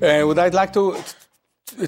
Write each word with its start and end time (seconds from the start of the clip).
Uh, 0.00 0.22
what 0.22 0.38
I'd 0.38 0.54
like 0.54 0.72
to 0.74 0.96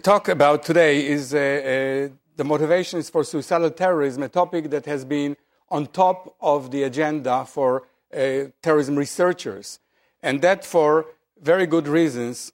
talk 0.02 0.26
about 0.26 0.64
today 0.64 1.06
is 1.06 1.32
uh, 1.32 1.38
uh, 1.38 2.12
the 2.34 2.42
motivations 2.42 3.08
for 3.08 3.22
suicidal 3.22 3.70
terrorism, 3.70 4.24
a 4.24 4.28
topic 4.28 4.68
that 4.70 4.84
has 4.86 5.04
been 5.04 5.36
on 5.68 5.86
top 5.86 6.34
of 6.40 6.72
the 6.72 6.82
agenda 6.82 7.44
for 7.44 7.84
uh, 8.12 8.50
terrorism 8.62 8.96
researchers, 8.96 9.78
and 10.24 10.42
that 10.42 10.64
for 10.64 11.06
very 11.40 11.66
good 11.66 11.86
reasons. 11.86 12.52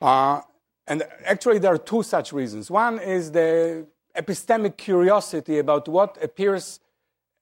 Uh, 0.00 0.40
and 0.86 1.02
actually, 1.26 1.58
there 1.58 1.74
are 1.74 1.78
two 1.78 2.02
such 2.02 2.32
reasons. 2.32 2.70
One 2.70 2.98
is 2.98 3.32
the 3.32 3.86
epistemic 4.16 4.78
curiosity 4.78 5.58
about 5.58 5.88
what 5.88 6.16
appears 6.24 6.80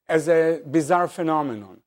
as 0.08 0.28
a 0.28 0.60
bizarre 0.68 1.06
phenomenon, 1.06 1.82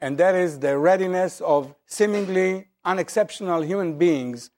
and 0.00 0.16
that 0.18 0.36
is 0.36 0.60
the 0.60 0.78
readiness 0.78 1.40
of 1.40 1.74
seemingly 1.86 2.68
unexceptional 2.84 3.62
human 3.62 3.98
beings 3.98 4.50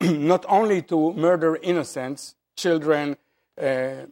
not 0.00 0.44
only 0.48 0.82
to 0.82 1.12
murder 1.14 1.56
innocents, 1.62 2.34
children, 2.56 3.16
uh, 3.60 4.06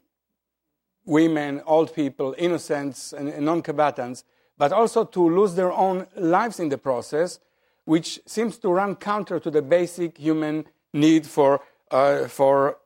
women, 1.04 1.62
old 1.66 1.94
people, 1.94 2.34
innocents, 2.38 3.12
and, 3.12 3.28
and 3.28 3.44
non 3.44 3.62
combatants, 3.62 4.24
but 4.56 4.72
also 4.72 5.04
to 5.04 5.28
lose 5.28 5.54
their 5.54 5.72
own 5.72 6.06
lives 6.16 6.60
in 6.60 6.68
the 6.68 6.78
process, 6.78 7.40
which 7.84 8.20
seems 8.26 8.58
to 8.58 8.68
run 8.68 8.94
counter 8.94 9.40
to 9.40 9.50
the 9.50 9.62
basic 9.62 10.18
human 10.18 10.64
need 10.92 11.26
for, 11.26 11.60
uh, 11.90 12.28
for 12.28 12.78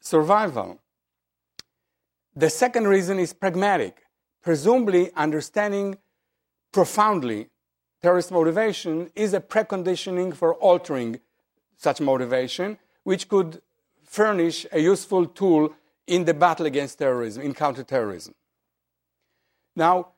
survival. 0.00 0.80
The 2.34 2.50
second 2.50 2.88
reason 2.88 3.18
is 3.18 3.32
pragmatic. 3.32 4.02
Presumably, 4.42 5.12
understanding 5.14 5.96
profoundly 6.72 7.48
terrorist 8.02 8.32
motivation 8.32 9.10
is 9.14 9.32
a 9.32 9.40
preconditioning 9.40 10.34
for 10.34 10.54
altering 10.54 11.20
such 11.76 12.00
motivation, 12.00 12.78
which 13.02 13.28
could 13.28 13.60
furnish 14.04 14.66
a 14.72 14.80
useful 14.80 15.26
tool 15.26 15.74
in 16.06 16.24
the 16.24 16.34
battle 16.34 16.66
against 16.66 16.98
terrorism, 16.98 17.42
in 17.42 17.54
counterterrorism. 17.54 18.34
Now, 19.74 20.08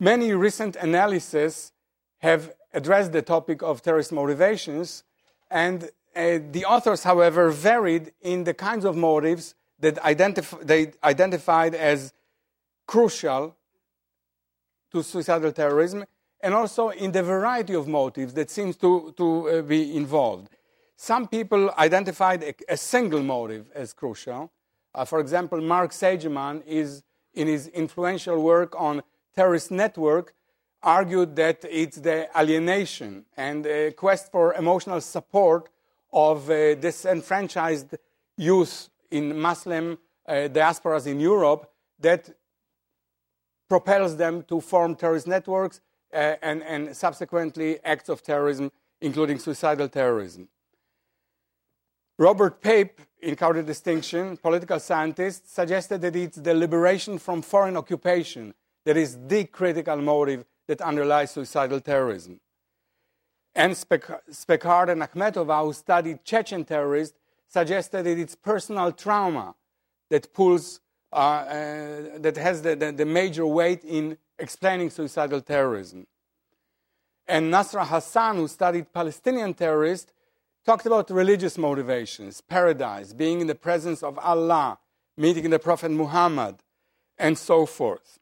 many 0.00 0.32
recent 0.32 0.76
analyses 0.76 1.72
have 2.18 2.54
addressed 2.72 3.12
the 3.12 3.22
topic 3.22 3.62
of 3.62 3.82
terrorist 3.82 4.12
motivations, 4.12 5.04
and 5.50 5.84
uh, 6.16 6.38
the 6.50 6.64
authors, 6.64 7.04
however, 7.04 7.50
varied 7.50 8.12
in 8.22 8.44
the 8.44 8.54
kinds 8.54 8.84
of 8.84 8.96
motives 8.96 9.54
that 9.80 9.96
identif- 9.96 10.66
they 10.66 10.92
identified 11.02 11.74
as 11.74 12.12
crucial 12.86 13.54
to 14.92 15.02
suicidal 15.02 15.52
terrorism, 15.52 16.04
and 16.40 16.54
also 16.54 16.88
in 16.90 17.12
the 17.12 17.22
variety 17.22 17.74
of 17.74 17.88
motives 17.88 18.34
that 18.34 18.50
seems 18.50 18.76
to, 18.76 19.12
to 19.16 19.48
uh, 19.48 19.62
be 19.62 19.96
involved. 19.96 20.48
Some 20.96 21.28
people 21.28 21.72
identified 21.76 22.42
a, 22.42 22.54
a 22.68 22.76
single 22.76 23.22
motive 23.22 23.70
as 23.74 23.92
crucial. 23.92 24.52
Uh, 24.94 25.04
for 25.04 25.20
example, 25.20 25.60
Mark 25.60 25.90
Sageman 25.90 26.64
is, 26.66 27.02
in 27.34 27.48
his 27.48 27.68
influential 27.68 28.40
work 28.40 28.74
on 28.78 29.02
terrorist 29.34 29.70
network, 29.70 30.34
argued 30.82 31.34
that 31.36 31.64
it's 31.68 31.96
the 31.96 32.28
alienation 32.38 33.24
and 33.36 33.66
a 33.66 33.90
quest 33.92 34.30
for 34.30 34.54
emotional 34.54 35.00
support 35.00 35.68
of 36.12 36.48
uh, 36.48 36.74
disenfranchised 36.76 37.96
youth 38.36 38.88
in 39.10 39.38
Muslim 39.38 39.98
uh, 40.26 40.32
diasporas 40.32 41.06
in 41.06 41.18
Europe 41.18 41.70
that 41.98 42.30
propels 43.68 44.16
them 44.16 44.42
to 44.44 44.60
form 44.60 44.94
terrorist 44.94 45.26
networks 45.26 45.80
uh, 46.12 46.36
and, 46.42 46.62
and 46.62 46.96
subsequently 46.96 47.78
acts 47.84 48.08
of 48.08 48.22
terrorism, 48.22 48.70
including 49.00 49.38
suicidal 49.38 49.88
terrorism. 49.88 50.48
Robert 52.18 52.60
Pape, 52.60 53.00
in 53.22 53.34
counter-distinction, 53.34 54.36
political 54.36 54.78
scientist, 54.78 55.52
suggested 55.52 56.00
that 56.02 56.14
it's 56.14 56.36
the 56.36 56.54
liberation 56.54 57.18
from 57.18 57.42
foreign 57.42 57.76
occupation 57.76 58.54
that 58.84 58.96
is 58.96 59.18
the 59.26 59.44
critical 59.44 59.96
motive 59.96 60.44
that 60.68 60.80
underlies 60.80 61.32
suicidal 61.32 61.80
terrorism. 61.80 62.38
And 63.54 63.72
Speckhard 63.72 64.90
and 64.90 65.02
Akhmedova, 65.02 65.64
who 65.64 65.72
studied 65.72 66.24
Chechen 66.24 66.64
terrorists, 66.64 67.18
suggested 67.48 68.04
that 68.04 68.18
it's 68.18 68.34
personal 68.34 68.92
trauma 68.92 69.54
that 70.10 70.32
pulls, 70.32 70.80
uh, 71.12 71.16
uh, 71.16 72.18
that 72.18 72.36
has 72.36 72.62
the, 72.62 72.76
the, 72.76 72.92
the 72.92 73.04
major 73.04 73.46
weight 73.46 73.84
in 73.84 74.18
explaining 74.38 74.90
suicidal 74.90 75.40
terrorism. 75.40 76.06
And 77.26 77.52
Nasra 77.52 77.86
Hassan, 77.86 78.36
who 78.36 78.48
studied 78.48 78.92
Palestinian 78.92 79.54
terrorists, 79.54 80.12
talked 80.64 80.86
about 80.86 81.10
religious 81.10 81.58
motivations, 81.58 82.40
paradise, 82.40 83.12
being 83.12 83.40
in 83.40 83.46
the 83.46 83.54
presence 83.54 84.02
of 84.02 84.18
Allah, 84.18 84.78
meeting 85.16 85.50
the 85.50 85.58
Prophet 85.58 85.90
Muhammad, 85.90 86.56
and 87.18 87.36
so 87.36 87.66
forth. 87.66 88.18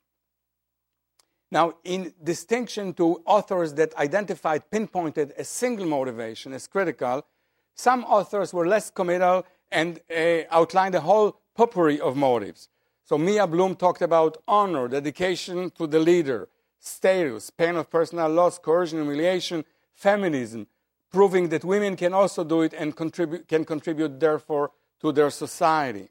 Now, 1.51 1.75
in 1.85 2.15
distinction 2.23 2.95
to 2.95 3.23
authors 3.27 3.75
that 3.75 3.95
identified, 3.97 4.71
pinpointed 4.71 5.35
a 5.37 5.45
single 5.45 5.87
motivation 5.87 6.53
as 6.53 6.67
critical, 6.67 7.27
some 7.75 8.05
authors 8.05 8.53
were 8.53 8.67
less 8.67 8.91
committal 8.91 9.47
and 9.71 10.01
uh, 10.11 10.43
outlined 10.51 10.95
a 10.95 11.01
whole 11.01 11.41
potpourri 11.55 12.01
of 12.01 12.17
motives. 12.17 12.69
So 13.05 13.19
Mia 13.19 13.47
Bloom 13.47 13.77
talked 13.77 14.03
about 14.03 14.39
honor, 14.49 14.89
dedication 14.89 15.71
to 15.73 15.87
the 15.87 15.99
leader, 15.99 16.49
status, 16.79 17.51
pain 17.51 17.77
of 17.77 17.91
personal 17.91 18.29
loss, 18.29 18.59
coercion, 18.59 18.99
humiliation, 18.99 19.65
feminism, 19.95 20.67
proving 21.13 21.49
that 21.51 21.65
women 21.65 21.95
can 21.97 22.15
also 22.15 22.43
do 22.43 22.63
it 22.63 22.73
and 22.73 22.97
contribute, 22.97 23.47
can 23.47 23.65
contribute, 23.65 24.19
therefore, 24.19 24.73
to 25.01 25.13
their 25.13 25.31
society. 25.31 26.09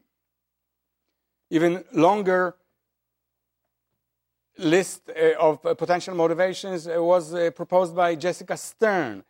Even 1.49 1.83
longer 1.91 2.55
list 4.57 5.09
uh, 5.09 5.33
of 5.39 5.61
potential 5.77 6.15
motivations 6.15 6.87
uh, 6.87 7.01
was 7.03 7.33
uh, 7.33 7.49
proposed 7.51 7.95
by 7.95 8.15
Jessica 8.15 8.55
Stern, 8.55 9.23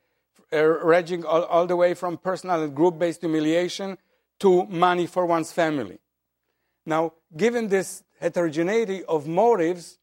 ranging 0.51 1.23
all, 1.23 1.43
all, 1.43 1.65
the 1.65 1.75
way 1.75 1.93
from 1.93 2.17
personal 2.17 2.61
and 2.61 2.75
group 2.75 2.99
based 2.99 3.21
humiliation 3.21 3.97
to 4.39 4.65
money 4.65 5.07
for 5.07 5.25
one's 5.25 5.51
family. 5.51 5.99
Now, 6.85 7.13
given 7.37 7.69
this 7.69 8.03
heterogeneity 8.19 9.03
of 9.05 9.27
motives, 9.27 9.97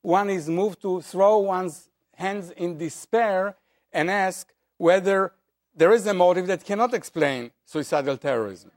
one 0.00 0.30
is 0.30 0.48
moved 0.48 0.80
to 0.82 1.02
throw 1.02 1.38
one's 1.38 1.88
hands 2.14 2.50
in 2.52 2.78
despair 2.78 3.56
and 3.92 4.10
ask 4.10 4.52
whether 4.80 5.34
there 5.76 5.92
is 5.92 6.06
a 6.06 6.14
motive 6.14 6.46
that 6.46 6.64
cannot 6.64 6.94
explain 6.94 7.50
suicidal 7.66 8.16
terrorism. 8.16 8.70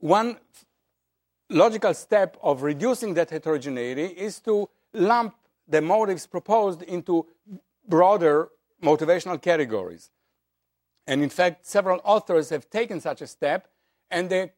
One 0.00 0.38
logical 1.50 1.92
step 1.92 2.38
of 2.42 2.62
reducing 2.62 3.12
that 3.14 3.28
heterogeneity 3.28 4.06
is 4.06 4.40
to 4.40 4.70
lump 4.94 5.34
the 5.68 5.82
motives 5.82 6.26
proposed 6.26 6.80
into 6.80 7.26
broader 7.86 8.48
motivational 8.82 9.40
categories. 9.40 10.10
And 11.06 11.22
in 11.22 11.28
fact, 11.28 11.66
several 11.66 12.00
authors 12.02 12.48
have 12.48 12.70
taken 12.70 12.98
such 12.98 13.20
a 13.20 13.26
step, 13.26 13.68
and 14.10 14.30
the 14.30 14.50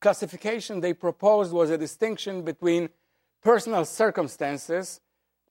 classification 0.00 0.80
they 0.80 0.92
proposed 0.92 1.50
was 1.50 1.70
a 1.70 1.78
distinction 1.78 2.42
between 2.42 2.90
personal 3.42 3.86
circumstances 3.86 5.00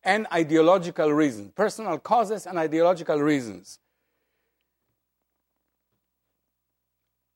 and 0.04 0.28
ideological 0.32 1.12
reasons, 1.12 1.52
personal 1.56 1.98
causes 2.00 2.48
and 2.48 2.58
ideological 2.58 3.20
reasons. 3.20 3.80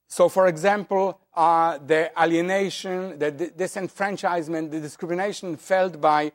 So, 0.07 0.29
for 0.29 0.47
example, 0.47 1.19
uh, 1.35 1.77
the 1.85 2.09
alienation, 2.17 3.19
the 3.19 3.31
disenfranchisement, 3.31 4.71
the 4.71 4.79
discrimination 4.79 5.57
felt 5.57 5.99
by 5.99 6.31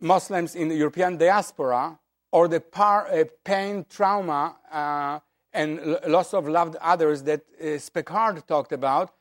Muslims 0.00 0.54
in 0.54 0.68
the 0.68 0.74
European 0.74 1.18
diaspora, 1.18 1.98
or 2.32 2.48
the 2.48 2.60
par, 2.60 3.08
uh, 3.08 3.24
pain, 3.44 3.84
trauma, 3.90 4.56
uh, 4.72 5.20
and 5.52 5.98
loss 6.06 6.32
of 6.32 6.48
loved 6.48 6.76
others 6.80 7.22
that 7.24 7.42
uh, 7.62 8.40
talked 8.46 8.72
about, 8.72 9.12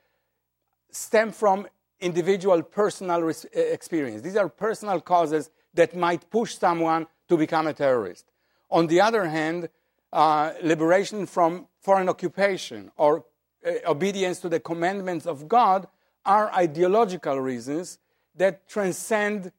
stem 0.91 1.31
from 1.31 1.67
individual 1.99 2.61
personal 2.63 3.27
uh, 3.27 3.33
experience. 3.53 4.21
These 4.21 4.37
are 4.37 4.47
personal 4.47 5.01
causes 5.01 5.49
that 5.73 5.95
might 5.95 6.29
push 6.29 6.57
someone 6.57 7.07
to 7.27 7.37
become 7.37 7.67
a 7.67 7.73
terrorist. 7.73 8.25
On 8.71 8.87
the 8.87 9.01
other 9.01 9.25
hand, 9.27 9.69
uh, 10.11 10.53
liberation 10.61 11.25
from 11.25 11.67
foreign 11.81 12.09
occupation 12.09 12.91
or 12.97 13.25
uh, 13.65 13.71
obedience 13.85 14.39
to 14.39 14.49
the 14.49 14.59
commandments 14.59 15.25
of 15.25 15.47
God 15.47 15.87
are 16.25 16.51
ideological 16.53 17.39
reasons 17.39 17.99
that 18.35 18.67
transcend 18.67 19.51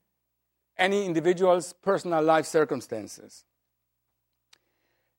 any 0.77 1.05
individual's 1.05 1.73
personal 1.73 2.23
life 2.23 2.47
circumstances. 2.47 3.45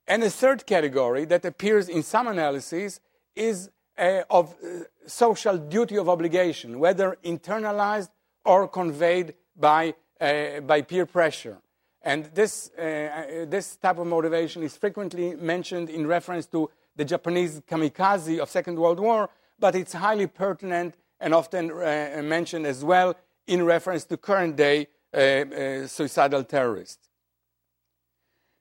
And 0.08 0.24
a 0.24 0.30
third 0.30 0.66
category 0.66 1.26
that 1.26 1.46
appears 1.46 1.88
in 1.88 2.04
some 2.04 2.28
analyses 2.28 3.00
is 3.36 3.70
uh, 3.98 4.24
of 4.30 4.56
uh, 4.64 4.84
social 5.06 5.58
duty 5.58 5.98
of 5.98 6.10
obligation, 6.10 6.80
whether 6.80 7.18
internalized 7.24 8.10
or 8.44 8.68
conveyed 8.68 9.36
by 9.56 9.94
by 10.22 10.84
peer 10.84 11.06
pressure. 11.06 11.58
And 12.04 12.26
this, 12.34 12.72
uh, 12.78 13.46
this 13.48 13.76
type 13.76 14.00
of 14.00 14.08
motivation 14.08 14.64
is 14.64 14.76
frequently 14.78 15.36
mentioned 15.36 15.90
in 15.90 16.08
reference 16.08 16.46
to 16.48 16.70
the 16.96 17.06
Japanese 17.06 17.62
kamikaze 17.62 18.40
of 18.40 18.50
Second 18.50 18.78
World 18.80 19.00
War, 19.00 19.30
but 19.60 19.76
it's 19.76 19.94
highly 19.94 20.28
pertinent 20.28 20.96
and 21.20 21.34
often 21.34 21.72
uh, 21.72 22.22
mentioned 22.24 22.66
as 22.66 22.84
well 22.84 23.16
in 23.48 23.64
reference 23.64 24.04
to 24.06 24.18
current 24.18 24.56
day 24.56 24.88
uh, 25.14 25.18
uh, 25.18 25.88
suicidal 25.88 26.44
terrorists. 26.44 27.08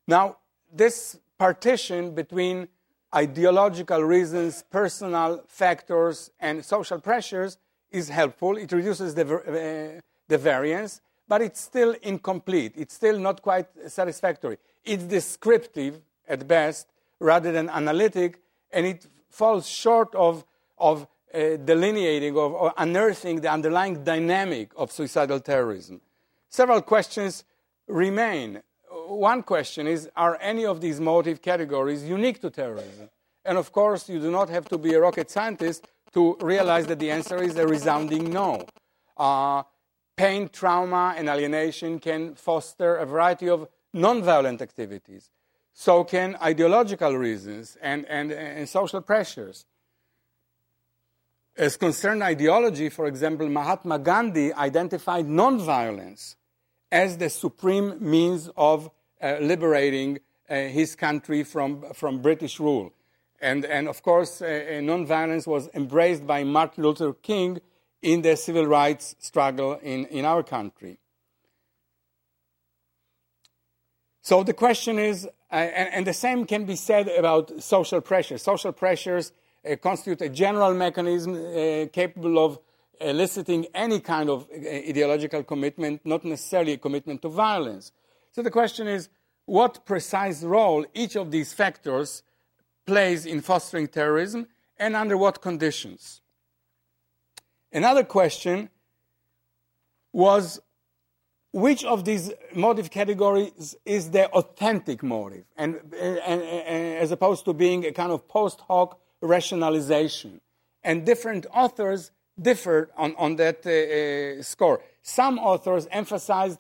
Now, 0.07 0.37
this 0.73 1.19
partition 1.39 2.15
between 2.15 2.69
ideological 3.15 4.03
reasons, 4.03 4.65
personal 4.71 5.45
factors, 5.47 6.31
and 6.39 6.65
social 6.65 7.01
pressures 7.01 7.57
is 7.91 8.09
helpful. 8.09 8.57
It 8.57 8.71
reduces 8.73 9.15
the, 9.15 9.25
uh, 9.25 10.01
the 10.29 10.39
variance, 10.39 11.01
but 11.31 11.41
it's 11.41 11.61
still 11.61 11.95
incomplete. 12.03 12.73
It's 12.75 12.95
still 12.95 13.17
not 13.17 13.41
quite 13.41 13.69
satisfactory. 13.87 14.59
It's 14.85 15.05
descriptive 15.05 16.01
at 16.29 16.49
best 16.49 16.89
rather 17.21 17.53
than 17.53 17.71
analytic, 17.71 18.41
and 18.73 18.85
it 18.85 19.07
falls 19.29 19.69
short 19.69 20.13
of, 20.17 20.45
of 20.77 21.07
uh, 21.33 21.57
delineating 21.65 22.37
of, 22.37 22.53
or 22.53 22.75
unearthing 22.77 23.43
the 23.43 23.49
underlying 23.49 24.03
dynamic 24.03 24.73
of 24.77 24.91
suicidal 24.91 25.39
terrorism. 25.39 26.01
Several 26.49 26.83
questions 26.83 27.45
remain. 27.87 28.61
One 29.07 29.45
question 29.45 29.87
is 29.87 30.11
Are 30.17 30.37
any 30.41 30.67
of 30.67 30.81
these 30.81 30.99
motive 31.01 31.41
categories 31.41 32.03
unique 32.03 32.41
to 32.41 32.51
terrorism? 32.51 33.09
And 33.45 33.57
of 33.57 33.71
course, 33.71 34.09
you 34.09 34.19
do 34.19 34.33
not 34.33 34.49
have 34.49 34.69
to 34.71 34.79
be 34.79 34.95
a 34.95 35.01
rocket 35.01 35.31
scientist 35.31 35.87
to 36.13 36.37
realize 36.41 36.87
that 36.87 36.99
the 36.99 37.13
answer 37.13 37.41
is 37.41 37.55
a 37.55 37.69
resounding 37.69 38.33
no. 38.33 38.67
Uh, 39.17 39.63
pain, 40.21 40.51
trauma, 40.51 41.15
and 41.17 41.31
alienation 41.31 41.99
can 41.99 42.35
foster 42.35 42.97
a 42.97 43.07
variety 43.07 43.49
of 43.49 43.67
nonviolent 43.95 44.61
activities. 44.61 45.31
So 45.73 46.05
can 46.05 46.37
ideological 46.43 47.17
reasons 47.17 47.79
and, 47.81 48.05
and, 48.05 48.31
and 48.31 48.69
social 48.69 49.01
pressures. 49.01 49.65
As 51.57 51.79
concerned 51.79 52.23
ideology, 52.23 52.91
for 52.91 53.07
example, 53.07 53.49
Mahatma 53.49 53.99
Gandhi 53.99 54.53
identified 54.53 55.25
nonviolence 55.25 56.37
as 56.93 57.17
the 57.17 57.31
supreme 57.31 57.97
means 57.99 58.51
of 58.59 58.91
uh, 59.23 59.37
liberating 59.41 60.19
uh, 60.19 60.55
his 60.79 60.95
country 60.97 61.45
from, 61.45 61.95
from 61.95 62.21
British 62.21 62.61
rule. 62.61 62.93
And, 63.41 63.65
and 63.65 63.89
of 63.89 64.03
course, 64.03 64.43
uh, 64.43 64.45
uh, 64.45 64.73
nonviolence 64.83 65.47
was 65.47 65.71
embraced 65.73 66.27
by 66.27 66.45
Martin 66.45 66.85
Luther 66.85 67.15
King 67.15 67.61
in 68.03 68.23
the 68.23 68.37
civil 68.37 68.67
rights 68.67 69.15
struggle 69.19 69.79
in, 69.83 70.07
in 70.07 70.25
our 70.25 70.43
country. 70.43 70.99
So 74.23 74.43
the 74.43 74.55
question 74.55 74.99
is, 74.99 75.27
uh, 75.51 75.55
and, 75.55 75.95
and, 75.95 76.07
the 76.07 76.13
same 76.13 76.47
can 76.47 76.65
be 76.65 76.77
said 76.77 77.09
about 77.09 77.63
social 77.63 78.01
pressures. 78.01 78.43
Social 78.43 78.73
pressures 78.73 79.33
uh, 79.69 79.77
constitute 79.77 80.21
a 80.21 80.29
general 80.29 80.75
mechanism 80.75 81.35
uh, 81.35 81.87
capable 81.93 82.39
of 82.39 82.59
eliciting 83.01 83.67
any 83.75 83.99
kind 83.99 84.29
of 84.29 84.47
uh, 84.53 84.69
ideological 84.69 85.43
commitment, 85.43 86.03
not 86.05 86.25
necessarily 86.25 86.75
a 86.75 86.79
commitment 86.79 87.23
to 87.23 87.29
violence. 87.29 87.93
So 88.31 88.43
the 88.43 88.51
question 88.51 88.87
is 88.87 89.09
what 89.47 89.85
precise 89.85 90.43
role 90.43 90.87
each 90.95 91.17
of 91.17 91.31
these 91.31 91.53
factors 91.53 92.23
plays 92.87 93.27
in 93.27 93.41
fostering 93.41 93.89
terrorism 93.89 94.47
and 94.79 94.95
under 94.95 95.17
what 95.17 95.41
conditions. 95.41 96.21
Another 97.73 98.05
question 98.05 98.69
was 100.13 100.61
which 101.53 101.85
of 101.85 102.05
these 102.05 102.33
motive 102.55 102.91
categories 102.91 103.77
is 103.85 104.11
the 104.11 104.29
authentic 104.31 105.03
motive, 105.03 105.45
and, 105.57 105.81
and, 105.99 106.43
and, 106.43 106.99
as 106.99 107.11
opposed 107.11 107.45
to 107.45 107.53
being 107.53 107.85
a 107.85 107.93
kind 107.93 108.13
of 108.13 108.29
post 108.29 108.61
hoc 108.69 109.01
rationalization. 109.21 110.41
And 110.83 111.05
different 111.05 111.47
authors 111.53 112.13
differed 112.41 112.91
on, 112.97 113.15
on 113.19 113.37
that 113.37 113.67
uh, 113.67 114.41
uh, 114.41 114.43
score. 114.43 114.83
Some 115.03 115.39
authors 115.39 115.87
emphasized 115.91 116.59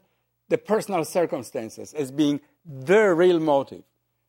the 0.48 0.58
personal 0.58 1.04
circumstances 1.04 1.94
as 1.94 2.10
being 2.10 2.40
the 2.64 3.14
real 3.14 3.38
motive. 3.38 3.84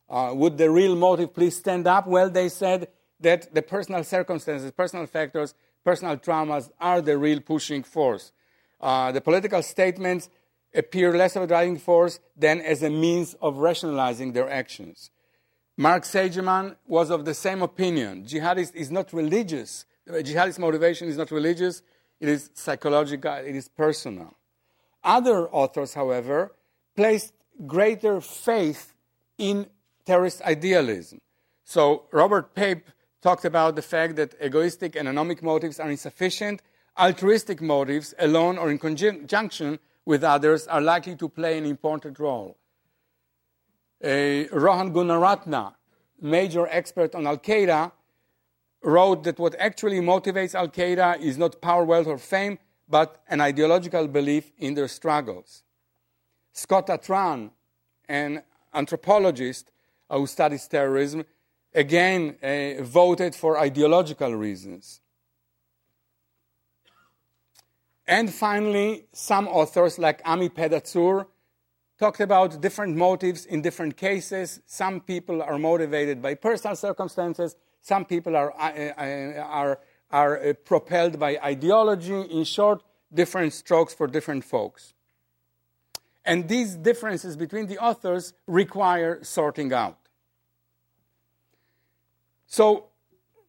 Uh, 0.10 0.32
would 0.34 0.58
the 0.58 0.70
real 0.70 0.96
motive 0.96 1.34
please 1.34 1.58
stand 1.58 1.88
up? 1.88 2.06
Well, 2.06 2.30
they 2.30 2.50
said 2.50 2.90
that 3.20 3.54
the 3.54 3.62
personal 3.62 4.04
circumstances, 4.04 4.72
personal 4.72 5.08
factors, 5.08 5.54
personal 5.84 6.18
traumas 6.18 6.70
are 6.80 7.02
the 7.02 7.18
real 7.18 7.40
pushing 7.40 7.84
force. 7.84 8.32
Uh, 8.80 9.12
the 9.12 9.22
political 9.22 9.62
statements 9.62 10.30
appear 10.74 11.16
less 11.16 11.36
of 11.36 11.44
a 11.44 11.48
driving 11.48 11.78
force 11.78 12.20
than 12.36 12.62
as 12.62 12.82
a 12.82 12.90
means 12.90 13.36
of 13.42 13.58
rationalizing 13.58 14.34
their 14.34 14.50
actions. 14.50 15.12
Mark 15.78 16.04
Sageman 16.04 16.76
was 16.88 17.10
of 17.10 17.26
the 17.26 17.34
same 17.34 17.62
opinion. 17.62 18.26
Jihadist 18.26 18.76
is 18.76 18.92
not 18.92 19.14
religious, 19.14 19.86
jihadist 20.08 20.60
motivation 20.60 21.08
is 21.08 21.18
not 21.18 21.32
religious, 21.32 21.82
it 22.20 22.30
is 22.30 22.50
psychological, 22.54 23.34
it 23.34 23.56
is 23.56 23.68
personal. 23.68 24.36
Other 25.04 25.50
authors, 25.50 25.94
however, 25.94 26.54
placed 26.96 27.34
greater 27.66 28.22
faith 28.22 28.94
in 29.38 29.68
terrorist 30.06 30.42
idealism. 30.44 31.20
So 31.64 32.04
Robert 32.12 32.54
Pape 32.54 32.90
talked 33.22 33.46
about 33.46 33.76
the 33.76 33.82
fact 33.82 34.16
that 34.16 34.36
egoistic 34.44 34.96
and 34.96 35.08
anomic 35.08 35.42
motives 35.42 35.80
are 35.80 35.90
insufficient. 35.90 36.62
Altruistic 37.00 37.62
motives, 37.62 38.14
alone 38.20 38.58
or 38.58 38.70
in 38.70 38.78
conjunction 38.78 39.80
with 40.06 40.24
others, 40.24 40.68
are 40.68 40.82
likely 40.82 41.16
to 41.16 41.30
play 41.30 41.58
an 41.58 41.66
important 41.66 42.20
role. 42.20 42.58
Uh, 44.04 44.46
Rohan 44.52 44.92
Gunaratna, 44.92 45.74
major 46.20 46.68
expert 46.68 47.16
on 47.16 47.28
Al 47.28 47.38
Qaeda, 47.38 47.92
wrote 48.84 49.24
that 49.24 49.40
what 49.40 49.56
actually 49.60 50.00
motivates 50.00 50.56
Al 50.56 50.68
Qaeda 50.68 51.20
is 51.20 51.38
not 51.38 51.62
power, 51.62 51.86
wealth, 51.86 52.08
or 52.08 52.18
fame, 52.18 52.58
but 52.90 53.22
an 53.30 53.40
ideological 53.40 54.08
belief 54.08 54.52
in 54.58 54.74
their 54.74 54.88
struggles. 54.88 55.64
Scott 56.52 56.88
Atran, 56.88 57.52
an 58.10 58.44
anthropologist 58.74 59.72
who 60.10 60.28
studies 60.28 60.68
terrorism, 60.68 61.24
again 61.74 62.36
uh, 62.44 62.84
voted 62.84 63.36
for 63.36 63.58
ideological 63.60 64.36
reasons. 64.36 65.02
And 68.08 68.34
finally, 68.34 69.06
some 69.14 69.48
authors 69.48 69.98
like 69.98 70.22
Ami 70.26 70.50
Pedahzur 70.50 71.28
talked 71.98 72.20
about 72.20 72.60
different 72.60 72.98
motives 72.98 73.46
in 73.46 73.62
different 73.62 73.96
cases. 73.96 74.60
Some 74.66 75.02
people 75.02 75.42
are 75.42 75.58
motivated 75.58 76.22
by 76.22 76.34
personal 76.36 76.76
circumstances, 76.76 77.56
some 77.82 78.06
people 78.06 78.36
are, 78.36 78.52
uh, 78.60 78.92
uh, 78.98 79.42
are, 79.42 79.80
are 80.12 80.50
uh, 80.50 80.54
propelled 80.66 81.20
by 81.20 81.38
ideology. 81.44 82.22
In 82.22 82.44
short, 82.44 82.84
different 83.14 83.54
strokes 83.54 83.94
for 83.94 84.08
different 84.08 84.44
folks. 84.44 84.94
And 86.26 86.48
these 86.48 86.76
differences 86.76 87.36
between 87.36 87.68
the 87.68 87.80
authors 87.80 88.34
require 88.46 89.24
sorting 89.24 89.74
out. 89.74 90.01
So 92.52 92.88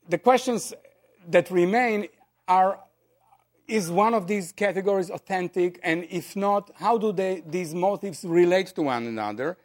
the 0.08 0.18
questions 0.18 0.72
that 1.28 1.50
remain 1.50 2.06
are 2.46 2.78
is 3.66 3.90
one 3.90 4.14
of 4.14 4.28
these 4.28 4.52
categories 4.52 5.10
authentic? 5.10 5.80
And 5.82 6.06
if 6.08 6.36
not, 6.36 6.70
how 6.76 6.98
do 6.98 7.10
they, 7.10 7.42
these 7.44 7.74
motives 7.74 8.24
relate 8.24 8.68
to 8.76 8.82
one 8.82 9.08
another? 9.08 9.58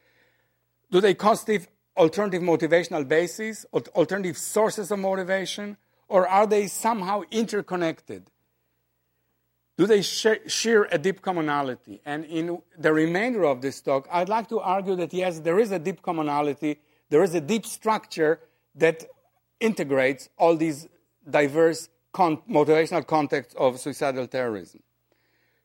Do 0.89 1.01
they 1.01 1.13
constitute 1.13 1.67
alternative 1.95 2.41
motivational 2.41 3.07
bases, 3.07 3.63
alternative 3.73 4.39
sources 4.39 4.89
of 4.89 4.97
motivation, 4.97 5.77
or 6.07 6.27
are 6.27 6.47
they 6.47 6.65
somehow 6.65 7.21
interconnected? 7.29 8.31
Do 9.77 9.85
they 9.85 10.01
share 10.01 10.87
a 10.91 10.97
deep 10.97 11.21
commonality? 11.21 12.01
And 12.05 12.25
in 12.25 12.59
the 12.75 12.91
remainder 12.91 13.45
of 13.45 13.61
this 13.61 13.81
talk, 13.81 14.07
I'd 14.11 14.29
like 14.29 14.49
to 14.49 14.59
argue 14.61 14.95
that 14.95 15.13
yes, 15.13 15.41
there 15.41 15.59
is 15.59 15.71
a 15.71 15.77
deep 15.77 16.01
commonality, 16.01 16.79
there 17.11 17.21
is 17.21 17.35
a 17.35 17.41
deep 17.41 17.67
structure 17.67 18.39
that 18.73 19.05
integrates 19.59 20.29
all 20.37 20.55
these 20.55 20.87
diverse 21.29 21.89
con- 22.13 22.41
motivational 22.49 23.05
contexts 23.05 23.55
of 23.55 23.79
suicidal 23.79 24.27
terrorism. 24.27 24.81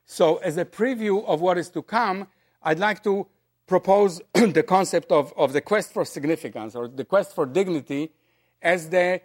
So, 0.04 0.36
as 0.38 0.56
a 0.56 0.64
preview 0.64 1.24
of 1.26 1.40
what 1.40 1.58
is 1.58 1.70
to 1.70 1.82
come, 1.82 2.26
I'd 2.62 2.78
like 2.78 3.02
to 3.04 3.26
propose 3.66 4.20
the 4.34 4.62
concept 4.62 5.12
of, 5.12 5.32
of 5.36 5.52
the 5.52 5.60
quest 5.60 5.92
for 5.92 6.04
significance 6.04 6.74
or 6.74 6.88
the 6.88 7.04
quest 7.04 7.34
for 7.34 7.46
dignity 7.46 8.12
as 8.60 8.90
the 8.90 9.20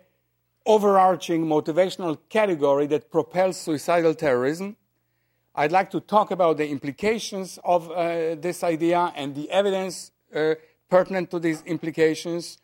overarching 0.66 1.46
motivational 1.46 2.18
category 2.30 2.88
that 2.88 3.10
propels 3.10 3.58
suicidal 3.58 4.14
terrorism. 4.14 4.76
I'd 5.56 5.72
like 5.72 5.90
to 5.92 6.00
talk 6.00 6.30
about 6.32 6.58
the 6.58 6.68
implications 6.70 7.58
of 7.64 7.90
uh, 7.90 8.36
this 8.36 8.64
idea 8.64 9.12
and 9.16 9.34
the 9.34 9.50
evidence 9.50 10.12
uh, 10.36 10.56
pertinent 10.90 11.32
to 11.32 11.40
these 11.40 11.64
implications, 11.64 12.60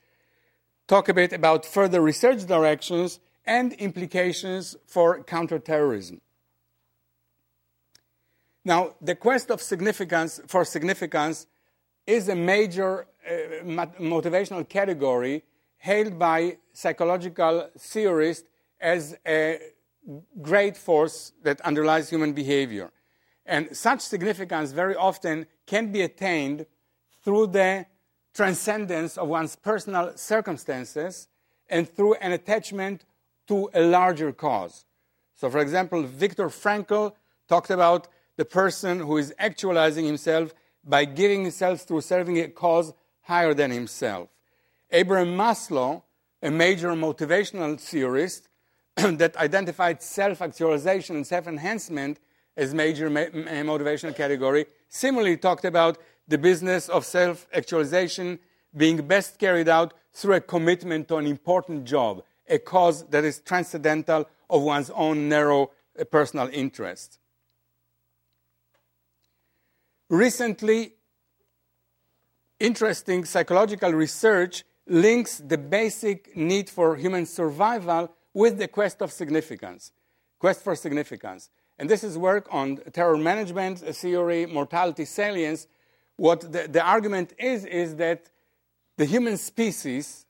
talk 0.87 1.09
a 1.09 1.13
bit 1.13 1.33
about 1.33 1.65
further 1.65 2.01
research 2.01 2.45
directions 2.45 3.19
and 3.45 3.73
implications 3.73 4.75
for 4.85 5.23
counterterrorism. 5.23 6.21
Now, 8.65 8.95
the 9.01 9.15
quest 9.15 9.51
of 9.51 9.61
significance 9.61 10.39
for 10.47 10.63
significance 10.63 11.47
is 12.07 12.29
a 12.29 12.35
major 12.35 13.07
uh, 13.27 13.33
motivational 13.99 14.67
category 14.67 15.43
hailed 15.77 16.17
by 16.17 16.57
psychological 16.71 17.69
theorists 17.77 18.47
as 18.79 19.17
a 19.25 19.59
great 20.41 20.77
force 20.77 21.33
that 21.43 21.59
underlies 21.61 22.09
human 22.09 22.33
behavior. 22.33 22.91
And 23.45 23.75
such 23.75 24.01
significance 24.01 24.71
very 24.71 24.95
often 24.95 25.45
can 25.65 25.91
be 25.91 26.01
attained 26.01 26.65
through 27.23 27.47
the 27.47 27.85
transcendence 28.33 29.17
of 29.17 29.27
one's 29.27 29.55
personal 29.55 30.11
circumstances 30.15 31.27
and 31.69 31.87
through 31.87 32.15
an 32.15 32.31
attachment 32.31 33.05
to 33.47 33.69
a 33.73 33.81
larger 33.81 34.31
cause. 34.31 34.85
So, 35.35 35.49
for 35.49 35.59
example, 35.59 36.03
Viktor 36.03 36.47
Frankl 36.47 37.13
talked 37.47 37.69
about 37.69 38.07
the 38.37 38.45
person 38.45 38.99
who 38.99 39.17
is 39.17 39.33
actualizing 39.37 40.05
himself 40.05 40.53
by 40.83 41.05
giving 41.05 41.43
himself 41.43 41.81
through 41.81 42.01
serving 42.01 42.39
a 42.39 42.47
cause 42.47 42.93
higher 43.21 43.53
than 43.53 43.71
himself. 43.71 44.29
Abraham 44.91 45.35
Maslow, 45.37 46.03
a 46.41 46.51
major 46.51 46.89
motivational 46.89 47.79
theorist 47.79 48.49
that 48.95 49.35
identified 49.37 50.01
self 50.01 50.41
actualization 50.41 51.15
and 51.15 51.25
self 51.25 51.47
enhancement 51.47 52.19
as 52.55 52.73
major 52.73 53.09
ma- 53.09 53.21
motivational 53.21 54.15
category, 54.15 54.65
similarly 54.87 55.37
talked 55.37 55.65
about 55.65 55.97
the 56.27 56.37
business 56.37 56.89
of 56.89 57.05
self 57.05 57.47
actualization 57.53 58.39
being 58.75 59.05
best 59.07 59.39
carried 59.39 59.69
out 59.69 59.93
through 60.13 60.35
a 60.35 60.41
commitment 60.41 61.07
to 61.07 61.17
an 61.17 61.27
important 61.27 61.85
job, 61.85 62.23
a 62.47 62.59
cause 62.59 63.05
that 63.07 63.23
is 63.23 63.39
transcendental 63.39 64.27
of 64.49 64.61
one's 64.61 64.89
own 64.91 65.29
narrow 65.29 65.71
uh, 65.99 66.03
personal 66.05 66.49
interest. 66.51 67.19
Recently, 70.09 70.93
interesting 72.59 73.25
psychological 73.25 73.91
research 73.91 74.63
links 74.87 75.37
the 75.37 75.57
basic 75.57 76.35
need 76.35 76.69
for 76.69 76.95
human 76.95 77.25
survival 77.25 78.11
with 78.33 78.57
the 78.57 78.67
quest 78.67 79.01
of 79.01 79.11
significance, 79.11 79.91
quest 80.39 80.63
for 80.63 80.75
significance. 80.75 81.49
And 81.79 81.89
this 81.89 82.03
is 82.03 82.17
work 82.17 82.47
on 82.51 82.77
terror 82.91 83.17
management 83.17 83.79
theory, 83.79 84.45
mortality 84.45 85.05
salience. 85.05 85.67
What 86.17 86.51
the, 86.51 86.67
the 86.67 86.81
argument 86.81 87.33
is, 87.37 87.65
is 87.65 87.95
that 87.95 88.29
the 88.97 89.05
human 89.05 89.37
species 89.37 90.25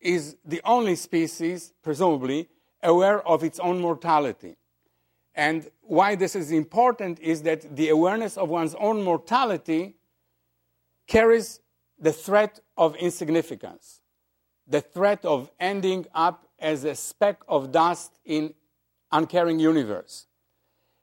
is 0.00 0.36
the 0.44 0.60
only 0.64 0.96
species, 0.96 1.72
presumably, 1.82 2.48
aware 2.82 3.26
of 3.26 3.42
its 3.44 3.58
own 3.60 3.80
mortality. 3.80 4.56
And 5.34 5.70
why 5.80 6.14
this 6.14 6.36
is 6.36 6.50
important 6.50 7.18
is 7.20 7.42
that 7.42 7.76
the 7.76 7.88
awareness 7.88 8.36
of 8.36 8.48
one's 8.50 8.74
own 8.74 9.02
mortality 9.02 9.94
carries 11.06 11.60
the 11.98 12.12
threat 12.12 12.60
of 12.76 12.96
insignificance, 12.96 14.00
the 14.66 14.80
threat 14.80 15.24
of 15.24 15.50
ending 15.58 16.06
up 16.14 16.48
as 16.58 16.84
a 16.84 16.94
speck 16.94 17.40
of 17.48 17.72
dust 17.72 18.18
in 18.24 18.52
uncaring 19.10 19.58
universe. 19.58 20.26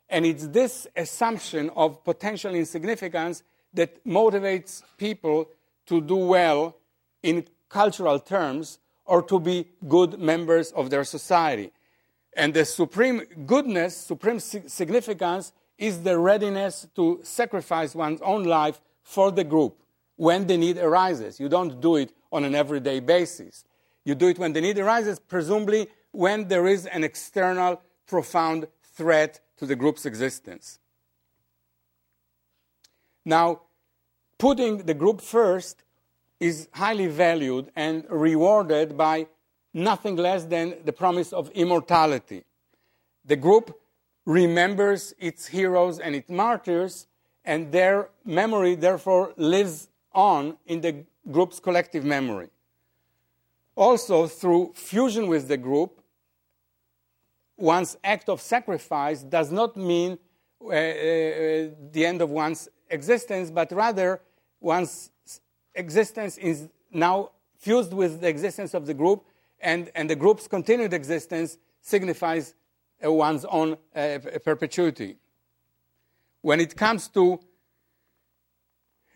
And 0.10 0.26
it's 0.26 0.48
this 0.48 0.88
assumption 0.96 1.70
of 1.76 2.04
potential 2.04 2.54
insignificance 2.54 3.44
that 3.74 4.04
motivates 4.06 4.84
people 4.98 5.48
to 5.86 6.02
do 6.02 6.16
well 6.16 6.76
in 7.24 7.46
cultural 7.70 8.20
terms 8.20 8.80
or 9.06 9.22
to 9.24 9.40
be 9.40 9.68
good 9.88 10.20
members 10.20 10.72
of 10.72 10.90
their 10.90 11.04
society. 11.04 11.72
And 12.34 12.54
the 12.54 12.66
supreme 12.66 13.24
goodness, 13.46 13.96
supreme 13.98 14.40
significance 14.40 15.52
is 15.78 16.04
the 16.04 16.18
readiness 16.18 16.88
to 16.96 17.20
sacrifice 17.24 17.96
one's 17.96 18.22
own 18.22 18.44
life 18.44 18.82
for 19.02 19.32
the 19.32 19.44
group 19.44 19.82
when 20.16 20.46
the 20.46 20.58
need 20.58 20.78
arises. 20.78 21.40
You 21.40 21.50
don't 21.50 21.82
do 21.82 21.96
it 21.96 22.12
on 22.32 22.44
an 22.44 22.54
everyday 22.54 23.00
basis. 23.00 23.64
You 24.06 24.16
do 24.16 24.28
it 24.28 24.38
when 24.38 24.54
the 24.54 24.62
need 24.62 24.78
arises, 24.78 25.20
presumably 25.20 25.88
when 26.12 26.48
there 26.48 26.68
is 26.68 26.86
an 26.86 27.04
external, 27.04 27.82
profound 28.06 28.68
threat 28.84 29.40
to 29.58 29.66
the 29.66 29.76
group's 29.76 30.06
existence. 30.06 30.79
Now, 33.30 33.62
putting 34.40 34.78
the 34.90 34.96
group 34.96 35.22
first 35.22 35.84
is 36.40 36.68
highly 36.74 37.06
valued 37.06 37.72
and 37.76 38.04
rewarded 38.10 38.98
by 38.98 39.28
nothing 39.72 40.16
less 40.16 40.46
than 40.46 40.78
the 40.84 40.92
promise 40.92 41.32
of 41.32 41.52
immortality. 41.52 42.44
The 43.24 43.36
group 43.36 43.80
remembers 44.26 45.14
its 45.20 45.46
heroes 45.46 46.00
and 46.00 46.16
its 46.16 46.28
martyrs, 46.28 47.06
and 47.46 47.72
their 47.72 48.10
memory, 48.26 48.74
therefore, 48.74 49.34
lives 49.38 49.90
on 50.12 50.58
in 50.66 50.82
the 50.82 51.06
group's 51.32 51.60
collective 51.60 52.04
memory. 52.04 52.50
Also, 53.76 54.26
through 54.26 54.74
fusion 54.74 55.28
with 55.28 55.48
the 55.48 55.58
group, 55.58 56.02
one's 57.58 57.96
act 58.04 58.28
of 58.28 58.42
sacrifice 58.42 59.22
does 59.22 59.52
not 59.52 59.78
mean 59.78 60.18
uh, 60.62 60.68
uh, 60.68 61.70
the 61.92 62.04
end 62.06 62.22
of 62.22 62.32
one's 62.32 62.68
existence, 62.90 63.52
but 63.52 63.72
rather 63.72 64.22
one's 64.60 65.12
existence 65.76 66.38
is 66.38 66.70
now 66.92 67.32
fused 67.58 67.94
with 67.94 68.22
the 68.22 68.28
existence 68.28 68.74
of 68.74 68.86
the 68.86 68.94
group, 68.94 69.26
and, 69.62 69.92
and 69.96 70.10
the 70.10 70.16
group's 70.16 70.48
continued 70.48 70.94
existence 70.94 71.58
signifies 71.82 72.56
uh, 73.06 73.12
one's 73.12 73.46
own 73.46 73.78
uh, 73.96 74.20
perpetuity. 74.44 75.18
When 76.42 76.60
it 76.60 76.76
comes 76.76 77.08
to 77.10 77.40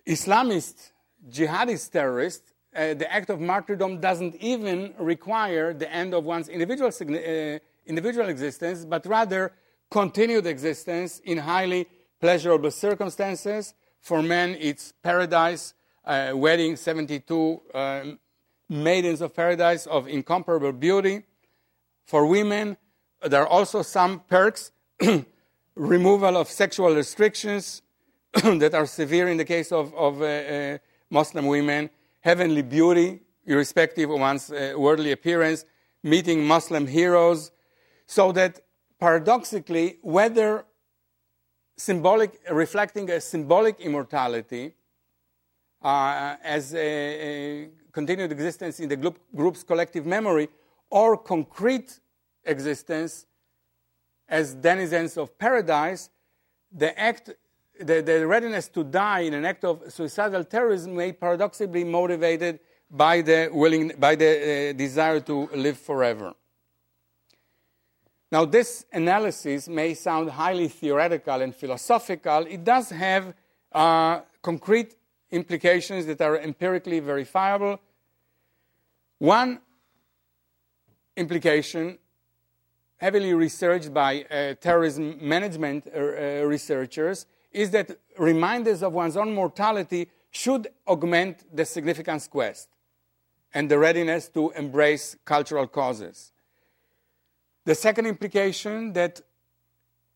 Islamist, 0.06 0.92
jihadist 1.30 1.92
terrorists, 1.92 2.54
uh, 2.76 2.94
the 2.96 3.12
act 3.12 3.30
of 3.30 3.40
martyrdom 3.40 4.00
doesn't 4.00 4.36
even 4.36 4.94
require 4.98 5.74
the 5.74 5.92
end 5.92 6.14
of 6.14 6.26
one's 6.26 6.50
individual, 6.50 6.90
uh, 6.90 7.60
individual 7.86 8.28
existence, 8.28 8.84
but 8.84 9.06
rather 9.06 9.54
continued 9.90 10.48
existence 10.48 11.20
in 11.24 11.38
highly 11.38 11.88
pleasurable 12.24 12.72
circumstances. 12.72 13.74
For 14.00 14.24
men, 14.24 14.56
it's 14.58 14.94
paradise, 15.04 15.74
uh, 16.06 16.32
wedding 16.34 16.78
72 16.78 17.62
um, 17.74 18.18
maidens 18.70 19.20
of 19.20 19.36
paradise 19.36 19.86
of 19.88 20.08
incomparable 20.08 20.72
beauty. 20.72 21.24
For 22.06 22.26
women, 22.26 22.78
there 23.28 23.42
are 23.42 23.48
also 23.48 23.82
some 23.82 24.22
perks 24.22 24.72
removal 25.76 26.38
of 26.38 26.48
sexual 26.48 26.96
restrictions 26.96 27.82
that 28.34 28.74
are 28.74 28.86
severe 28.86 29.28
in 29.28 29.36
the 29.36 29.44
case 29.44 29.74
of, 29.74 29.94
of 29.94 30.22
uh, 30.22 30.26
uh, 30.26 30.78
Muslim 31.10 31.46
women, 31.46 31.90
heavenly 32.22 32.62
beauty, 32.62 33.20
irrespective 33.46 34.10
of 34.10 34.18
one's 34.18 34.50
uh, 34.50 34.76
worldly 34.78 35.12
appearance, 35.12 35.66
meeting 36.04 36.48
Muslim 36.48 36.88
heroes, 36.88 37.52
so 38.06 38.32
that 38.32 38.62
paradoxically, 38.98 39.98
whether 40.02 40.64
symbolic, 41.78 42.40
reflecting 42.52 43.10
a 43.10 43.20
symbolic 43.20 43.80
immortality 43.80 44.74
uh, 45.82 46.36
as 46.44 46.74
a, 46.74 46.78
a, 47.66 47.70
continued 47.92 48.32
existence 48.32 48.80
in 48.80 48.90
the 48.90 48.96
group, 48.96 49.20
group's 49.36 49.64
collective 49.64 50.06
memory 50.06 50.48
or 50.90 51.18
concrete 51.18 52.00
existence 52.46 53.26
as 54.28 54.54
denizens 54.54 55.18
of 55.18 55.38
paradise, 55.38 56.10
the 56.72 56.98
act, 57.00 57.32
the, 57.80 58.02
the 58.02 58.26
readiness 58.26 58.68
to 58.70 58.84
die 58.84 59.22
in 59.22 59.34
an 59.34 59.46
act 59.46 59.64
of 59.64 59.82
suicidal 59.92 60.44
terrorism 60.44 60.96
may 60.96 61.12
paradoxically 61.12 61.84
be 61.84 61.84
motivated 61.84 62.60
by 62.90 63.22
the, 63.22 63.50
willing, 63.52 63.92
by 64.00 64.16
the 64.16 64.70
uh, 64.70 64.74
desire 64.74 65.20
to 65.20 65.50
live 65.56 65.78
forever. 65.78 66.34
Now, 68.34 68.46
this 68.46 68.84
analysis 68.92 69.68
may 69.68 69.94
sound 69.94 70.32
highly 70.32 70.68
theoretical 70.68 71.40
and 71.40 71.54
philosophical. 71.54 72.48
It 72.48 72.64
does 72.64 72.90
have 72.90 73.32
uh, 73.72 74.22
concrete 74.42 74.96
implications 75.30 76.08
that 76.08 76.20
are 76.20 76.40
empirically 76.40 77.00
verifiable. 77.00 77.80
One 79.20 79.60
implication, 81.16 82.00
heavily 82.98 83.36
researched 83.36 83.94
by 83.94 84.24
uh, 84.24 84.56
terrorism 84.56 85.20
management 85.22 85.86
uh, 85.86 86.00
uh, 86.00 86.46
researchers, 86.48 87.28
is 87.52 87.70
that 87.70 87.96
reminders 88.18 88.82
of 88.82 88.94
one's 88.94 89.16
own 89.16 89.32
mortality 89.36 90.10
should 90.32 90.70
augment 90.88 91.56
the 91.56 91.66
significance 91.66 92.28
quest 92.28 92.68
and 93.54 93.70
the 93.70 93.78
readiness 93.78 94.28
to 94.30 94.50
embrace 94.54 95.18
cultural 95.24 95.68
causes. 95.68 96.33
The 97.66 97.76
second 97.76 98.08
implication 98.08 98.94
that 98.94 99.22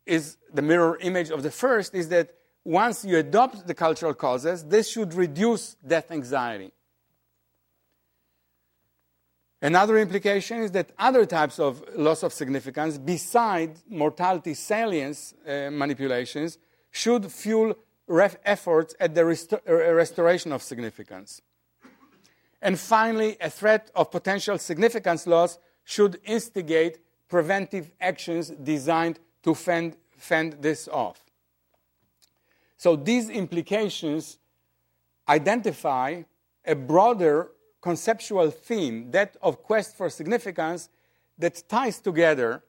is 0.06 0.38
the 0.54 0.62
mirror 0.62 0.98
image 1.02 1.30
of 1.30 1.44
the 1.44 1.52
first 1.52 1.94
is 1.94 2.10
that 2.10 2.34
once 2.64 3.06
you 3.06 3.18
adopt 3.18 3.68
the 3.68 3.74
cultural 3.74 4.14
causes, 4.14 4.64
this 4.66 4.90
should 4.90 5.14
reduce 5.14 5.76
death 5.86 6.12
anxiety. 6.12 6.72
Another 9.62 9.98
implication 9.98 10.62
is 10.62 10.72
that 10.72 10.92
other 11.00 11.26
types 11.26 11.60
of 11.60 11.84
loss 11.96 12.22
of 12.24 12.32
significance, 12.32 12.98
besides 12.98 13.84
mortality 13.90 14.54
salience 14.54 15.34
uh, 15.48 15.70
manipulations, 15.72 16.60
should 16.92 17.32
fuel 17.32 17.74
ref- 18.06 18.38
efforts 18.46 18.94
at 19.00 19.16
the 19.16 19.22
resto- 19.22 19.62
uh, 19.68 19.94
restoration 19.94 20.52
of 20.52 20.62
significance. 20.62 21.42
And 22.62 22.78
finally, 22.78 23.38
a 23.42 23.50
threat 23.50 23.90
of 23.96 24.12
potential 24.12 24.58
significance 24.58 25.26
loss 25.26 25.58
should 25.84 26.20
instigate 26.26 27.00
preventive 27.28 27.92
actions 28.00 28.50
designed 28.50 29.20
to 29.44 29.54
fend, 29.54 29.98
fend 30.10 30.58
this 30.62 30.88
off. 30.88 31.24
So 32.78 32.96
these 32.96 33.30
implications 33.30 34.38
identify 35.28 36.24
a 36.66 36.76
broader 36.76 37.52
conceptual 37.82 38.52
theme, 38.52 39.12
that 39.12 39.38
of 39.42 39.64
quest 39.64 39.96
for 39.96 40.10
significance, 40.10 40.90
that 41.38 41.64
ties 41.68 42.00
together 42.00 42.64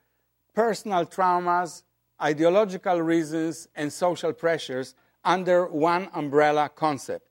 personal 0.55 1.07
traumas, 1.07 1.83
ideological 2.21 3.00
reasons, 3.00 3.69
and 3.75 3.93
social 3.93 4.33
pressures 4.33 4.95
under 5.25 5.67
one 5.67 6.09
umbrella 6.15 6.69
concept. 6.69 7.29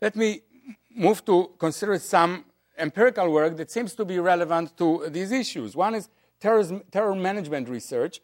Let 0.00 0.16
me 0.16 0.42
move 0.94 1.24
to 1.26 1.50
consider 1.58 1.98
some 1.98 2.44
empirical 2.78 3.30
work 3.30 3.56
that 3.56 3.70
seems 3.70 3.94
to 3.94 4.04
be 4.04 4.18
relevant 4.18 4.76
to 4.78 5.08
these 5.08 5.32
issues. 5.32 5.76
One 5.76 5.94
is 5.94 6.08
terrorism, 6.40 6.82
terror 6.90 7.14
management 7.14 7.68
research. 7.68 8.20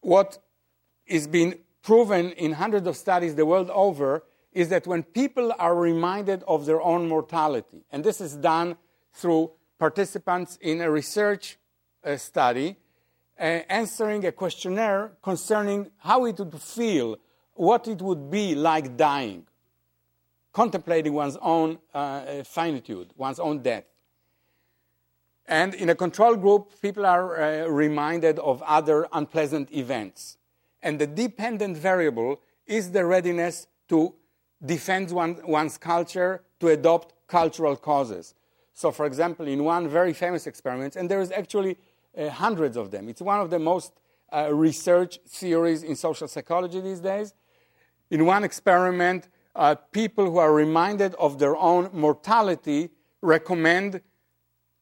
What 0.00 0.38
is 1.06 1.26
being 1.26 1.54
proven 1.82 2.32
in 2.32 2.52
hundreds 2.52 2.86
of 2.86 2.96
studies 2.96 3.34
the 3.34 3.46
world 3.46 3.70
over 3.70 4.24
is 4.52 4.68
that 4.68 4.86
when 4.86 5.02
people 5.02 5.52
are 5.58 5.74
reminded 5.74 6.42
of 6.46 6.64
their 6.64 6.80
own 6.80 7.08
mortality, 7.08 7.84
and 7.90 8.04
this 8.04 8.20
is 8.20 8.36
done 8.36 8.76
through 9.12 9.50
participants 9.78 10.56
in 10.60 10.80
a 10.80 10.90
research 10.90 11.58
uh, 12.04 12.16
study, 12.16 12.76
uh, 13.38 13.42
answering 13.68 14.24
a 14.24 14.32
questionnaire 14.32 15.12
concerning 15.22 15.90
how 15.98 16.24
it 16.24 16.38
would 16.38 16.54
feel, 16.62 17.16
what 17.54 17.88
it 17.88 18.00
would 18.00 18.30
be 18.30 18.54
like 18.54 18.96
dying, 18.96 19.44
contemplating 20.54 21.12
one's 21.12 21.36
own 21.42 21.78
uh, 21.92 22.42
finitude, 22.44 23.10
one's 23.16 23.38
own 23.38 23.58
death. 23.58 23.84
And 25.46 25.74
in 25.74 25.90
a 25.90 25.94
control 25.94 26.36
group, 26.36 26.70
people 26.80 27.04
are 27.04 27.42
uh, 27.42 27.66
reminded 27.66 28.38
of 28.38 28.62
other 28.62 29.06
unpleasant 29.12 29.70
events. 29.72 30.38
And 30.82 30.98
the 30.98 31.06
dependent 31.06 31.76
variable 31.76 32.40
is 32.66 32.92
the 32.92 33.04
readiness 33.04 33.66
to 33.88 34.14
defend 34.64 35.10
one, 35.10 35.38
one's 35.44 35.76
culture, 35.76 36.40
to 36.60 36.68
adopt 36.68 37.12
cultural 37.26 37.76
causes. 37.76 38.34
So, 38.72 38.90
for 38.90 39.06
example, 39.06 39.46
in 39.46 39.64
one 39.64 39.88
very 39.88 40.14
famous 40.14 40.46
experiment, 40.46 40.96
and 40.96 41.10
there 41.10 41.20
is 41.20 41.30
actually 41.30 41.76
uh, 42.16 42.30
hundreds 42.30 42.76
of 42.76 42.90
them, 42.90 43.08
it's 43.08 43.20
one 43.20 43.40
of 43.40 43.50
the 43.50 43.58
most 43.58 43.92
uh, 44.32 44.48
researched 44.52 45.20
theories 45.28 45.82
in 45.82 45.94
social 45.96 46.26
psychology 46.26 46.80
these 46.80 47.00
days. 47.00 47.34
In 48.10 48.24
one 48.24 48.44
experiment, 48.44 49.28
uh, 49.54 49.74
people 49.92 50.30
who 50.30 50.38
are 50.38 50.52
reminded 50.52 51.14
of 51.14 51.38
their 51.38 51.56
own 51.56 51.90
mortality 51.92 52.90
recommend 53.22 54.00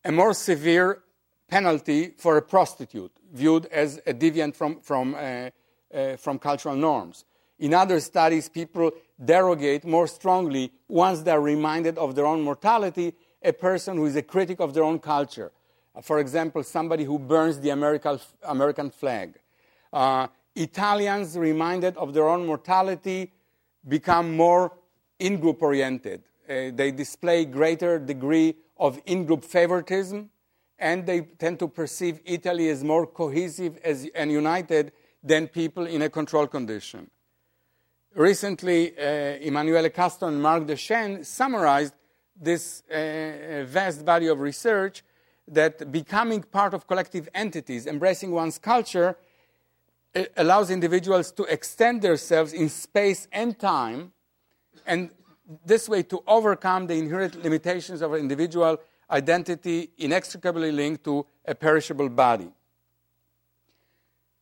a 0.04 0.12
more 0.12 0.34
severe 0.34 1.02
penalty 1.48 2.14
for 2.16 2.36
a 2.36 2.42
prostitute, 2.42 3.12
viewed 3.32 3.66
as 3.66 4.00
a 4.06 4.14
deviant 4.14 4.54
from, 4.56 4.80
from, 4.80 5.14
uh, 5.14 5.50
uh, 5.94 6.16
from 6.16 6.38
cultural 6.38 6.74
norms. 6.74 7.24
In 7.58 7.74
other 7.74 8.00
studies, 8.00 8.48
people 8.48 8.90
derogate 9.22 9.84
more 9.84 10.06
strongly 10.06 10.72
once 10.88 11.20
they're 11.20 11.40
reminded 11.40 11.98
of 11.98 12.14
their 12.14 12.26
own 12.26 12.42
mortality, 12.42 13.14
a 13.42 13.52
person 13.52 13.96
who 13.96 14.06
is 14.06 14.16
a 14.16 14.22
critic 14.22 14.60
of 14.60 14.74
their 14.74 14.82
own 14.82 14.98
culture. 14.98 15.52
Uh, 15.94 16.00
for 16.00 16.18
example, 16.18 16.62
somebody 16.62 17.04
who 17.04 17.18
burns 17.18 17.60
the 17.60 17.70
American, 17.70 18.18
American 18.44 18.90
flag. 18.90 19.38
Uh, 19.92 20.26
Italians 20.56 21.36
reminded 21.36 21.96
of 21.96 22.14
their 22.14 22.28
own 22.28 22.46
mortality 22.46 23.30
become 23.86 24.36
more 24.36 24.72
in 25.18 25.38
group 25.38 25.62
oriented. 25.62 26.22
Uh, 26.48 26.70
they 26.74 26.90
display 26.90 27.44
greater 27.44 27.98
degree 27.98 28.54
of 28.76 29.00
in 29.06 29.24
group 29.24 29.44
favoritism, 29.44 30.28
and 30.78 31.06
they 31.06 31.20
tend 31.20 31.58
to 31.58 31.68
perceive 31.68 32.20
Italy 32.24 32.68
as 32.68 32.82
more 32.82 33.06
cohesive 33.06 33.78
as, 33.84 34.08
and 34.14 34.30
united 34.30 34.92
than 35.22 35.46
people 35.46 35.86
in 35.86 36.02
a 36.02 36.08
control 36.08 36.46
condition. 36.46 37.08
Recently, 38.14 38.92
uh, 38.98 39.02
Emanuele 39.40 39.88
Castano 39.90 40.32
and 40.32 40.42
Marc 40.42 40.66
Dechesne 40.66 41.24
summarized 41.24 41.94
this 42.38 42.82
uh, 42.90 43.64
vast 43.66 44.04
body 44.04 44.26
of 44.26 44.40
research 44.40 45.02
that 45.48 45.90
becoming 45.90 46.42
part 46.42 46.74
of 46.74 46.86
collective 46.86 47.28
entities, 47.34 47.86
embracing 47.86 48.30
one's 48.32 48.58
culture, 48.58 49.16
allows 50.36 50.70
individuals 50.70 51.32
to 51.32 51.44
extend 51.44 52.02
themselves 52.02 52.52
in 52.52 52.68
space 52.68 53.28
and 53.32 53.58
time, 53.58 54.12
and 54.86 55.10
this 55.64 55.88
way 55.88 56.02
to 56.02 56.22
overcome 56.26 56.86
the 56.86 56.94
inherent 56.94 57.42
limitations 57.42 58.02
of 58.02 58.14
individual 58.14 58.78
identity 59.10 59.90
inextricably 59.98 60.72
linked 60.72 61.04
to 61.04 61.26
a 61.44 61.54
perishable 61.54 62.08
body. 62.08 62.50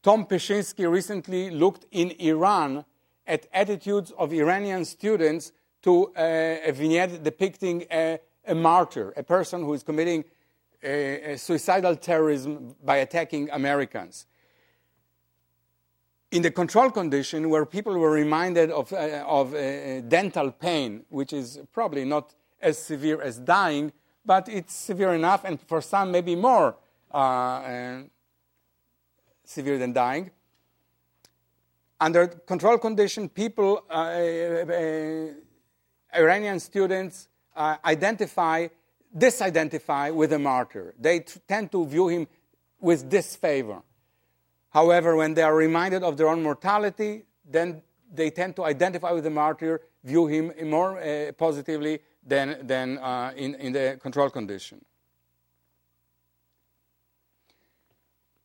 Tom 0.02 0.24
Pyszczynski 0.24 0.90
recently 0.90 1.50
looked 1.50 1.86
in 1.90 2.12
Iran 2.18 2.84
at 3.26 3.46
attitudes 3.52 4.12
of 4.16 4.32
Iranian 4.32 4.84
students 4.84 5.52
to 5.82 6.12
a, 6.16 6.68
a 6.68 6.72
vignette 6.72 7.22
depicting 7.22 7.84
a, 7.90 8.18
a, 8.46 8.54
martyr, 8.54 9.12
a 9.16 9.22
person 9.22 9.62
who 9.62 9.74
is 9.74 9.82
committing 9.82 10.24
a, 10.82 11.36
suicidal 11.36 11.96
terrorism 11.96 12.74
by 12.82 12.96
attacking 12.98 13.50
Americans 13.50 14.26
in 16.30 16.42
the 16.42 16.50
control 16.50 16.90
condition 16.90 17.50
where 17.50 17.66
people 17.66 17.98
were 17.98 18.10
reminded 18.10 18.70
of, 18.70 18.92
uh, 18.92 19.24
of 19.26 19.54
uh, 19.54 20.00
dental 20.02 20.52
pain, 20.52 21.04
which 21.08 21.32
is 21.32 21.58
probably 21.72 22.04
not 22.04 22.34
as 22.62 22.78
severe 22.78 23.20
as 23.20 23.38
dying, 23.38 23.92
but 24.24 24.48
it's 24.48 24.74
severe 24.74 25.14
enough, 25.14 25.44
and 25.44 25.60
for 25.60 25.80
some, 25.80 26.12
maybe 26.12 26.36
more 26.36 26.76
uh, 27.12 27.16
uh 27.16 28.02
severe 29.44 29.78
than 29.78 29.92
dying. 29.92 30.30
Under 31.98 32.28
control 32.28 32.78
condition, 32.78 33.28
people, 33.28 33.84
uh, 33.90 33.94
uh, 33.94 35.34
Iranian 36.14 36.60
students, 36.60 37.28
identify, 37.56 38.68
disidentify 39.16 40.14
with 40.14 40.30
the 40.30 40.38
martyr. 40.38 40.94
They 40.98 41.20
t- 41.20 41.40
tend 41.48 41.72
to 41.72 41.84
view 41.84 42.08
him 42.08 42.28
with 42.80 43.08
disfavor. 43.08 43.82
However, 44.70 45.16
when 45.16 45.34
they 45.34 45.42
are 45.42 45.54
reminded 45.54 46.02
of 46.02 46.16
their 46.16 46.28
own 46.28 46.42
mortality, 46.42 47.24
then 47.44 47.82
they 48.12 48.30
tend 48.30 48.56
to 48.56 48.64
identify 48.64 49.12
with 49.12 49.24
the 49.24 49.30
martyr, 49.30 49.80
view 50.04 50.26
him 50.26 50.52
more 50.64 50.98
uh, 50.98 51.32
positively 51.32 52.00
than, 52.26 52.66
than 52.66 52.98
uh, 52.98 53.32
in, 53.36 53.54
in 53.56 53.72
the 53.72 53.98
control 54.00 54.30
condition. 54.30 54.84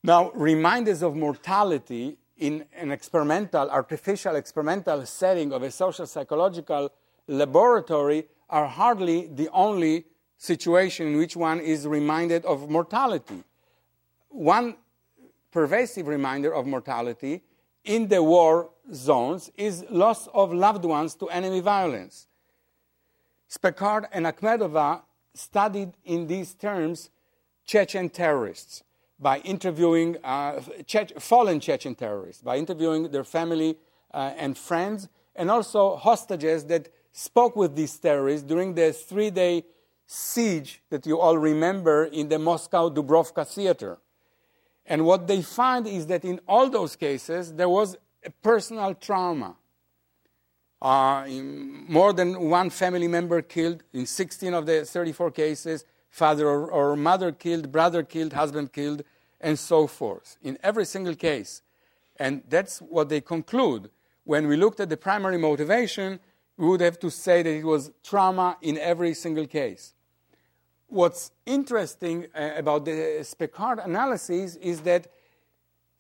Now, 0.04 0.32
reminders 0.36 1.02
of 1.02 1.16
mortality 1.16 2.18
in 2.38 2.66
an 2.76 2.92
experimental, 2.92 3.70
artificial 3.72 4.36
experimental 4.36 5.06
setting 5.06 5.52
of 5.52 5.64
a 5.64 5.72
social 5.72 6.06
psychological 6.06 6.92
laboratory 7.28 8.28
are 8.50 8.68
hardly 8.68 9.28
the 9.28 9.50
only 9.52 10.06
situation 10.38 11.08
in 11.08 11.18
which 11.18 11.36
one 11.36 11.60
is 11.60 11.88
reminded 11.88 12.46
of 12.46 12.70
mortality. 12.70 13.44
One 14.30 14.76
pervasive 15.56 16.06
reminder 16.06 16.54
of 16.54 16.68
mortality 16.68 17.42
in 17.86 18.10
the 18.10 18.22
war 18.22 18.70
zones 18.94 19.50
is 19.56 19.86
loss 19.90 20.28
of 20.34 20.52
loved 20.54 20.84
ones 20.84 21.16
to 21.16 21.30
enemy 21.30 21.62
violence. 21.62 22.28
Speckhard 23.50 24.06
and 24.12 24.26
Akhmedova 24.26 25.04
studied 25.34 25.94
in 26.04 26.28
these 26.28 26.54
terms 26.56 27.10
Chechen 27.66 28.10
terrorists 28.10 28.84
by 29.18 29.40
interviewing 29.54 30.18
uh, 30.26 30.60
che- 30.86 31.16
fallen 31.20 31.62
Chechen 31.62 31.96
terrorists, 31.96 32.42
by 32.44 32.58
interviewing 32.58 33.10
their 33.10 33.24
family 33.24 33.78
uh, 34.14 34.34
and 34.36 34.58
friends, 34.58 35.08
and 35.38 35.50
also 35.50 35.96
hostages 35.96 36.66
that 36.66 36.90
spoke 37.14 37.56
with 37.56 37.78
these 37.78 37.98
terrorists 37.98 38.46
during 38.46 38.76
the 38.76 38.92
three 38.92 39.30
day 39.30 39.64
siege 40.06 40.82
that 40.90 41.06
you 41.06 41.18
all 41.18 41.38
remember 41.38 42.04
in 42.04 42.28
the 42.28 42.38
Moscow 42.38 42.90
Dubrovka 42.90 43.48
theater. 43.48 44.00
And 44.88 45.06
what 45.06 45.28
they 45.28 45.42
find 45.42 45.88
is 45.88 46.06
that 46.08 46.24
in 46.24 46.40
all 46.48 46.70
those 46.70 46.96
cases, 46.96 47.54
there 47.54 47.70
was 47.70 47.98
a 48.24 48.30
personal 48.30 48.94
trauma. 48.94 49.56
Uh, 50.82 51.26
more 51.28 52.14
than 52.14 52.50
one 52.50 52.70
family 52.70 53.08
member 53.08 53.42
killed 53.42 53.82
in 53.94 54.06
16 54.06 54.54
of 54.54 54.66
the 54.66 54.86
34 54.86 55.32
cases, 55.32 55.86
father 56.10 56.48
or, 56.48 56.70
or 56.70 56.96
mother 56.96 57.32
killed, 57.32 57.72
brother 57.72 58.04
killed, 58.04 58.34
husband 58.34 58.72
killed, 58.72 59.04
and 59.42 59.58
so 59.58 59.88
forth, 59.88 60.38
in 60.44 60.58
every 60.62 60.86
single 60.86 61.16
case. 61.16 61.62
And 62.18 62.44
that's 62.48 62.80
what 62.80 63.10
they 63.10 63.22
conclude. 63.22 63.90
When 64.24 64.48
we 64.48 64.56
looked 64.56 64.80
at 64.80 64.90
the 64.90 64.98
primary 64.98 65.38
motivation, 65.38 66.20
we 66.58 66.68
would 66.68 66.82
have 66.82 67.00
to 67.00 67.10
say 67.10 67.42
that 67.42 67.50
it 67.50 67.66
was 67.66 67.92
trauma 68.04 68.58
in 68.62 68.78
every 68.78 69.14
single 69.14 69.48
case 69.48 69.95
what's 70.88 71.32
interesting 71.46 72.28
uh, 72.36 72.52
about 72.56 72.86
the 72.86 73.20
Speckhard 73.22 73.84
analysis 73.84 74.56
is 74.58 74.82
that 74.82 75.08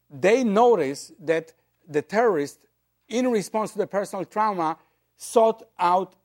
they 0.09 0.43
notice 0.43 1.11
that 1.19 1.53
the 1.87 2.01
terrorists 2.01 2.65
in 3.09 3.31
response 3.31 3.71
to 3.71 3.77
the 3.77 3.87
personal 3.87 4.25
trauma, 4.25 4.77
sought 5.17 5.63
out 5.79 6.15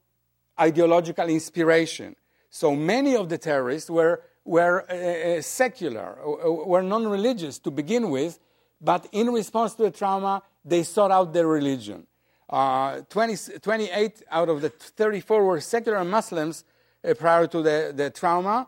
ideological 0.59 1.29
inspiration. 1.29 2.17
So 2.51 2.75
many 2.75 3.15
of 3.15 3.29
the 3.29 3.39
terrorists 3.39 3.89
were, 3.89 4.23
were 4.45 4.85
uh, 4.91 5.39
uh 5.39 5.43
secular, 5.43 6.19
uh, 6.21 6.51
were 6.51 6.83
non 6.83 7.07
religious 7.07 7.59
to 7.61 7.71
begin 7.71 8.11
with, 8.11 8.39
but 8.81 9.07
in 9.13 9.29
response 9.29 9.75
to 9.75 9.85
the 9.85 9.91
trauma, 9.91 10.43
they 10.65 10.83
sought 10.83 11.11
out 11.11 11.33
their 11.33 11.47
religion. 11.47 12.07
Uh, 12.49 13.03
20, 13.09 13.61
28 13.61 14.23
out 14.31 14.49
of 14.49 14.61
the 14.61 14.71
34 14.71 15.45
were 15.45 15.61
secular 15.61 16.05
Muslims 16.05 16.65
uh, 16.65 16.65
Uh, 17.03 17.15
prior 17.15 17.47
to 17.47 17.63
the, 17.63 17.95
the 17.97 18.11
trauma. 18.11 18.67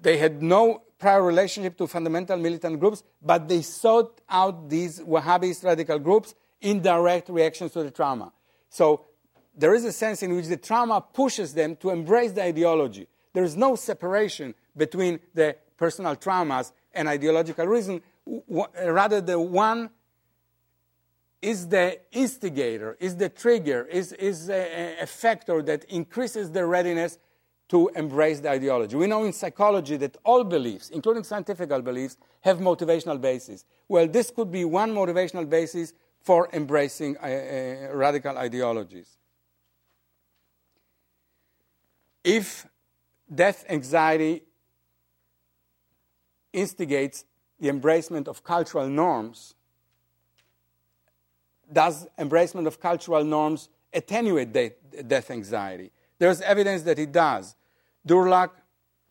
They 0.00 0.16
had 0.16 0.42
no 0.42 0.80
prior 0.98 1.22
relationship 1.22 1.76
to 1.76 1.86
fundamental 1.86 2.38
militant 2.38 2.80
groups, 2.80 3.02
but 3.20 3.48
they 3.48 3.60
sought 3.60 4.22
out 4.30 4.70
these 4.70 4.98
Wahhabist 5.00 5.62
radical 5.62 5.98
groups 5.98 6.34
in 6.62 6.80
direct 6.80 7.28
reactions 7.28 7.72
to 7.72 7.82
the 7.82 7.90
trauma. 7.90 8.32
So 8.70 9.04
there 9.54 9.74
is 9.74 9.84
a 9.84 9.92
sense 9.92 10.22
in 10.22 10.34
which 10.34 10.46
the 10.46 10.56
trauma 10.56 11.02
pushes 11.02 11.52
them 11.52 11.76
to 11.76 11.90
embrace 11.90 12.32
the 12.32 12.44
ideology. 12.44 13.08
There 13.34 13.44
is 13.44 13.58
no 13.58 13.76
separation 13.76 14.54
between 14.74 15.20
the 15.34 15.56
personal 15.76 16.16
traumas 16.16 16.72
and 16.94 17.08
ideological 17.08 17.66
reason. 17.66 18.00
Rather, 18.86 19.20
the 19.20 19.38
one 19.38 19.90
is 21.42 21.68
the 21.68 21.98
instigator, 22.12 22.96
is 23.00 23.16
the 23.16 23.28
trigger, 23.28 23.84
is, 23.90 24.12
is 24.12 24.48
a, 24.48 24.96
a 25.00 25.06
factor 25.06 25.60
that 25.62 25.84
increases 25.84 26.50
the 26.52 26.64
readiness 26.64 27.18
to 27.68 27.88
embrace 27.96 28.38
the 28.38 28.50
ideology. 28.50 28.96
We 28.96 29.08
know 29.08 29.24
in 29.24 29.32
psychology 29.32 29.96
that 29.96 30.16
all 30.24 30.44
beliefs, 30.44 30.90
including 30.90 31.24
scientific 31.24 31.68
beliefs, 31.68 32.16
have 32.42 32.58
motivational 32.58 33.20
basis. 33.20 33.64
Well, 33.88 34.06
this 34.06 34.30
could 34.30 34.52
be 34.52 34.64
one 34.64 34.94
motivational 34.94 35.48
basis 35.48 35.94
for 36.20 36.48
embracing 36.52 37.16
uh, 37.16 37.26
uh, 37.26 37.96
radical 37.96 38.38
ideologies. 38.38 39.16
If 42.22 42.66
death 43.34 43.64
anxiety 43.68 44.44
instigates 46.52 47.24
the 47.58 47.68
embracement 47.68 48.28
of 48.28 48.44
cultural 48.44 48.88
norms, 48.88 49.54
does 51.72 52.06
embracement 52.18 52.66
of 52.66 52.80
cultural 52.80 53.24
norms 53.24 53.68
attenuate 53.92 54.52
de- 54.52 54.72
death 55.02 55.30
anxiety? 55.30 55.90
There's 56.18 56.40
evidence 56.40 56.82
that 56.82 56.98
it 56.98 57.12
does. 57.12 57.54
Durlak, 58.06 58.50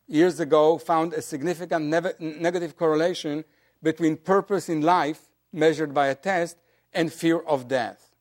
years 0.06 0.40
ago, 0.40 0.78
found 0.78 1.12
a 1.12 1.22
significant 1.22 1.86
ne- 1.86 2.40
negative 2.40 2.76
correlation 2.76 3.44
between 3.82 4.16
purpose 4.16 4.68
in 4.68 4.80
life, 4.82 5.28
measured 5.52 5.92
by 5.92 6.08
a 6.08 6.14
test, 6.14 6.56
and 6.94 7.12
fear 7.12 7.40
of 7.40 7.68
death. 7.68 8.12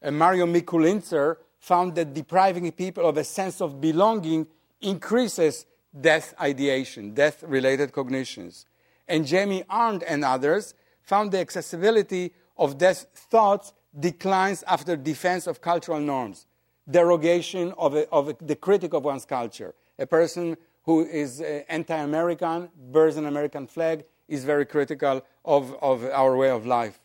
And 0.00 0.18
Mario 0.18 0.46
Mikulincer 0.46 1.36
found 1.58 1.94
that 1.94 2.12
depriving 2.12 2.70
people 2.72 3.08
of 3.08 3.16
a 3.16 3.24
sense 3.24 3.60
of 3.60 3.80
belonging 3.80 4.48
increases 4.80 5.64
death 5.98 6.34
ideation, 6.40 7.14
death 7.14 7.42
related 7.42 7.92
cognitions. 7.92 8.66
And 9.06 9.26
Jamie 9.26 9.64
Arndt 9.68 10.02
and 10.06 10.24
others 10.24 10.74
found 11.02 11.32
the 11.32 11.38
accessibility 11.38 12.32
of 12.62 12.78
death 12.78 13.06
thoughts 13.14 13.72
declines 13.98 14.62
after 14.68 14.96
defense 14.96 15.48
of 15.48 15.60
cultural 15.60 15.98
norms, 15.98 16.46
derogation 16.88 17.72
of, 17.76 17.94
a, 17.94 18.08
of 18.10 18.28
a, 18.28 18.36
the 18.40 18.54
critic 18.54 18.94
of 18.94 19.04
one's 19.04 19.24
culture. 19.24 19.74
A 19.98 20.06
person 20.06 20.56
who 20.84 21.04
is 21.04 21.40
uh, 21.40 21.62
anti 21.68 21.96
American, 21.96 22.70
bears 22.92 23.16
an 23.16 23.26
American 23.26 23.66
flag, 23.66 24.04
is 24.28 24.44
very 24.44 24.64
critical 24.64 25.24
of, 25.44 25.74
of 25.82 26.04
our 26.04 26.36
way 26.36 26.50
of 26.50 26.64
life. 26.64 27.00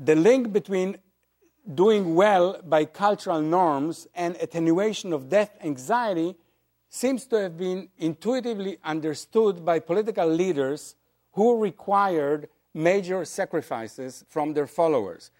the 0.00 0.14
link 0.14 0.52
between 0.52 0.96
doing 1.74 2.14
well 2.14 2.60
by 2.64 2.84
cultural 2.84 3.42
norms 3.42 4.06
and 4.14 4.36
attenuation 4.36 5.12
of 5.12 5.28
death 5.28 5.50
anxiety 5.60 6.36
seems 6.88 7.26
to 7.26 7.36
have 7.36 7.56
been 7.56 7.88
intuitively 7.98 8.78
understood 8.82 9.64
by 9.64 9.78
political 9.78 10.26
leaders 10.26 10.94
who 11.32 11.60
required 11.60 12.48
major 12.74 13.24
sacrifices 13.24 14.24
from 14.28 14.54
their 14.54 14.66
followers. 14.66 15.30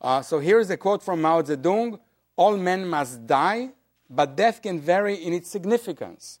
Uh, 0.00 0.22
so 0.22 0.38
here's 0.38 0.70
a 0.70 0.76
quote 0.76 1.02
from 1.02 1.20
Mao 1.22 1.42
Zedong 1.42 1.98
All 2.36 2.56
men 2.56 2.86
must 2.86 3.26
die, 3.26 3.70
but 4.08 4.36
death 4.36 4.62
can 4.62 4.80
vary 4.80 5.14
in 5.14 5.32
its 5.32 5.50
significance. 5.50 6.40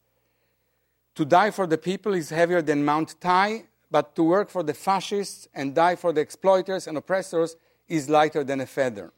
To 1.16 1.24
die 1.24 1.50
for 1.50 1.66
the 1.66 1.76
people 1.76 2.14
is 2.14 2.30
heavier 2.30 2.62
than 2.62 2.84
Mount 2.84 3.20
Tai, 3.20 3.64
but 3.90 4.14
to 4.16 4.22
work 4.22 4.48
for 4.48 4.62
the 4.62 4.72
fascists 4.72 5.48
and 5.52 5.74
die 5.74 5.96
for 5.96 6.12
the 6.12 6.20
exploiters 6.20 6.86
and 6.86 6.96
oppressors 6.96 7.56
is 7.88 8.08
lighter 8.08 8.44
than 8.44 8.60
a 8.60 8.66
feather. 8.66 9.12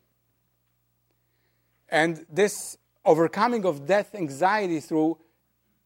And 1.89 2.25
this 2.29 2.79
overcoming 3.05 3.65
of 3.65 3.87
death 3.87 4.15
anxiety 4.15 4.81
through 4.81 5.19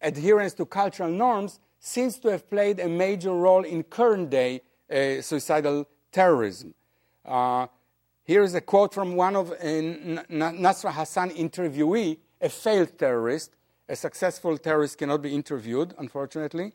adherence 0.01 0.55
to 0.55 0.67
cultural 0.67 1.11
norms 1.11 1.61
seems 1.79 2.19
to 2.19 2.29
have 2.29 2.49
played 2.49 2.81
a 2.81 2.89
major 2.89 3.33
role 3.33 3.65
in 3.65 3.83
current 3.83 4.31
day 4.31 4.61
uh, 4.91 5.21
suicidal 5.21 5.87
terrorism. 6.13 6.75
Uh, 7.25 7.67
here 8.25 8.43
is 8.43 8.55
a 8.55 8.61
quote 8.61 8.93
from 8.93 9.15
one 9.15 9.37
of 9.37 9.53
uh, 9.53 9.55
Nasra 9.55 10.93
Hassan 10.93 11.31
interviewee, 11.31 12.19
a 12.41 12.49
failed 12.49 12.99
terrorist. 12.99 13.53
A 13.89 13.95
successful 13.95 14.59
terrorist 14.59 14.99
cannot 14.99 15.23
be 15.23 15.33
interviewed, 15.33 15.95
unfortunately. 15.99 16.73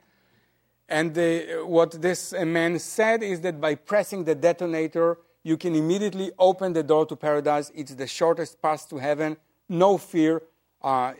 And 0.87 1.13
the, 1.13 1.63
what 1.65 2.01
this 2.01 2.33
man 2.33 2.79
said 2.79 3.21
is 3.21 3.41
that 3.41 3.59
by 3.59 3.75
pressing 3.75 4.23
the 4.23 4.35
detonator, 4.35 5.17
you 5.43 5.57
can 5.57 5.75
immediately 5.75 6.31
open 6.37 6.73
the 6.73 6.83
door 6.83 7.05
to 7.07 7.15
paradise. 7.15 7.71
It's 7.75 7.95
the 7.95 8.07
shortest 8.07 8.61
path 8.61 8.89
to 8.89 8.97
heaven. 8.97 9.37
No 9.71 9.97
fear. 9.97 10.41
Uh, 10.81 11.13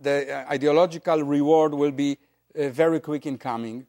the 0.00 0.44
ideological 0.50 1.22
reward 1.22 1.72
will 1.74 1.92
be 1.92 2.18
uh, 2.58 2.68
very 2.70 2.98
quick 2.98 3.24
in 3.24 3.38
coming. 3.38 3.86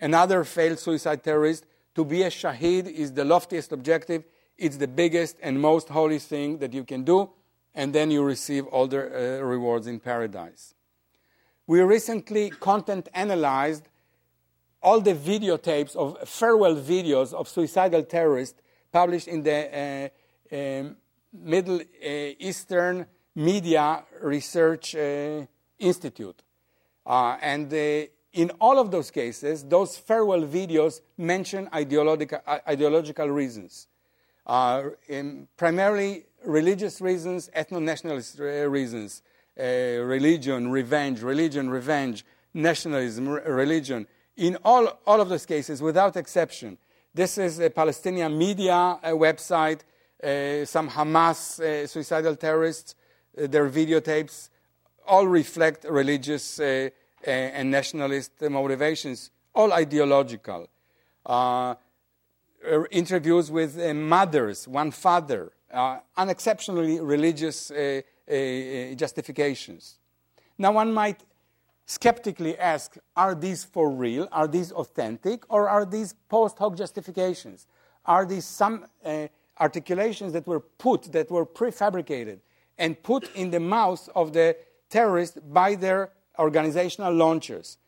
Another 0.00 0.42
failed 0.42 0.80
suicide 0.80 1.22
terrorist. 1.22 1.66
To 1.94 2.04
be 2.04 2.24
a 2.24 2.30
shaheed 2.30 2.88
is 2.88 3.12
the 3.12 3.24
loftiest 3.24 3.70
objective. 3.70 4.24
It's 4.58 4.76
the 4.76 4.88
biggest 4.88 5.36
and 5.40 5.60
most 5.60 5.88
holy 5.88 6.18
thing 6.18 6.58
that 6.58 6.72
you 6.72 6.82
can 6.82 7.04
do, 7.04 7.30
and 7.76 7.94
then 7.94 8.10
you 8.10 8.24
receive 8.24 8.66
all 8.66 8.88
the 8.88 8.98
uh, 8.98 9.44
rewards 9.44 9.86
in 9.86 10.00
paradise. 10.00 10.74
We 11.68 11.82
recently 11.82 12.50
content 12.50 13.08
analyzed 13.14 13.88
all 14.82 15.00
the 15.00 15.14
videotapes 15.14 15.94
of 15.94 16.28
farewell 16.28 16.74
videos 16.74 17.32
of 17.32 17.48
suicidal 17.48 18.02
terrorists 18.02 18.60
published 18.90 19.28
in 19.28 19.44
the 19.44 20.10
uh, 20.52 20.56
um, 20.56 20.96
Middle 21.42 21.80
uh, 21.80 22.34
Eastern 22.38 23.06
Media 23.34 24.04
Research 24.22 24.94
uh, 24.94 25.46
Institute. 25.78 26.42
Uh, 27.04 27.36
and 27.40 27.72
in 27.72 28.50
all 28.60 28.78
of 28.78 28.90
those 28.90 29.10
cases, 29.10 29.64
those 29.64 29.96
farewell 29.96 30.42
videos 30.42 31.00
mention 31.16 31.68
ideological, 31.72 32.40
ideological 32.66 33.28
reasons, 33.28 33.86
primarily 35.56 36.24
religious 36.44 37.00
reasons, 37.00 37.48
ethno 37.56 37.80
nationalist 37.80 38.38
reasons, 38.40 39.22
religion, 39.56 40.70
revenge, 40.70 41.22
religion, 41.22 41.70
revenge, 41.70 42.24
nationalism, 42.52 43.28
religion 43.28 44.06
in 44.36 44.56
all, 44.64 44.98
all 45.06 45.20
of 45.20 45.28
those 45.28 45.46
cases, 45.46 45.80
without 45.80 46.16
exception. 46.16 46.78
This 47.14 47.38
is 47.38 47.58
a 47.58 47.70
Palestinian 47.70 48.36
media 48.36 48.74
uh, 48.74 48.98
website, 49.12 49.80
uh, 49.80 49.82
some 50.64 50.90
Hamas 50.90 51.60
uh, 51.60 51.86
suicidal 51.86 52.34
terrorists, 52.34 52.96
uh, 53.38 53.46
their 53.46 53.68
videotapes 53.70 54.50
all 55.06 55.26
reflect 55.26 55.84
religious 55.84 56.58
uh, 56.58 56.90
uh, 57.26 57.30
and 57.30 57.70
nationalist 57.70 58.32
motivations, 58.42 59.30
all 59.54 59.72
ideological. 59.72 60.68
interviews 62.90 63.50
with 63.50 63.76
mothers, 63.94 64.66
one 64.66 64.90
father, 64.90 65.52
unexceptionally 66.16 66.98
religious 67.00 67.70
justifications. 68.96 69.98
Now, 70.58 70.72
one 70.72 70.92
might 70.92 71.22
skeptically 71.86 72.58
ask 72.58 72.96
are 73.16 73.34
these 73.34 73.62
for 73.64 73.88
real? 73.90 74.28
Are 74.32 74.48
these 74.48 74.72
authentic? 74.72 75.44
Or 75.48 75.68
are 75.68 75.84
these 75.84 76.14
post 76.28 76.58
hoc 76.58 76.76
justifications? 76.76 77.66
Are 78.04 78.26
these 78.26 78.44
some 78.44 78.86
uh, 79.04 79.28
articulations 79.58 80.32
that 80.32 80.46
were 80.46 80.60
put, 80.60 81.12
that 81.12 81.30
were 81.30 81.46
prefabricated 81.46 82.38
and 82.78 83.02
put 83.02 83.34
in 83.34 83.50
the 83.50 83.60
mouths 83.60 84.08
of 84.14 84.32
the 84.32 84.56
terrorists 84.90 85.38
by 85.50 85.74
their 85.74 86.10
organizational 86.38 87.12
launchers? 87.12 87.78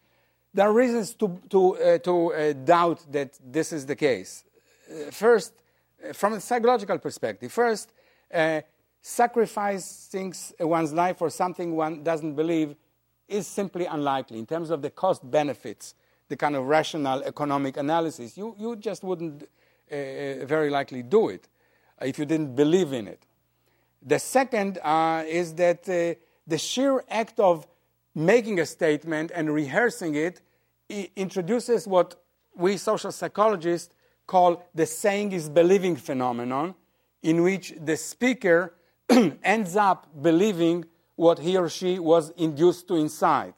There 0.55 0.67
are 0.67 0.73
reasons 0.73 1.15
to, 1.15 1.39
to, 1.51 1.77
uh, 1.77 1.99
to 1.99 2.35
uh, 2.35 2.53
doubt 2.53 3.13
that 3.13 3.39
this 3.45 3.73
is 3.73 3.87
the 3.87 3.97
case. 3.97 4.45
Uh, 4.91 5.11
first, 5.11 5.53
uh, 6.09 6.13
from 6.13 6.33
a 6.33 6.41
psychological 6.41 6.99
perspective, 6.99 7.53
first, 7.53 7.93
uh, 8.33 8.63
sacrificing 9.01 10.35
one's 10.61 10.93
life 10.93 11.19
for 11.19 11.31
something 11.31 11.77
one 11.77 12.03
doesn't 12.03 12.35
believe 12.35 12.75
is 13.29 13.47
simply 13.47 13.85
unlikely 13.85 14.39
in 14.39 14.47
terms 14.47 14.71
of 14.71 14.81
the 14.81 14.91
cost 14.91 15.31
benefits, 15.31 15.95
the 16.29 16.37
kind 16.37 16.57
of 16.57 16.65
rational 16.65 17.23
economic 17.23 17.77
analysis. 17.77 18.37
You, 18.37 18.55
you 18.59 18.77
just 18.77 19.05
wouldn't 19.05 19.43
uh, 19.43 19.47
very 20.47 20.71
likely 20.71 21.03
do 21.03 21.29
it 21.29 21.47
if 22.03 22.19
you 22.19 22.25
didn't 22.25 22.55
believe 22.55 22.93
in 22.93 23.09
it. 23.09 23.25
The 24.03 24.19
second 24.19 24.79
uh, 24.79 25.25
is 25.27 25.55
that 25.55 25.89
uh, 25.89 26.19
the 26.47 26.59
sheer 26.59 27.05
act 27.09 27.41
of 27.41 27.67
making 28.15 28.61
a 28.61 28.67
statement 28.67 29.31
and 29.35 29.53
rehearsing 29.53 30.15
it, 30.15 30.41
it 30.89 31.11
introduces 31.17 31.87
what 31.87 32.21
we 32.55 32.77
social 32.77 33.13
psychologists 33.13 33.95
call 34.27 34.69
the 34.75 34.87
saying 34.87 35.33
is 35.33 35.49
believing 35.49 35.97
phenomenon, 35.97 36.75
in 37.23 37.43
which 37.43 37.75
the 37.81 37.97
speaker 37.97 38.75
ends 39.43 39.75
up 39.75 40.09
believing 40.23 40.85
what 41.17 41.39
he 41.41 41.57
or 41.57 41.69
she 41.69 41.99
was 41.99 42.31
induced 42.37 42.87
to 42.87 42.95
incite. 42.95 43.55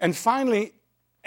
And 0.00 0.16
finally, 0.16 0.72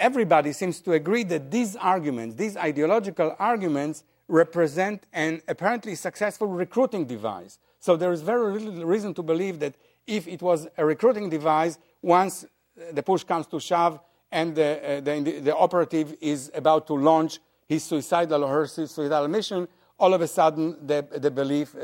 everybody 0.02 0.52
seems 0.52 0.80
to 0.80 0.92
agree 0.92 1.22
that 1.22 1.50
these 1.50 1.76
arguments, 1.76 2.34
these 2.34 2.56
ideological 2.56 3.36
arguments, 3.38 4.02
represent 4.26 5.04
an 5.12 5.40
apparently 5.46 5.94
successful 5.94 6.48
recruiting 6.48 7.04
device. 7.04 7.58
So 7.78 7.96
there 7.96 8.12
is 8.12 8.20
very 8.20 8.52
little 8.58 8.84
reason 8.84 9.14
to 9.14 9.22
believe 9.22 9.60
that 9.60 9.74
if 10.06 10.26
it 10.26 10.42
was 10.42 10.66
a 10.76 10.84
recruiting 10.84 11.30
device, 11.30 11.78
once 12.02 12.44
the 12.92 13.02
push 13.02 13.22
comes 13.22 13.46
to 13.46 13.60
shove 13.60 14.00
and 14.32 14.54
the, 14.54 14.98
uh, 14.98 15.00
the, 15.00 15.40
the 15.40 15.56
operative 15.56 16.16
is 16.20 16.50
about 16.54 16.86
to 16.88 16.94
launch 16.94 17.38
his 17.68 17.84
suicidal 17.84 18.44
or 18.44 18.52
her 18.52 18.66
suicidal 18.66 19.28
mission, 19.28 19.68
all 19.98 20.12
of 20.14 20.20
a 20.20 20.28
sudden 20.28 20.76
the, 20.84 21.06
the 21.12 21.30
belief 21.30 21.76
uh, 21.76 21.80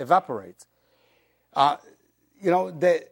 evaporates. 0.00 0.66
Uh, 1.52 1.76
you 2.40 2.50
know, 2.50 2.70
the 2.70 3.04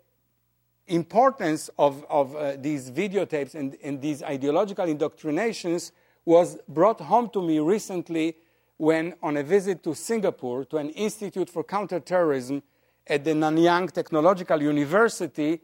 importance 0.95 1.71
of, 1.79 2.05
of 2.09 2.35
uh, 2.37 2.57
these 2.57 2.91
videotapes 2.91 3.55
and, 3.55 3.77
and, 3.83 4.01
these 4.01 4.23
ideological 4.23 4.89
indoctrinations 4.89 5.93
was 6.25 6.59
brought 6.69 7.01
home 7.01 7.29
to 7.31 7.43
me 7.43 7.59
recently 7.59 8.37
when, 8.77 9.15
on 9.23 9.37
a 9.37 9.43
visit 9.43 9.83
to 9.85 9.95
Singapore 9.95 10.65
to 10.67 10.77
an 10.77 10.91
institute 10.91 11.49
for 11.49 11.63
counterterrorism 11.65 12.63
at 13.07 13.25
the 13.25 13.33
Nanyang 13.33 13.91
Technological 13.91 14.63
University, 14.63 15.61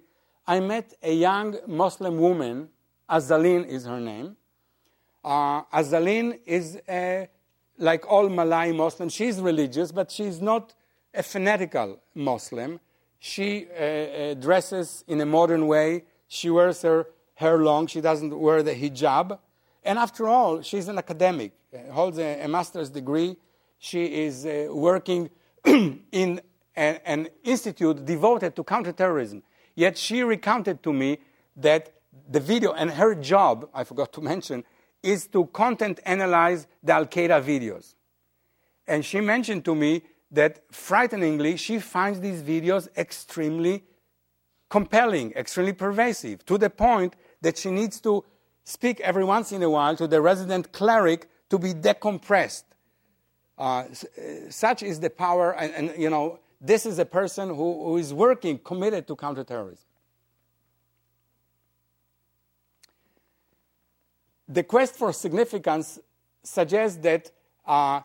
I 0.46 0.60
met 0.60 0.94
a 1.02 1.14
young 1.14 1.56
Muslim 1.66 2.18
woman, 2.18 2.68
Azalin 3.08 3.66
is 3.66 3.86
her 3.86 4.00
name. 4.00 4.36
Uh, 5.24 5.62
is 6.46 6.78
a 6.88 7.28
like 7.78 8.10
all 8.10 8.28
Malay 8.28 8.72
Muslims, 8.72 9.12
she's 9.12 9.40
religious, 9.40 9.92
but 9.92 10.10
she's 10.10 10.40
not 10.40 10.74
a 11.12 11.22
fanatical 11.22 12.00
Muslim. 12.14 12.80
She 13.18 13.66
uh, 13.68 13.82
uh, 13.82 14.34
dresses 14.34 15.04
in 15.06 15.20
a 15.20 15.26
modern 15.26 15.66
way. 15.66 16.04
She 16.28 16.50
wears 16.50 16.82
her 16.82 17.06
hair 17.34 17.58
long. 17.58 17.86
She 17.86 18.00
doesn't 18.00 18.38
wear 18.38 18.62
the 18.62 18.74
hijab. 18.74 19.38
And 19.84 19.98
after 19.98 20.26
all, 20.28 20.62
she's 20.62 20.88
an 20.88 20.98
academic, 20.98 21.52
uh, 21.72 21.92
holds 21.92 22.18
a, 22.18 22.42
a, 22.42 22.48
master's 22.48 22.90
degree. 22.90 23.36
She 23.78 24.04
is 24.24 24.44
uh, 24.44 24.68
working 24.70 25.30
in 25.64 26.40
a, 26.76 27.08
an 27.08 27.28
institute 27.44 28.04
devoted 28.04 28.56
to 28.56 28.64
counterterrorism. 28.64 29.42
Yet 29.74 29.96
she 29.96 30.22
recounted 30.22 30.82
to 30.82 30.92
me 30.92 31.18
that 31.56 31.92
the 32.28 32.40
video 32.40 32.72
and 32.72 32.90
her 32.90 33.14
job, 33.14 33.68
I 33.72 33.84
forgot 33.84 34.12
to 34.14 34.20
mention, 34.20 34.64
is 35.02 35.26
to 35.28 35.46
content 35.46 36.00
analyze 36.04 36.66
the 36.82 36.94
Al 36.94 37.06
Qaeda 37.06 37.42
videos. 37.42 37.94
And 38.88 39.04
she 39.04 39.20
mentioned 39.20 39.64
to 39.66 39.74
me 39.74 40.02
that 40.36 40.62
frighteningly, 40.72 41.56
she 41.56 41.78
finds 41.78 42.20
these 42.20 42.42
videos 42.42 42.88
extremely 42.96 43.84
compelling, 44.68 45.32
extremely 45.32 45.72
pervasive, 45.72 46.44
to 46.46 46.56
the 46.58 46.70
point 46.70 47.14
that 47.40 47.58
she 47.58 47.70
needs 47.70 48.00
to 48.00 48.24
speak 48.64 49.00
every 49.00 49.24
once 49.24 49.52
in 49.52 49.62
a 49.62 49.70
while 49.70 49.96
to 49.96 50.06
the 50.06 50.20
resident 50.20 50.72
cleric 50.72 51.28
to 51.50 51.58
be 51.58 51.72
decompressed. 51.74 52.64
Uh, 53.58 53.62
uh 53.62 53.84
such 54.50 54.82
is 54.82 55.00
the 55.00 55.10
power, 55.10 55.52
and, 55.52 55.72
and, 55.74 56.02
you 56.02 56.10
know, 56.10 56.38
this 56.60 56.86
is 56.86 56.98
a 56.98 57.04
person 57.04 57.48
who, 57.48 57.84
who 57.84 57.96
is 57.96 58.12
working, 58.12 58.58
committed 58.58 59.06
to 59.06 59.16
counterterrorism. 59.16 59.86
the 64.48 64.62
quest 64.62 64.94
for 64.94 65.12
significance 65.12 65.98
suggests 66.42 66.98
that 66.98 67.30
uh, 67.66 68.00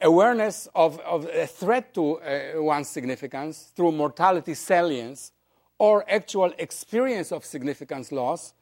awareness 0.00 0.68
of, 0.74 0.98
of, 1.00 1.26
a 1.26 1.46
threat 1.46 1.92
to 1.94 2.18
uh, 2.20 2.62
one's 2.62 2.88
significance 2.88 3.72
through 3.74 3.92
mortality 3.92 4.54
salience 4.54 5.32
or 5.78 6.04
actual 6.08 6.52
experience 6.58 7.32
of 7.32 7.44
significance 7.44 8.10
loss 8.12 8.54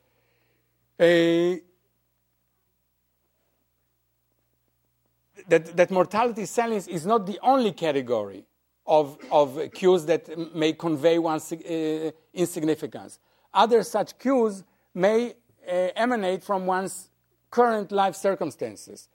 uh, 0.98 1.04
that, 5.48 5.76
that 5.76 5.90
mortality 5.90 6.44
salience 6.44 6.88
is 6.88 7.06
not 7.06 7.26
the 7.26 7.38
only 7.42 7.72
category 7.72 8.44
of, 8.86 9.18
of 9.30 9.60
cues 9.74 10.06
that 10.06 10.54
may 10.54 10.72
convey 10.72 11.18
one's 11.18 11.52
uh, 11.52 12.10
insignificance. 12.32 13.18
Other 13.52 13.82
such 13.82 14.18
cues 14.18 14.64
may 14.94 15.34
uh, 15.66 15.88
emanate 15.94 16.42
from 16.42 16.66
one's 16.66 17.10
current 17.50 17.92
life 17.92 18.16
circumstances. 18.16 19.08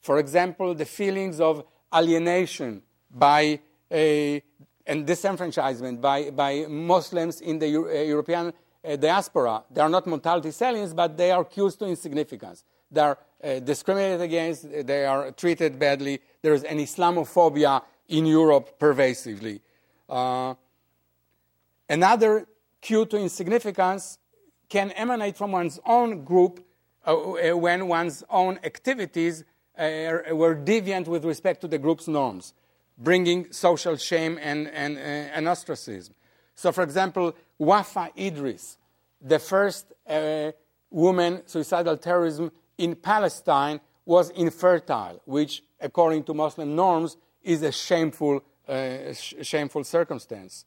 For 0.00 0.18
example, 0.18 0.74
the 0.74 0.84
feelings 0.86 1.40
of 1.40 1.64
alienation 1.94 2.82
by 3.10 3.60
a, 3.90 4.42
and 4.86 5.06
disenfranchisement 5.06 6.00
by, 6.00 6.30
by 6.30 6.66
Muslims 6.68 7.40
in 7.40 7.58
the 7.58 7.68
Euro- 7.68 7.90
uh, 7.90 8.02
European 8.02 8.52
uh, 8.84 8.96
diaspora. 8.96 9.62
They 9.70 9.80
are 9.80 9.88
not 9.88 10.06
mortality 10.06 10.50
salients, 10.50 10.94
but 10.94 11.16
they 11.16 11.30
are 11.30 11.44
cues 11.44 11.76
to 11.76 11.86
insignificance. 11.86 12.64
They 12.90 13.00
are 13.00 13.18
uh, 13.42 13.58
discriminated 13.60 14.20
against, 14.22 14.70
they 14.86 15.04
are 15.04 15.32
treated 15.32 15.78
badly. 15.78 16.20
There 16.42 16.54
is 16.54 16.64
an 16.64 16.78
Islamophobia 16.78 17.82
in 18.08 18.26
Europe 18.26 18.78
pervasively. 18.78 19.60
Uh, 20.08 20.54
another 21.88 22.46
cue 22.80 23.06
to 23.06 23.16
insignificance 23.16 24.18
can 24.68 24.90
emanate 24.92 25.36
from 25.36 25.52
one's 25.52 25.78
own 25.84 26.24
group 26.24 26.64
uh, 27.06 27.14
uh, 27.14 27.56
when 27.56 27.86
one's 27.86 28.24
own 28.30 28.58
activities 28.64 29.42
uh, 29.42 29.44
were 29.80 30.56
deviant 30.56 31.06
with 31.06 31.24
respect 31.24 31.60
to 31.62 31.68
the 31.68 31.78
group's 31.78 32.06
norms, 32.06 32.54
bringing 32.98 33.50
social 33.52 33.96
shame 33.96 34.38
and, 34.40 34.68
and, 34.68 34.98
uh, 34.98 35.00
and 35.00 35.48
ostracism. 35.48 36.14
So, 36.54 36.72
for 36.72 36.82
example, 36.82 37.34
Wafa 37.58 38.10
Idris, 38.18 38.76
the 39.20 39.38
first 39.38 39.92
uh, 40.06 40.52
woman 40.90 41.42
suicidal 41.46 41.96
terrorism 41.96 42.52
in 42.76 42.94
Palestine, 42.96 43.80
was 44.04 44.30
infertile, 44.30 45.20
which, 45.24 45.62
according 45.80 46.24
to 46.24 46.34
Muslim 46.34 46.74
norms, 46.74 47.16
is 47.42 47.62
a 47.62 47.72
shameful, 47.72 48.42
uh, 48.68 49.12
sh- 49.12 49.34
shameful 49.42 49.84
circumstance. 49.84 50.64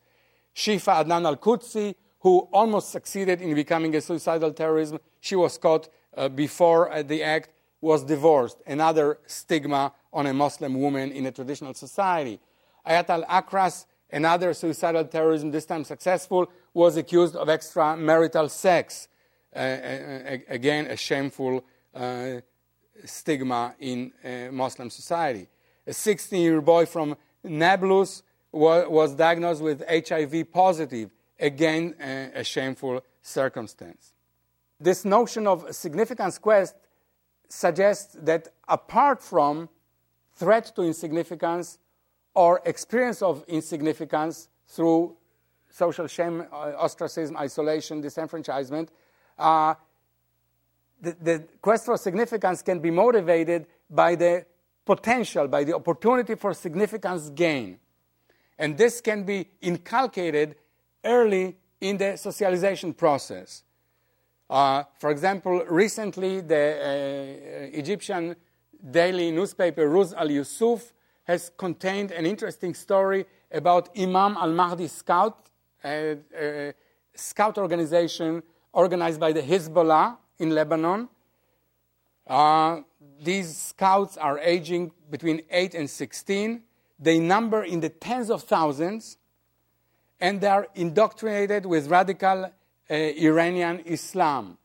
Shifa 0.55 1.03
Adnan 1.03 1.25
al 1.25 1.37
Qudsi, 1.37 1.95
who 2.19 2.47
almost 2.53 2.89
succeeded 2.89 3.41
in 3.41 3.53
becoming 3.53 3.93
a 3.95 4.01
suicidal 4.01 4.53
terrorism. 4.53 4.99
She 5.19 5.35
was 5.35 5.57
caught 5.57 5.89
uh, 6.15 6.29
before 6.29 6.91
uh, 6.91 7.03
the 7.03 7.21
act, 7.21 7.49
was 7.83 8.01
divorced. 8.05 8.61
Another 8.65 9.19
stigma 9.25 9.91
on 10.13 10.25
a 10.25 10.33
Muslim 10.33 10.79
woman 10.79 11.11
in 11.11 11.25
a 11.25 11.31
traditional 11.31 11.73
society. 11.73 12.39
Ayat 12.87 13.09
al 13.09 13.23
Akras, 13.23 13.85
another 14.09 14.53
suicidal 14.53 15.03
terrorism, 15.03 15.51
this 15.51 15.65
time 15.65 15.83
successful, 15.83 16.49
was 16.73 16.95
accused 16.95 17.35
of 17.35 17.49
extramarital 17.49 18.49
sex. 18.49 19.09
Uh, 19.53 19.59
uh 19.59 20.37
again, 20.47 20.87
a 20.87 20.95
shameful 20.95 21.63
uh, 21.93 22.39
stigma 23.03 23.75
in 23.79 24.13
uh, 24.23 24.51
Muslim 24.51 24.89
society. 24.89 25.49
A 25.85 25.91
16 25.91 26.41
year 26.41 26.61
boy 26.61 26.85
from 26.85 27.17
Nablus 27.43 28.23
was, 28.51 28.87
was 28.87 29.13
diagnosed 29.13 29.61
with 29.61 29.83
HIV 29.89 30.53
positive 30.53 31.09
again, 31.37 31.95
a, 31.99 32.31
a 32.35 32.43
shameful 32.45 33.03
circumstance. 33.21 34.13
This 34.79 35.03
notion 35.03 35.47
of 35.47 35.75
significance 35.75 36.37
quest 36.37 36.75
suggests 37.53 38.17
that 38.19 38.47
apart 38.67 39.21
from 39.21 39.69
threat 40.33 40.71
to 40.75 40.81
insignificance 40.81 41.77
or 42.33 42.61
experience 42.65 43.21
of 43.21 43.43
insignificance 43.47 44.49
through 44.67 45.15
social 45.69 46.07
shame, 46.07 46.45
uh, 46.51 46.73
ostracism, 46.77 47.37
isolation, 47.37 48.01
disenfranchisement, 48.01 48.87
uh, 49.37 49.75
the, 50.99 51.15
the, 51.21 51.43
quest 51.61 51.85
for 51.85 51.97
significance 51.97 52.61
can 52.61 52.79
be 52.79 52.89
motivated 52.89 53.67
by 53.89 54.15
the 54.15 54.45
potential, 54.85 55.47
by 55.47 55.63
the 55.63 55.75
opportunity 55.75 56.35
for 56.35 56.53
significance 56.53 57.29
gain. 57.29 57.77
And 58.57 58.77
this 58.77 58.99
can 59.01 59.23
be 59.23 59.49
inculcated 59.61 60.55
early 61.03 61.57
in 61.81 61.97
the 61.97 62.17
socialization 62.17 62.93
process. 62.93 63.63
Uh, 64.49 64.83
for 64.99 65.09
example, 65.09 65.63
recently 65.69 66.41
the 66.41 66.55
uh, 66.55 67.77
Egyptian 67.77 68.35
daily 68.91 69.31
newspaper 69.31 69.87
Ruz 69.87 70.13
al 70.13 70.29
Yusuf 70.29 70.93
has 71.23 71.51
contained 71.57 72.11
an 72.11 72.25
interesting 72.25 72.73
story 72.73 73.25
about 73.51 73.89
Imam 73.97 74.35
al 74.37 74.51
Mahdi 74.51 74.87
scout, 74.87 75.49
a, 75.83 76.17
a 76.37 76.73
scout 77.15 77.57
organization 77.57 78.43
organized 78.73 79.19
by 79.19 79.31
the 79.31 79.41
Hezbollah 79.41 80.17
in 80.39 80.49
Lebanon. 80.49 81.07
Uh, 82.27 82.81
these 83.21 83.55
scouts 83.55 84.17
are 84.17 84.39
aging 84.39 84.91
between 85.09 85.41
8 85.49 85.75
and 85.75 85.89
16. 85.89 86.63
They 86.99 87.19
number 87.19 87.63
in 87.63 87.79
the 87.79 87.89
tens 87.89 88.29
of 88.29 88.43
thousands, 88.43 89.17
and 90.19 90.41
they 90.41 90.47
are 90.47 90.67
indoctrinated 90.75 91.65
with 91.65 91.87
radical 91.87 92.51
uh, 92.89 92.93
Iranian 92.93 93.79
Islam. 93.85 94.57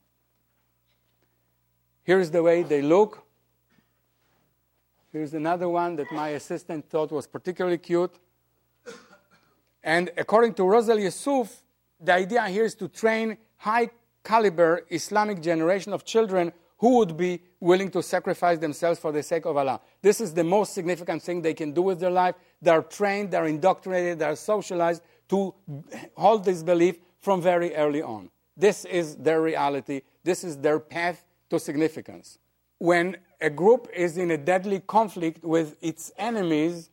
Here's 2.03 2.31
the 2.31 2.43
way 2.43 2.63
they 2.63 2.83
look. 2.83 3.25
Here's 5.13 5.35
another 5.35 5.69
one 5.69 5.97
that 5.97 6.11
my 6.13 6.31
assistant 6.31 6.89
thought 6.89 7.11
was 7.11 7.27
particularly 7.27 7.79
cute. 7.79 8.15
And 9.83 10.11
according 10.17 10.55
to 10.55 10.65
Rose 10.65 10.89
al-Yusuf, 10.89 11.63
the 12.01 12.15
idea 12.15 12.47
here 12.49 12.65
is 12.65 12.75
to 12.77 12.89
train 12.89 13.37
high 13.57 13.91
caliber 14.23 14.85
Islamic 14.91 15.41
generation 15.41 15.93
of 15.93 16.05
children 16.05 16.53
who 16.79 16.97
would 16.99 17.17
be 17.17 17.43
willing 17.61 17.91
to 17.91 18.03
sacrifice 18.03 18.59
themselves 18.59 19.01
for 19.01 19.11
the 19.11 19.23
sake 19.23 19.47
of 19.47 19.57
Allah. 19.57 19.81
This 20.01 20.21
is 20.21 20.33
the 20.33 20.45
most 20.45 20.75
significant 20.75 21.23
thing 21.23 21.43
they 21.43 21.55
can 21.55 21.73
do 21.73 21.83
with 21.83 21.99
their 21.99 22.11
life. 22.11 22.37
They 22.63 22.71
are 22.71 22.83
trained, 22.83 23.33
they 23.33 23.37
are 23.37 23.49
indoctrinated, 23.49 24.21
they 24.21 24.27
are 24.27 24.37
socialized 24.37 25.03
to 25.29 25.55
hold 26.17 26.45
this 26.45 26.63
belief 26.63 26.97
from 27.29 27.43
very 27.43 27.75
early 27.77 28.01
on. 28.01 28.31
This 28.57 28.87
is 28.87 29.17
their 29.17 29.43
reality, 29.43 30.01
this 30.25 30.45
is 30.45 30.57
their 30.57 30.81
path 30.81 31.27
to 31.51 31.61
significance. 31.61 32.39
When 32.79 33.19
a 33.39 33.51
group 33.51 33.87
is 33.95 34.17
in 34.17 34.31
a 34.31 34.39
deadly 34.39 34.81
conflict 34.81 35.45
with 35.45 35.77
its 35.83 36.11
enemies, 36.17 36.89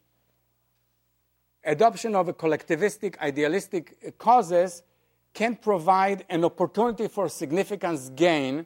adoption 1.63 2.15
of 2.15 2.28
a 2.28 2.34
collectivistic, 2.34 3.17
idealistic 3.19 4.17
causes 4.17 4.84
can 5.34 5.56
provide 5.56 6.26
an 6.30 6.43
opportunity 6.43 7.08
for 7.08 7.30
significance 7.30 8.10
gain 8.10 8.65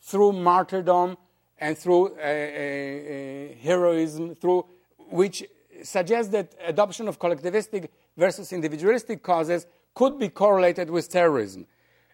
through 0.00 0.34
martyrdom 0.34 1.16
and 1.58 1.76
through 1.76 2.14
uh, 2.14 2.20
uh, 2.20 2.22
uh, 2.22 3.54
heroism, 3.60 4.36
through 4.36 4.64
which 5.10 5.44
suggests 5.82 6.30
that 6.30 6.54
adoption 6.64 7.08
of 7.08 7.18
collectivistic 7.18 7.88
versus 8.16 8.52
individualistic 8.52 9.20
causes 9.20 9.66
could 9.98 10.16
be 10.16 10.28
correlated 10.28 10.88
with 10.90 11.08
terrorism. 11.08 11.66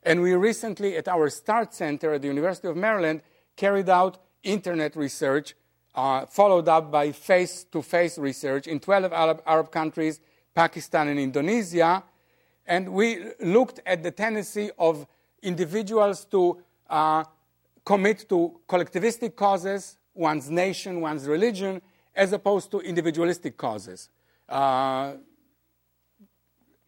And 0.04 0.22
we 0.22 0.32
recently, 0.32 0.96
at 0.96 1.06
our 1.06 1.28
START 1.28 1.74
Center 1.74 2.14
at 2.14 2.22
the 2.22 2.28
University 2.28 2.66
of 2.66 2.78
Maryland, 2.78 3.20
carried 3.56 3.90
out 3.90 4.16
internet 4.42 4.96
research, 4.96 5.54
uh, 5.94 6.24
followed 6.24 6.66
up 6.66 6.90
by 6.90 7.12
face 7.12 7.64
to 7.72 7.82
face 7.82 8.16
research 8.16 8.66
in 8.66 8.80
12 8.80 9.12
Arab, 9.12 9.42
Arab 9.44 9.70
countries, 9.70 10.18
Pakistan, 10.54 11.08
and 11.08 11.20
Indonesia. 11.20 12.02
And 12.66 12.88
we 12.88 13.18
looked 13.38 13.80
at 13.84 14.02
the 14.02 14.10
tendency 14.10 14.70
of 14.78 15.06
individuals 15.42 16.24
to 16.30 16.62
uh, 16.88 17.24
commit 17.84 18.26
to 18.30 18.60
collectivistic 18.66 19.36
causes, 19.36 19.98
one's 20.14 20.48
nation, 20.48 21.02
one's 21.02 21.26
religion, 21.26 21.82
as 22.16 22.32
opposed 22.32 22.70
to 22.70 22.80
individualistic 22.80 23.58
causes. 23.58 24.08
Uh, 24.48 25.16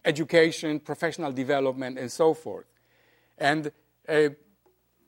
education, 0.07 0.79
professional 0.79 1.31
development, 1.31 1.99
and 1.99 2.11
so 2.11 2.33
forth. 2.33 2.65
And 3.37 3.71
uh, 4.07 4.29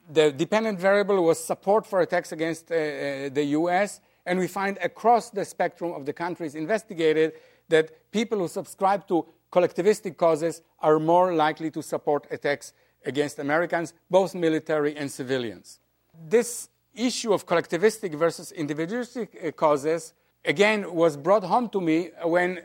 the 0.08 0.32
dependent 0.32 0.78
variable 0.78 1.24
was 1.24 1.42
support 1.42 1.86
for 1.86 2.00
attacks 2.00 2.32
against 2.32 2.70
uh, 2.70 2.74
uh 2.74 3.28
the 3.38 3.44
US, 3.60 4.00
and 4.26 4.38
we 4.38 4.48
find 4.48 4.78
across 4.90 5.30
the 5.30 5.44
spectrum 5.44 5.92
of 5.92 6.04
the 6.04 6.12
countries 6.12 6.54
investigated 6.54 7.32
that 7.68 7.86
people 8.10 8.38
who 8.38 8.48
subscribe 8.48 9.06
to 9.08 9.26
collectivistic 9.50 10.16
causes 10.16 10.62
are 10.80 10.98
more 10.98 11.34
likely 11.34 11.70
to 11.70 11.82
support 11.82 12.26
attacks 12.30 12.72
against 13.04 13.38
Americans, 13.38 13.94
both 14.10 14.34
military 14.34 14.96
and 14.96 15.10
civilians. 15.10 15.80
This 16.28 16.68
issue 16.94 17.32
of 17.32 17.46
collectivistic 17.46 18.14
versus 18.14 18.52
individualistic 18.52 19.28
uh, 19.42 19.50
causes, 19.52 20.12
again, 20.44 20.92
was 20.92 21.16
brought 21.16 21.44
home 21.44 21.68
to 21.70 21.80
me 21.80 22.10
when 22.24 22.60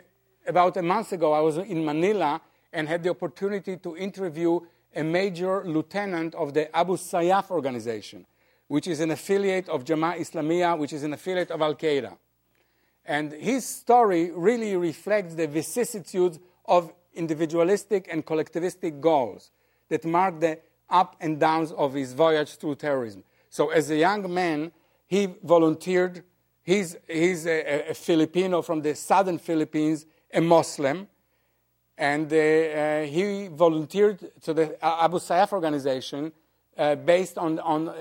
about 0.47 0.77
a 0.77 0.81
month 0.81 1.11
ago 1.11 1.33
I 1.33 1.41
was 1.41 1.57
in 1.57 1.83
Manila 1.83 2.41
and 2.71 2.87
had 2.87 3.03
the 3.03 3.09
opportunity 3.09 3.77
to 3.77 3.97
interview 3.97 4.59
a 4.95 5.03
major 5.03 5.63
lieutenant 5.65 6.35
of 6.35 6.53
the 6.53 6.73
Abu 6.75 6.97
Sayyaf 6.97 7.49
organization, 7.51 8.25
which 8.67 8.87
is 8.87 8.99
an 8.99 9.11
affiliate 9.11 9.67
of 9.69 9.83
Jamaat 9.83 10.19
Islamiyah, 10.19 10.77
which 10.77 10.93
is 10.93 11.03
an 11.03 11.13
affiliate 11.13 11.51
of 11.51 11.61
Al 11.61 11.75
Qaeda. 11.75 12.17
And 13.05 13.31
his 13.33 13.65
story 13.65 14.31
really 14.31 14.75
reflects 14.75 15.35
the 15.35 15.47
vicissitudes 15.47 16.39
of 16.65 16.93
individualistic 17.13 18.07
and 18.11 18.25
collectivistic 18.25 18.99
goals 18.99 19.51
that 19.89 20.05
mark 20.05 20.39
the 20.39 20.59
up 20.89 21.15
and 21.19 21.39
downs 21.39 21.71
of 21.71 21.93
his 21.93 22.13
voyage 22.13 22.55
through 22.55 22.75
terrorism. 22.75 23.23
So, 23.49 23.69
as 23.69 23.89
a 23.89 23.95
young 23.95 24.31
man, 24.33 24.71
he 25.07 25.27
volunteered. 25.43 26.23
He's, 26.63 26.97
he's 27.07 27.45
a, 27.45 27.89
a 27.89 27.93
Filipino 27.93 28.61
from 28.61 28.81
the 28.81 28.95
southern 28.95 29.37
Philippines, 29.37 30.05
a 30.35 30.41
Muslim, 30.41 31.07
and 31.97 32.31
uh, 32.31 32.35
uh, 32.35 33.03
he 33.03 33.47
volunteered 33.47 34.19
to 34.41 34.53
the 34.53 34.77
Abu 34.85 35.17
Sayyaf 35.17 35.53
organization 35.53 36.31
uh, 36.77 36.95
based 36.95 37.37
on, 37.37 37.57
on 37.59 37.87
uh, 37.87 37.93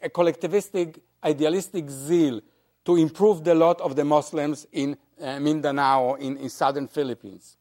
a 0.00 0.08
collectivistic, 0.08 1.00
idealistic 1.24 1.90
zeal 1.90 2.40
to 2.84 2.96
improve 2.96 3.42
the 3.42 3.54
lot 3.54 3.80
of 3.80 3.96
the 3.96 4.04
Muslims 4.04 4.66
in 4.72 4.96
uh, 5.20 5.40
Mindanao, 5.40 6.14
in, 6.14 6.36
in 6.36 6.48
southern 6.48 6.86
Philippines. 6.86 7.56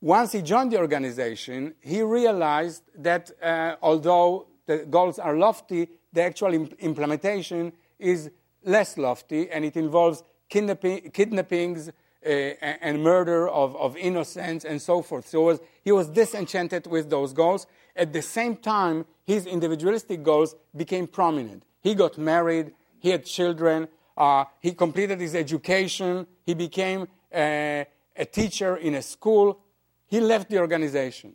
Once 0.00 0.32
he 0.32 0.42
joined 0.42 0.70
the 0.70 0.78
organization, 0.78 1.74
he 1.80 2.02
realized 2.02 2.82
that 2.94 3.30
uh, 3.42 3.74
although 3.82 4.46
the 4.66 4.78
goals 4.78 5.18
are 5.18 5.36
lofty, 5.36 5.88
the 6.12 6.22
actual 6.22 6.54
imp- 6.54 6.74
implementation 6.78 7.72
is 7.98 8.30
less 8.64 8.98
lofty 8.98 9.50
and 9.50 9.64
it 9.64 9.76
involves 9.76 10.22
kidnapping, 10.48 11.10
kidnappings 11.10 11.90
uh, 12.24 12.28
and 12.28 13.02
murder 13.02 13.48
of, 13.48 13.74
of, 13.76 13.96
innocents 13.96 14.64
and 14.64 14.80
so 14.80 15.02
forth. 15.02 15.26
So 15.26 15.42
was, 15.42 15.60
he 15.82 15.92
was 15.92 16.08
disenchanted 16.08 16.86
with 16.86 17.10
those 17.10 17.32
goals. 17.32 17.66
At 17.96 18.12
the 18.12 18.22
same 18.22 18.56
time, 18.56 19.06
his 19.24 19.46
individualistic 19.46 20.22
goals 20.22 20.54
became 20.76 21.06
prominent. 21.06 21.64
He 21.80 21.94
got 21.94 22.18
married, 22.18 22.72
he 23.00 23.10
had 23.10 23.24
children, 23.24 23.88
uh, 24.16 24.44
he 24.60 24.72
completed 24.72 25.20
his 25.20 25.34
education, 25.34 26.26
he 26.44 26.54
became 26.54 27.08
a, 27.34 27.86
a 28.16 28.24
teacher 28.24 28.76
in 28.76 28.94
a 28.94 29.02
school, 29.02 29.60
he 30.06 30.20
left 30.20 30.48
the 30.50 30.58
organization. 30.58 31.34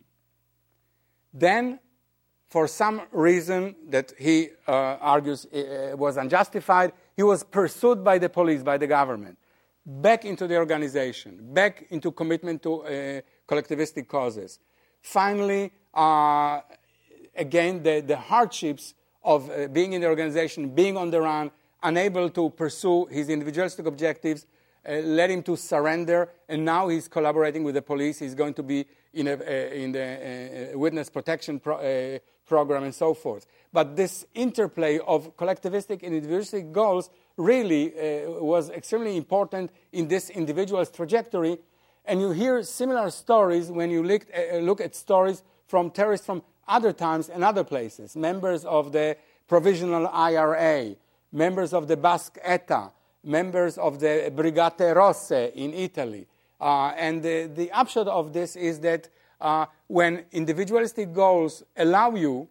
Then, 1.34 1.80
for 2.50 2.68
some 2.68 3.02
reason 3.12 3.76
that 3.90 4.14
he 4.18 4.50
uh, 4.68 4.72
argues 4.72 5.46
uh, 5.46 5.96
was 5.98 6.18
unjustified, 6.18 6.94
he 7.16 7.24
was 7.24 7.44
pursued 7.44 8.04
by 8.04 8.18
the 8.18 8.30
police, 8.30 8.64
by 8.64 8.78
the 8.78 8.88
government, 8.88 9.38
back 9.88 10.26
into 10.26 10.48
the 10.48 10.58
organization, 10.58 11.40
back 11.54 11.86
into 11.90 12.12
commitment 12.12 12.62
to 12.62 12.84
uh, 12.84 13.22
collectivistic 13.48 14.06
causes. 14.08 14.60
Finally, 15.02 15.72
uh, 15.94 16.60
again, 17.36 17.82
the, 17.82 18.02
the, 18.02 18.18
hardships 18.18 18.94
of 19.24 19.50
uh, 19.50 19.68
being 19.70 19.94
in 19.94 20.02
the 20.02 20.08
organization, 20.08 20.70
being 20.70 20.98
on 20.98 21.10
the 21.10 21.22
run, 21.22 21.50
unable 21.84 22.30
to 22.30 22.50
pursue 22.50 23.06
his 23.06 23.30
individualistic 23.30 23.86
objectives, 23.86 24.46
uh, 24.88 24.96
led 24.96 25.32
him 25.32 25.42
to 25.42 25.56
surrender, 25.56 26.30
and 26.50 26.66
now 26.66 26.90
he's 26.90 27.08
collaborating 27.08 27.64
with 27.64 27.76
the 27.76 27.82
police. 27.82 28.20
He's 28.20 28.36
going 28.36 28.56
to 28.56 28.64
be 28.64 28.86
in, 29.14 29.28
a, 29.28 29.34
uh, 29.34 29.74
in 29.74 29.94
the 29.94 30.74
uh, 30.74 30.78
witness 30.78 31.10
protection 31.10 31.62
pro- 31.62 32.20
program 32.46 32.84
and 32.84 32.94
so 32.94 33.14
forth. 33.14 33.46
But 33.72 33.96
this 33.96 34.26
interplay 34.34 35.00
of 35.00 35.38
collectivistic 35.38 36.04
and 36.04 36.14
individualistic 36.14 36.74
goals 36.74 37.10
really 37.38 37.94
uh, 37.94 38.32
was 38.32 38.70
extremely 38.72 39.16
important 39.16 39.72
in 39.94 40.08
this 40.08 40.30
individual's 40.30 40.90
trajectory. 40.90 41.58
And 42.06 42.20
you 42.20 42.32
hear 42.32 42.64
similar 42.64 43.10
stories 43.12 43.72
when 43.72 43.92
you 43.92 44.04
look, 44.04 44.26
uh, 44.36 44.58
look 44.58 44.82
at 44.82 44.96
stories 44.96 45.44
from 45.68 45.92
terrorists 45.92 46.26
from 46.26 46.42
other 46.68 46.92
times 46.92 47.30
and 47.30 47.44
other 47.44 47.64
places 47.64 48.16
members 48.16 48.66
of 48.66 48.92
the 48.92 49.16
Provisional 49.48 50.08
IRA, 50.08 50.96
members 51.32 51.74
of 51.74 51.88
the 51.88 51.96
Basque 51.96 52.38
ETA, 52.44 52.92
members 53.24 53.78
of 53.78 54.00
the 54.02 54.30
Brigate 54.36 54.94
Rosse 54.94 55.32
in 55.32 55.74
Italy. 55.74 56.28
Uh, 56.60 56.88
and 56.98 57.24
the, 57.24 57.50
the, 57.56 57.72
upshot 57.72 58.08
of 58.08 58.34
this 58.34 58.58
is 58.58 58.82
that 58.82 59.08
uh, 59.40 59.66
when 59.88 60.26
individualistic 60.32 61.14
goals 61.14 61.64
allow 61.78 62.14
you 62.14 62.50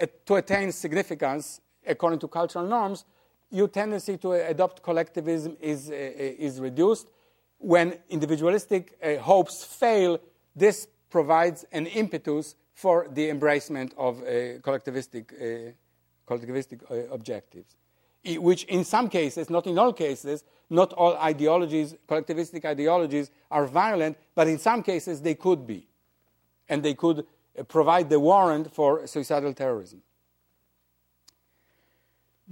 uh, 0.00 0.06
to 0.26 0.34
attain 0.36 0.70
significance 0.70 1.60
according 1.86 2.18
to 2.20 2.28
cultural 2.28 2.66
norms, 2.66 3.04
your 3.52 3.68
tendency 3.68 4.16
to 4.18 4.32
adopt 4.32 4.82
collectivism 4.82 5.56
is, 5.60 5.90
uh, 5.90 5.94
uh 5.94 6.46
is 6.46 6.60
reduced. 6.60 7.08
When 7.58 7.98
individualistic 8.08 8.98
uh, 9.02 9.16
hopes 9.18 9.62
fail, 9.62 10.18
this 10.56 10.88
provides 11.10 11.64
an 11.70 11.86
impetus 11.86 12.56
for 12.74 13.06
the 13.12 13.28
embracement 13.28 13.92
of 13.96 14.16
collectivistic, 14.62 15.74
collectivistic 16.26 16.80
objectives. 17.12 17.76
which 18.24 18.64
in 18.64 18.84
some 18.84 19.08
cases, 19.08 19.50
not 19.50 19.66
in 19.66 19.78
all 19.78 19.92
cases, 19.92 20.44
not 20.70 20.92
all 20.94 21.16
ideologies, 21.16 21.94
collectivistic 22.08 22.64
ideologies, 22.64 23.30
are 23.50 23.66
violent, 23.66 24.16
but 24.34 24.48
in 24.48 24.58
some 24.58 24.82
cases 24.82 25.20
they 25.20 25.34
could 25.34 25.66
be. 25.66 25.86
And 26.68 26.82
they 26.82 26.94
could 26.94 27.26
uh, 27.58 27.62
provide 27.64 28.08
the 28.08 28.18
warrant 28.18 28.72
for 28.72 29.06
suicidal 29.06 29.52
terrorism. 29.52 30.02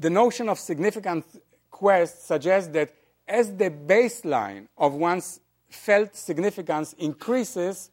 The 0.01 0.09
notion 0.09 0.49
of 0.49 0.59
significant 0.59 1.27
quest 1.71 2.27
suggests 2.27 2.71
that 2.71 2.91
as 3.29 3.55
the 3.55 3.71
baseline 3.71 4.67
of 4.79 4.95
one's 4.95 5.41
felt 5.69 6.17
significance 6.17 6.95
increases, 6.95 7.91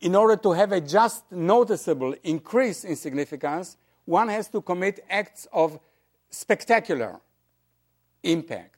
in 0.00 0.14
order 0.14 0.36
to 0.36 0.52
have 0.52 0.72
a 0.72 0.80
just 0.80 1.32
noticeable 1.32 2.14
increase 2.22 2.84
in 2.84 2.96
significance, 2.96 3.78
one 4.04 4.28
has 4.28 4.48
to 4.48 4.60
commit 4.60 5.04
acts 5.08 5.48
of 5.54 5.80
spectacular 6.28 7.18
impact. 8.22 8.76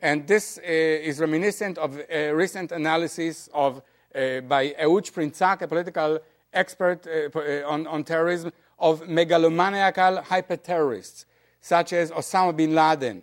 And 0.00 0.24
this 0.24 0.56
uh, 0.58 0.62
is 0.62 1.18
reminiscent 1.18 1.78
of 1.78 2.00
a 2.08 2.32
recent 2.32 2.70
analysis 2.70 3.48
of, 3.52 3.82
uh, 4.14 4.40
by 4.42 4.72
Ehud 4.78 5.04
Sprinzak, 5.04 5.62
a 5.62 5.68
political 5.68 6.20
expert 6.52 7.06
uh, 7.06 7.38
uh 7.38 7.68
on, 7.68 7.86
on, 7.86 8.02
terrorism, 8.02 8.52
of 8.80 9.02
megalomaniacal 9.02 10.22
hyper-terrorists, 10.24 11.26
such 11.60 11.92
as 11.92 12.10
Osama 12.10 12.56
bin 12.56 12.74
Laden 12.74 13.22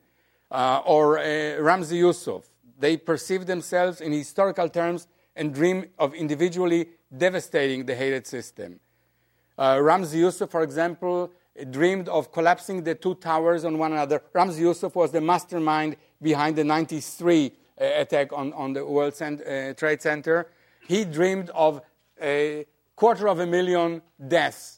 uh, 0.51 0.81
or 0.85 1.17
uh, 1.17 1.21
Ramzi 1.21 1.99
Yousef. 2.01 2.43
They 2.79 2.97
perceive 2.97 3.45
themselves 3.47 4.01
in 4.01 4.11
historical 4.11 4.69
terms 4.69 5.07
and 5.35 5.53
dream 5.53 5.85
of 5.97 6.13
individually 6.13 6.89
devastating 7.15 7.85
the 7.85 7.95
hated 7.95 8.27
system. 8.27 8.79
Uh, 9.57 9.75
Ramzi 9.77 10.19
Yousef, 10.21 10.49
for 10.49 10.61
example, 10.61 11.31
dreamed 11.71 12.07
of 12.09 12.31
collapsing 12.31 12.83
the 12.83 12.93
two 12.93 13.15
towers 13.15 13.65
on 13.65 13.79
one 13.79 13.93
another. 13.93 14.21
Ramzi 14.33 14.61
Yousef 14.61 14.93
was 14.93 15.11
the 15.11 15.21
mastermind 15.21 15.95
behind 16.21 16.55
the 16.55 16.63
93 16.63 17.47
uh, 17.79 17.85
attack 17.95 18.31
on, 18.31 18.53
on 18.53 18.73
the 18.73 18.85
World 18.85 19.15
Cent- 19.15 19.41
uh, 19.41 19.73
Trade 19.73 20.01
Center. 20.01 20.49
He 20.87 21.03
dreamed 21.03 21.49
of 21.51 21.81
a 22.21 22.65
quarter 22.95 23.27
of 23.27 23.39
a 23.39 23.45
million 23.47 24.01
deaths 24.27 24.76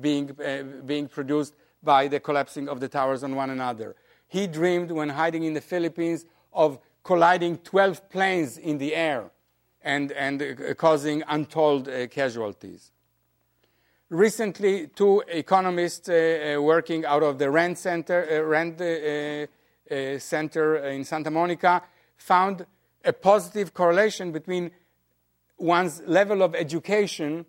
being, 0.00 0.30
uh, 0.40 0.62
being 0.84 1.08
produced 1.08 1.54
by 1.82 2.08
the 2.08 2.20
collapsing 2.20 2.68
of 2.68 2.80
the 2.80 2.88
towers 2.88 3.22
on 3.24 3.34
one 3.34 3.50
another. 3.50 3.96
He 4.28 4.46
dreamed, 4.46 4.90
when 4.90 5.10
hiding 5.10 5.42
in 5.42 5.54
the 5.54 5.60
Philippines, 5.60 6.24
of 6.52 6.78
colliding 7.02 7.58
12 7.58 8.08
planes 8.08 8.58
in 8.58 8.78
the 8.78 8.94
air 8.94 9.30
and, 9.82 10.12
and 10.12 10.42
uh, 10.42 10.74
causing 10.74 11.22
untold 11.26 11.88
uh, 11.88 12.06
casualties. 12.06 12.92
Recently, 14.08 14.88
two 14.88 15.24
economists 15.26 16.08
uh, 16.08 16.56
uh, 16.58 16.62
working 16.62 17.04
out 17.04 17.22
of 17.22 17.38
the 17.38 17.50
Rand 17.50 17.78
Center, 17.78 18.28
uh, 18.30 18.40
Rand 18.42 18.80
uh, 18.80 20.18
Center 20.18 20.76
in 20.76 21.04
Santa 21.04 21.30
Monica 21.30 21.82
found 22.16 22.66
a 23.04 23.12
positive 23.12 23.74
correlation 23.74 24.30
between 24.30 24.70
one's 25.58 26.02
level 26.06 26.42
of 26.42 26.54
education 26.54 27.44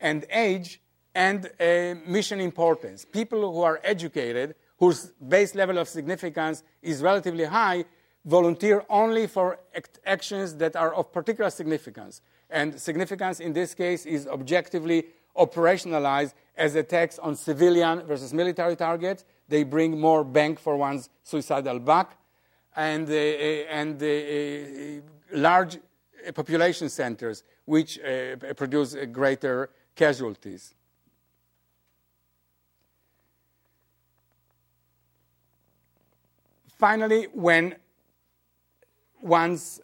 and 0.00 0.24
age 0.30 0.80
and 1.18 1.50
mission 2.06 2.40
importance. 2.40 3.04
People 3.04 3.52
who 3.52 3.62
are 3.62 3.80
educated, 3.82 4.54
whose 4.78 5.12
base 5.34 5.56
level 5.56 5.78
of 5.78 5.88
significance 5.88 6.62
is 6.80 7.02
relatively 7.02 7.44
high, 7.44 7.84
volunteer 8.24 8.84
only 8.88 9.26
for 9.26 9.58
act- 9.74 9.98
actions 10.06 10.54
that 10.54 10.76
are 10.76 10.94
of 10.94 11.12
particular 11.12 11.50
significance. 11.50 12.20
And 12.48 12.80
significance 12.80 13.40
in 13.40 13.52
this 13.52 13.74
case 13.74 14.06
is 14.06 14.28
objectively 14.28 15.06
operationalized 15.36 16.34
as 16.56 16.76
attacks 16.76 17.18
on 17.18 17.34
civilian 17.34 18.02
versus 18.02 18.32
military 18.32 18.76
targets. 18.76 19.24
They 19.48 19.64
bring 19.64 19.98
more 19.98 20.22
bang 20.22 20.54
for 20.56 20.76
one's 20.76 21.10
suicidal 21.24 21.80
buck. 21.80 22.14
And, 22.76 23.08
uh, 23.08 23.12
and 23.78 24.00
uh, 24.00 24.06
uh 24.06 25.36
large 25.36 25.78
population 26.32 26.88
centers, 26.88 27.42
which 27.64 27.98
uh, 27.98 28.36
produce 28.54 28.94
greater 29.10 29.70
casualties. 29.96 30.74
Finally, 36.78 37.26
when 37.32 37.74
one's 39.20 39.80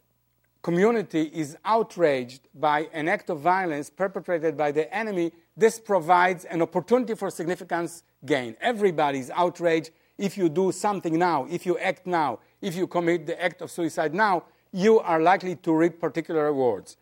community 0.63 1.29
is 1.35 1.57
outraged 1.65 2.49
by 2.55 2.89
an 2.93 3.09
act 3.09 3.29
of 3.31 3.41
violence 3.41 3.91
perpetrated 3.91 4.57
by 4.57 4.71
the 4.71 4.93
enemy, 4.95 5.33
this 5.57 5.81
provides 5.81 6.45
an 6.45 6.63
opportunity 6.63 7.15
for 7.15 7.31
significance 7.31 8.05
gain. 8.25 8.57
Everybody's 8.61 9.29
outraged. 9.31 9.91
If 10.17 10.39
you 10.39 10.49
do 10.49 10.71
something 10.71 11.19
now, 11.19 11.47
if 11.51 11.67
you 11.67 11.77
act 11.79 12.07
now, 12.07 12.39
if 12.63 12.77
you 12.77 12.87
commit 12.87 13.27
the 13.27 13.43
act 13.43 13.61
of 13.61 13.73
suicide 13.73 14.15
now, 14.15 14.45
you 14.73 15.01
are 15.01 15.21
likely 15.21 15.57
to 15.57 15.73
reap 15.75 16.01
particular 16.01 16.45
rewards. 16.45 16.97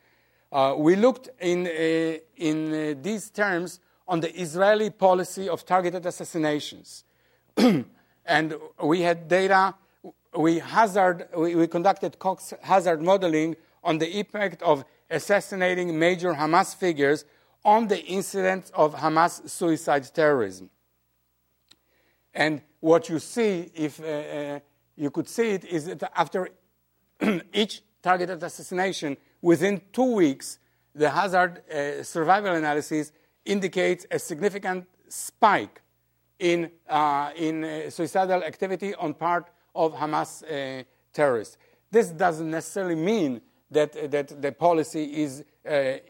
Uh, 0.50 0.74
we 0.76 0.96
looked 0.96 1.28
in, 1.40 1.66
uh, 1.66 2.18
in 2.36 2.72
uh, 2.72 2.94
these 3.02 3.28
terms 3.30 3.80
on 4.08 4.20
the 4.20 4.34
Israeli 4.40 4.88
policy 4.88 5.50
of 5.50 5.66
targeted 5.66 6.06
assassinations. 6.06 7.04
and 8.24 8.54
we 8.82 9.02
had 9.02 9.28
data 9.28 9.74
we, 10.36 10.58
hazard, 10.58 11.28
we, 11.36 11.54
we 11.54 11.66
conducted 11.66 12.18
Cox 12.18 12.54
hazard 12.62 13.02
modeling 13.02 13.56
on 13.84 13.98
the 13.98 14.18
impact 14.18 14.62
of 14.62 14.84
assassinating 15.10 15.98
major 15.98 16.32
Hamas 16.32 16.74
figures 16.74 17.24
on 17.64 17.88
the 17.88 18.02
incidence 18.04 18.70
of 18.74 18.94
Hamas 18.94 19.48
suicide 19.48 20.08
terrorism. 20.14 20.70
And 22.34 22.62
what 22.80 23.08
you 23.08 23.18
see, 23.18 23.70
if 23.74 24.00
uh, 24.00 24.04
uh, 24.04 24.60
you 24.96 25.10
could 25.10 25.28
see 25.28 25.50
it, 25.50 25.64
is 25.64 25.84
that 25.84 26.10
after 26.16 26.48
each 27.52 27.82
targeted 28.02 28.42
assassination, 28.42 29.16
within 29.42 29.82
two 29.92 30.14
weeks, 30.14 30.58
the 30.94 31.10
hazard 31.10 31.62
uh, 31.70 32.02
survival 32.02 32.54
analysis 32.54 33.12
indicates 33.44 34.06
a 34.10 34.18
significant 34.18 34.86
spike 35.08 35.81
in, 36.42 36.68
uh, 36.88 37.30
in 37.36 37.62
uh, 37.62 37.88
suicidal 37.88 38.42
activity 38.42 38.94
on 38.96 39.14
part 39.14 39.46
of 39.76 39.94
Hamas 39.94 40.42
uh, 40.42 40.82
terrorists. 41.12 41.56
This 41.88 42.08
doesn't 42.08 42.50
necessarily 42.50 42.96
mean 42.96 43.40
that, 43.70 44.10
that 44.10 44.42
the 44.42 44.50
policy 44.50 45.22
is 45.22 45.44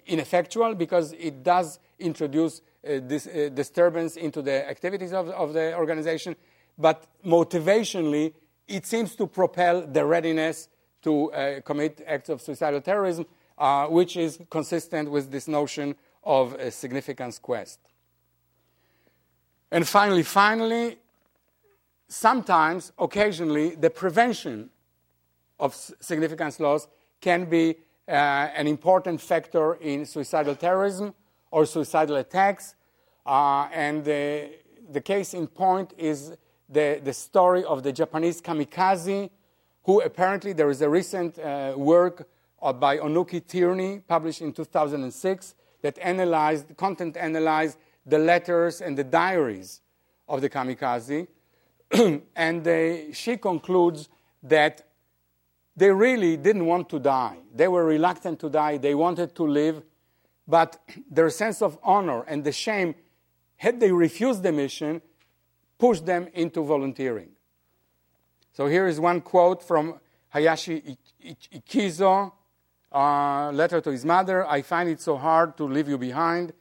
ineffectual 0.07 0.75
because 0.75 1.13
it 1.13 1.43
does 1.43 1.79
introduce 1.99 2.63
this 2.83 3.25
disturbance 3.55 4.17
into 4.17 4.41
the 4.43 4.69
activities 4.69 5.13
of, 5.13 5.29
of 5.29 5.53
the 5.53 5.77
organization, 5.77 6.35
but 6.79 7.07
motivationally, 7.25 8.33
it 8.67 8.87
seems 8.87 9.15
to 9.17 9.27
propel 9.27 9.87
the 9.87 10.05
readiness 10.05 10.69
to 11.03 11.31
uh, 11.33 11.61
commit 11.61 12.03
acts 12.07 12.31
of 12.31 12.41
suicidal 12.41 12.81
terrorism, 12.81 13.27
uh, 13.59 13.87
which 13.87 14.17
is 14.17 14.41
consistent 14.51 15.11
with 15.11 15.31
this 15.31 15.47
notion 15.47 15.95
of 16.25 16.55
a 16.55 16.71
significance 16.71 17.39
quest. 17.39 17.79
And 19.73 19.89
finally, 19.89 20.23
finally, 20.23 20.99
sometimes, 22.07 22.93
occasionally, 22.99 23.75
the 23.75 23.89
prevention 23.89 24.69
of 25.59 25.75
significance 25.99 26.61
loss 26.61 26.89
can 27.23 27.47
be 27.47 27.77
uh, 28.07 28.11
an 28.11 28.67
important 28.67 29.19
factor 29.19 29.77
in 29.77 30.05
suicidal 30.05 30.57
terrorism 30.57 31.15
or 31.51 31.65
suicidal 31.65 32.17
attacks. 32.17 32.75
Uh, 33.25 33.67
and 33.73 34.05
the, 34.05 34.51
the 34.91 35.01
case 35.01 35.33
in 35.33 35.47
point 35.47 35.95
is 35.97 36.33
the, 36.69 37.01
the 37.03 37.15
story 37.15 37.65
of 37.65 37.83
the 37.83 37.93
Japanese 37.95 38.43
kamikaze, 38.43 39.31
who 39.85 40.03
apparently 40.03 40.53
there 40.53 40.69
is 40.69 40.83
a 40.83 40.89
recent 40.89 41.39
uh, 41.39 41.73
work 41.79 42.29
uh, 42.61 42.75
by 42.75 42.99
Ohnuki-Tierney, 42.99 44.01
published 44.07 44.43
in 44.43 44.53
2006, 44.53 45.55
that 45.81 45.99
analyzed, 45.99 46.77
content 46.77 47.17
analyzed 47.17 47.79
the 48.07 48.19
letters 48.19 48.81
and 48.81 48.97
the 48.97 49.05
diaries 49.05 49.81
of 50.29 50.41
the 50.41 50.51
kamikaze. 50.51 51.27
and 52.37 52.65
they, 52.65 53.11
she 53.13 53.37
concludes 53.37 54.09
that 54.43 54.87
they 55.77 55.91
really 55.91 56.37
didn't 56.37 56.67
want 56.67 56.89
to 56.91 56.99
die. 56.99 57.39
They 57.55 57.69
were 57.69 57.85
reluctant 57.85 58.41
to 58.41 58.51
die. 58.51 58.79
They 58.79 58.95
wanted 58.95 59.35
to 59.37 59.45
live. 59.45 59.83
But 60.47 60.79
their 61.11 61.31
sense 61.31 61.63
of 61.63 61.79
honor 61.83 62.23
and 62.23 62.45
the 62.45 62.53
shame, 62.53 62.95
had 63.57 63.81
they 63.81 63.93
refused 63.93 64.43
the 64.43 64.53
mission, 64.53 65.01
pushed 65.79 66.07
them 66.07 66.29
into 66.35 66.63
volunteering. 66.63 67.31
So 68.53 68.67
here 68.67 68.87
is 68.87 69.01
one 69.01 69.21
quote 69.21 69.63
from 69.63 69.99
Hayashi 70.29 70.97
Ikizo, 71.25 72.33
uh, 72.93 73.51
letter 73.53 73.81
to 73.81 73.91
his 73.91 74.05
mother. 74.05 74.47
I 74.47 74.63
find 74.63 74.89
it 74.89 75.01
so 75.01 75.17
hard 75.17 75.57
to 75.57 75.65
leave 75.65 75.89
you 75.89 75.97
behind. 75.97 76.53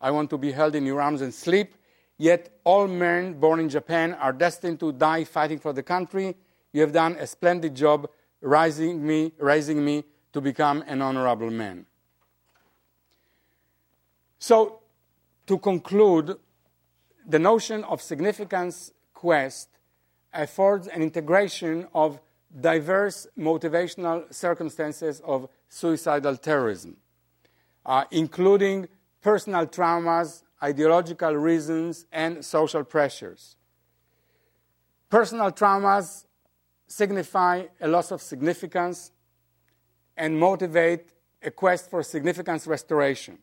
I 0.00 0.10
want 0.10 0.30
to 0.30 0.38
be 0.38 0.52
held 0.52 0.74
in 0.74 0.86
your 0.86 1.00
arms 1.00 1.20
and 1.20 1.32
sleep. 1.32 1.74
Yet 2.16 2.52
all 2.64 2.86
men 2.86 3.34
born 3.34 3.60
in 3.60 3.68
Japan 3.68 4.14
are 4.14 4.32
destined 4.32 4.80
to 4.80 4.92
die 4.92 5.24
fighting 5.24 5.58
for 5.58 5.72
the 5.72 5.82
country. 5.82 6.36
You 6.72 6.82
have 6.82 6.92
done 6.92 7.16
a 7.18 7.26
splendid 7.26 7.74
job 7.74 8.08
raising 8.40 9.06
me, 9.06 9.32
raising 9.38 9.84
me 9.84 10.04
to 10.32 10.40
become 10.40 10.84
an 10.86 11.02
honorable 11.02 11.50
man. 11.50 11.86
So, 14.38 14.80
to 15.46 15.58
conclude, 15.58 16.38
the 17.26 17.38
notion 17.38 17.84
of 17.84 18.00
significance 18.00 18.92
quest 19.12 19.68
affords 20.32 20.86
an 20.88 21.02
integration 21.02 21.86
of 21.92 22.20
diverse 22.60 23.26
motivational 23.38 24.32
circumstances 24.32 25.20
of 25.24 25.48
suicidal 25.68 26.36
terrorism, 26.36 26.96
uh, 27.84 28.04
including 28.10 28.88
personal 29.20 29.66
traumas, 29.66 30.42
ideological 30.62 31.34
reasons, 31.36 32.06
and 32.12 32.44
social 32.44 32.84
pressures. 32.84 33.56
Personal 35.08 35.50
traumas 35.50 36.26
signify 36.86 37.64
a 37.80 37.88
loss 37.88 38.10
of 38.10 38.20
significance 38.20 39.12
and 40.16 40.38
motivate 40.38 41.12
a 41.42 41.50
quest 41.50 41.90
for 41.90 42.02
significance 42.02 42.66
restoration. 42.66 43.38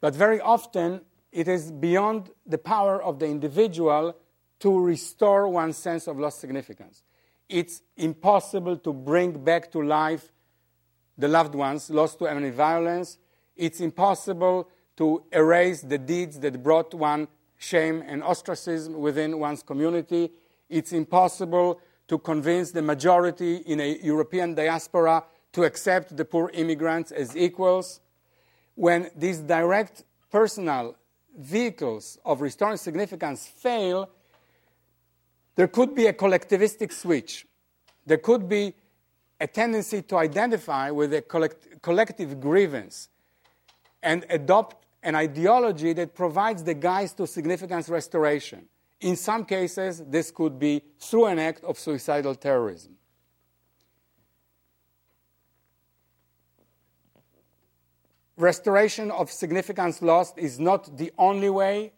But 0.00 0.14
very 0.14 0.40
often, 0.40 1.02
it 1.32 1.48
is 1.48 1.70
beyond 1.70 2.30
the 2.46 2.58
power 2.58 3.02
of 3.02 3.18
the 3.18 3.26
individual 3.26 4.16
to 4.60 4.78
restore 4.78 5.48
one's 5.48 5.76
sense 5.76 6.06
of 6.06 6.18
lost 6.18 6.40
significance. 6.40 7.02
It's 7.48 7.82
impossible 7.96 8.76
to 8.78 8.92
bring 8.92 9.44
back 9.44 9.70
to 9.72 9.82
life 9.82 10.32
the 11.16 11.28
loved 11.28 11.54
ones 11.54 11.90
lost 11.90 12.18
to 12.18 12.26
enemy 12.26 12.50
violence. 12.50 13.18
It's 13.60 13.82
impossible 13.82 14.70
to 14.96 15.22
erase 15.32 15.82
the 15.82 15.98
deeds 15.98 16.40
that 16.40 16.62
brought 16.62 16.94
one 16.94 17.28
shame 17.58 18.02
and 18.06 18.22
ostracism 18.22 18.98
within 18.98 19.38
one's 19.38 19.62
community. 19.62 20.30
It's 20.70 20.94
impossible 20.94 21.78
to 22.08 22.18
convince 22.18 22.70
the 22.70 22.80
majority 22.80 23.56
in 23.56 23.80
a 23.80 23.98
European 24.02 24.54
diaspora 24.54 25.24
to 25.52 25.64
accept 25.64 26.16
the 26.16 26.24
poor 26.24 26.48
immigrants 26.54 27.12
as 27.12 27.36
equals. 27.36 28.00
When 28.76 29.10
these 29.14 29.40
direct 29.40 30.04
personal 30.30 30.96
vehicles 31.38 32.18
of 32.24 32.40
restoring 32.40 32.78
significance 32.78 33.46
fail, 33.46 34.08
there 35.54 35.68
could 35.68 35.94
be 35.94 36.06
a 36.06 36.14
collectivistic 36.14 36.94
switch. 36.94 37.46
There 38.06 38.16
could 38.16 38.48
be 38.48 38.72
a 39.38 39.46
tendency 39.46 40.00
to 40.00 40.16
identify 40.16 40.90
with 40.90 41.12
a 41.12 41.20
collect- 41.20 41.82
collective 41.82 42.40
grievance 42.40 43.10
and 44.02 44.24
adopt 44.30 44.86
an 45.02 45.14
ideology 45.14 45.92
that 45.94 46.14
provides 46.14 46.62
the 46.62 46.74
guise 46.74 47.12
to 47.14 47.26
significance 47.26 47.88
restoration. 47.88 48.66
In 49.00 49.16
some 49.16 49.44
cases, 49.44 50.02
this 50.06 50.30
could 50.30 50.58
be 50.58 50.82
through 50.98 51.26
an 51.26 51.38
act 51.38 51.64
of 51.64 51.78
suicidal 51.78 52.34
terrorism. 52.34 52.96
Restoration 58.36 59.10
of 59.10 59.30
significance 59.30 60.00
lost 60.00 60.38
is 60.38 60.58
not 60.58 60.96
the 60.96 61.12
only 61.18 61.50
way. 61.50 61.92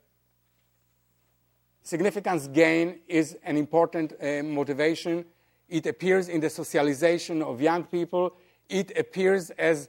Significance 1.83 2.49
gain 2.49 3.01
is 3.09 3.37
an 3.45 3.57
important 3.57 4.13
uh, 4.21 4.43
motivation. 4.43 5.25
It 5.69 5.87
appears 5.87 6.29
in 6.29 6.41
the 6.41 6.51
socialization 6.51 7.43
of 7.43 7.61
young 7.61 7.85
people. 7.85 8.37
It 8.69 8.97
appears 8.97 9.51
as 9.51 9.89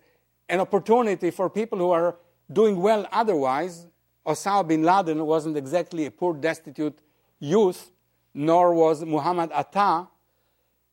an 0.54 0.60
opportunity 0.60 1.32
for 1.32 1.50
people 1.50 1.80
who 1.80 1.90
are 1.90 2.16
doing 2.52 2.80
well 2.80 3.08
otherwise. 3.12 3.88
Osama 4.24 4.68
bin 4.68 4.84
Laden 4.84 5.26
wasn't 5.26 5.58
exactly 5.58 6.06
a 6.06 6.12
poor, 6.12 6.36
destitute 6.36 7.00
youth, 7.40 7.92
nor 8.36 8.72
was 8.72 9.04
Muhammad 9.04 9.50
Atta, 9.52 10.08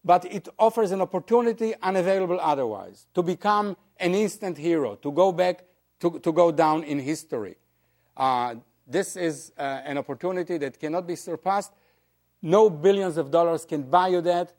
but 0.03 0.25
it 0.25 0.49
offers 0.59 0.93
an 0.93 1.03
opportunity 1.03 1.75
unavailable 1.83 2.41
otherwise 2.41 3.07
to 3.13 3.23
become 3.23 3.77
an 3.99 4.15
instant 4.15 4.57
hero, 4.57 4.95
to 4.97 5.13
go 5.13 5.31
back, 5.31 5.65
to, 6.01 6.19
to 6.21 6.33
go 6.33 6.51
down 6.51 6.83
in 6.85 6.99
history. 6.99 7.57
Uh, 8.17 8.55
this 8.87 9.15
is 9.15 9.53
uh, 9.59 9.83
an 9.85 9.99
opportunity 9.99 10.57
that 10.57 10.81
cannot 10.81 11.07
be 11.07 11.17
surpassed. 11.17 11.73
No 12.41 12.71
billions 12.71 13.19
of 13.19 13.31
dollars 13.31 13.67
can 13.67 13.83
buy 13.83 14.09
you 14.09 14.23
that. 14.23 14.55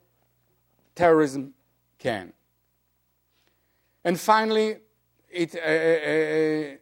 Terrorism 0.94 1.54
can. 1.98 2.32
And 4.04 4.18
finally, 4.18 4.76
it 5.32 5.54
uh, 5.54 5.60
uh, 5.60 6.74
uh 6.74 6.76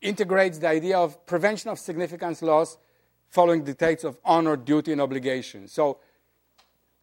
integrates 0.00 0.58
the 0.58 0.68
idea 0.68 0.98
of 0.98 1.24
prevention 1.26 1.70
of 1.70 1.78
significance 1.78 2.42
loss 2.42 2.76
following 3.28 3.64
dictates 3.64 4.04
of 4.04 4.18
honor, 4.24 4.56
duty, 4.56 4.92
and 4.92 5.00
obligation. 5.00 5.68
So 5.68 5.98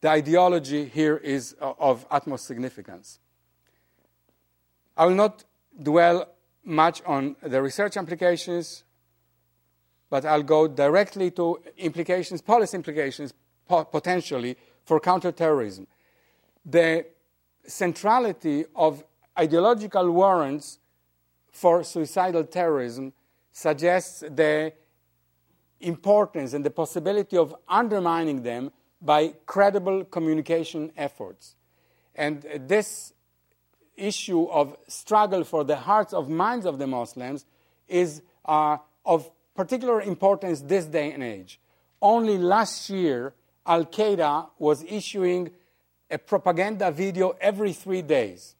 the 0.02 0.10
ideology 0.10 0.86
here 0.86 1.18
is 1.18 1.56
uh, 1.60 1.74
of 1.80 2.06
utmost 2.12 2.46
significance. 2.46 3.20
I 4.96 5.06
will 5.06 5.16
not 5.16 5.44
dwell 5.82 6.28
much 6.64 7.02
on 7.06 7.36
the 7.42 7.62
research 7.62 7.98
implications, 7.98 8.84
but 10.10 10.26
I'll 10.26 10.44
go 10.44 10.68
directly 10.68 11.32
to 11.32 11.60
implications, 11.78 12.42
policy 12.42 12.76
implications, 12.76 13.34
potentially, 13.68 14.58
for 14.84 15.00
counterterrorism. 15.00 15.88
The 16.66 17.06
centrality 17.66 18.66
of 18.76 19.04
ideological 19.40 20.12
warrants 20.12 20.80
for 21.52 21.84
suicidal 21.84 22.44
terrorism 22.44 23.14
suggests 23.52 24.20
the 24.20 24.74
importance 25.80 26.54
and 26.54 26.66
the 26.66 26.70
possibility 26.70 27.38
of 27.38 27.56
undermining 27.68 28.44
them 28.44 28.72
by 29.02 29.34
credible 29.46 30.04
communication 30.04 30.92
efforts. 30.98 31.56
And 32.16 32.46
this 32.68 33.14
issue 33.96 34.46
of 34.46 34.76
struggle 34.88 35.44
for 35.44 35.64
the 35.64 35.78
hearts 35.78 36.14
of 36.14 36.30
minds 36.30 36.66
of 36.66 36.80
the 36.80 36.88
Muslims 36.88 37.46
is 37.88 38.22
uh, 38.46 38.78
of 39.06 39.30
particular 39.56 40.02
importance 40.02 40.62
this 40.62 40.86
day 40.86 41.12
and 41.12 41.24
age. 41.24 41.60
Only 42.02 42.38
last 42.38 42.90
year, 42.90 43.34
Al 43.66 43.86
Qaeda 43.86 44.50
was 44.58 44.84
issuing 44.84 45.52
a 46.12 46.18
propaganda 46.18 46.92
video 46.92 47.36
every 47.40 47.74
three 47.74 48.02
days. 48.02 48.56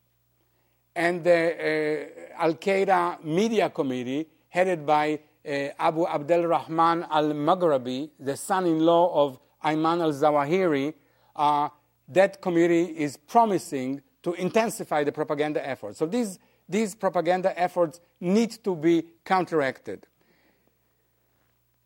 And 0.96 1.24
the 1.24 2.10
uh, 2.38 2.44
Al 2.44 2.56
Qaeda 2.56 3.24
Media 3.24 3.70
Committee, 3.70 4.28
headed 4.50 4.86
by 4.86 5.20
uh, 5.48 5.50
Abu 5.80 6.06
Abdel 6.06 6.46
Rahman 6.46 7.06
al 7.10 7.32
Maghrabi, 7.32 8.10
the 8.20 8.36
son 8.36 8.66
in 8.66 8.80
law 8.80 9.26
of 9.26 9.40
Ayman 9.64 10.02
al 10.02 10.14
Zawahiri, 10.14 10.94
uh, 11.36 11.70
that 12.08 12.42
committee 12.42 12.86
is 12.86 13.18
promising 13.18 14.02
to 14.24 14.34
intensify 14.34 15.04
the 15.04 15.12
propaganda 15.12 15.66
efforts. 15.66 16.00
So 16.00 16.06
these, 16.06 16.40
these 16.68 16.96
propaganda 16.96 17.58
efforts 17.58 18.00
need 18.20 18.52
to 18.64 18.76
be 18.76 19.06
counteracted. 19.24 20.08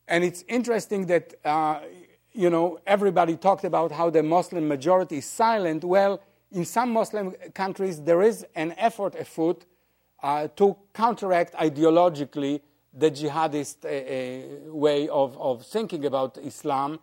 And 0.07 0.23
it's 0.23 0.43
interesting 0.47 1.05
that, 1.07 1.33
uh, 1.45 1.79
you 2.33 2.49
know, 2.49 2.79
everybody 2.87 3.37
talked 3.37 3.63
about 3.63 3.91
how 3.91 4.09
the 4.09 4.23
Muslim 4.23 4.67
majority 4.67 5.17
is 5.17 5.25
silent. 5.25 5.83
Well, 5.83 6.21
in 6.53 6.65
some 6.65 6.91
Muslim 6.91 7.33
countries, 7.53 8.01
there 8.01 8.21
is 8.21 8.45
an 8.55 8.73
effort 8.77 9.15
afoot 9.15 9.65
uh, 10.21 10.47
to 10.55 10.77
counteract 10.93 11.53
ideologically 11.55 12.61
the 12.93 13.09
jihadist 13.09 13.83
uh, 13.83 13.89
uh 13.89 14.73
way 14.73 15.09
of, 15.09 15.37
of 15.37 15.65
thinking 15.65 16.05
about 16.05 16.37
Islam. 16.37 16.99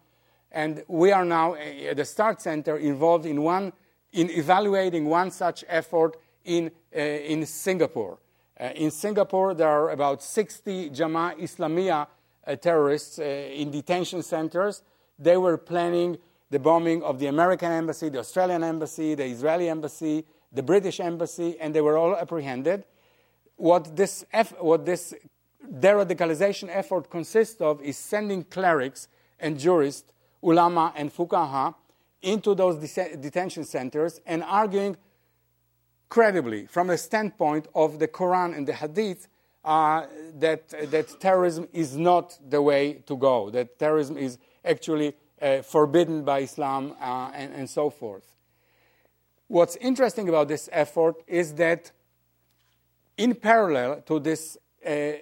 And 0.52 0.84
we 0.88 1.12
are 1.12 1.24
now 1.24 1.54
uh, 1.54 1.90
at 1.90 1.96
the 1.96 2.04
START 2.04 2.40
Center 2.40 2.76
involved 2.76 3.26
in 3.26 3.42
one 3.42 3.72
in 4.12 4.30
evaluating 4.30 5.04
one 5.04 5.30
such 5.30 5.64
effort 5.68 6.16
in, 6.44 6.70
uh, 6.94 6.98
in 7.00 7.46
Singapore. 7.46 8.18
Uh, 8.58 8.70
in 8.74 8.90
Singapore, 8.90 9.54
there 9.54 9.68
are 9.68 9.90
about 9.90 10.20
60 10.20 10.90
Jamaah 10.90 11.38
Islamiyah 11.38 12.06
uh, 12.46 12.56
terrorists 12.56 13.18
in 13.18 13.70
detention 13.70 14.22
centers. 14.22 14.82
They 15.18 15.36
were 15.36 15.56
planning 15.56 16.18
the 16.50 16.58
bombing 16.58 17.02
of 17.02 17.18
the 17.18 17.26
American 17.26 17.70
embassy, 17.70 18.08
the 18.08 18.18
Australian 18.18 18.64
embassy, 18.64 19.14
the 19.14 19.24
Israeli 19.24 19.68
embassy, 19.68 20.24
the 20.52 20.62
British 20.62 21.00
embassy, 21.00 21.56
and 21.60 21.74
they 21.74 21.80
were 21.80 21.96
all 21.96 22.16
apprehended. 22.16 22.84
What 23.56 23.96
this, 23.96 24.24
what 24.58 24.84
this 24.84 25.14
deradicalization 25.78 26.68
effort 26.70 27.08
consists 27.10 27.60
of 27.60 27.80
is 27.82 27.96
sending 27.96 28.44
clerics 28.44 29.08
and 29.38 29.58
jurists, 29.58 30.12
ulama 30.42 30.92
and 30.96 31.14
fuqaha, 31.14 31.74
into 32.22 32.54
those 32.54 32.76
detention 32.76 33.64
centers 33.64 34.20
and 34.26 34.42
arguing 34.42 34.96
credibly 36.08 36.66
from 36.66 36.88
the 36.88 36.98
standpoint 36.98 37.68
of 37.74 37.98
the 37.98 38.08
Quran 38.08 38.56
and 38.56 38.66
the 38.66 38.74
Hadith 38.74 39.28
uh, 39.64 40.06
that, 40.34 40.68
that 40.90 41.20
terrorism 41.20 41.68
is 41.72 41.96
not 41.96 42.38
the 42.48 42.60
way 42.60 42.94
to 43.06 43.16
go, 43.16 43.50
that 43.50 43.78
terrorism 43.78 44.18
is 44.18 44.38
actually 44.64 45.14
uh, 45.40 45.62
forbidden 45.62 46.24
by 46.24 46.40
Islam 46.40 46.94
uh, 47.00 47.30
and, 47.34 47.54
and 47.54 47.70
so 47.70 47.90
forth. 47.90 48.34
What's 49.48 49.76
interesting 49.76 50.28
about 50.28 50.48
this 50.48 50.68
effort 50.72 51.16
is 51.26 51.54
that, 51.54 51.90
in 53.16 53.34
parallel 53.34 54.02
to 54.02 54.20
this 54.20 54.56
uh, 54.86 55.12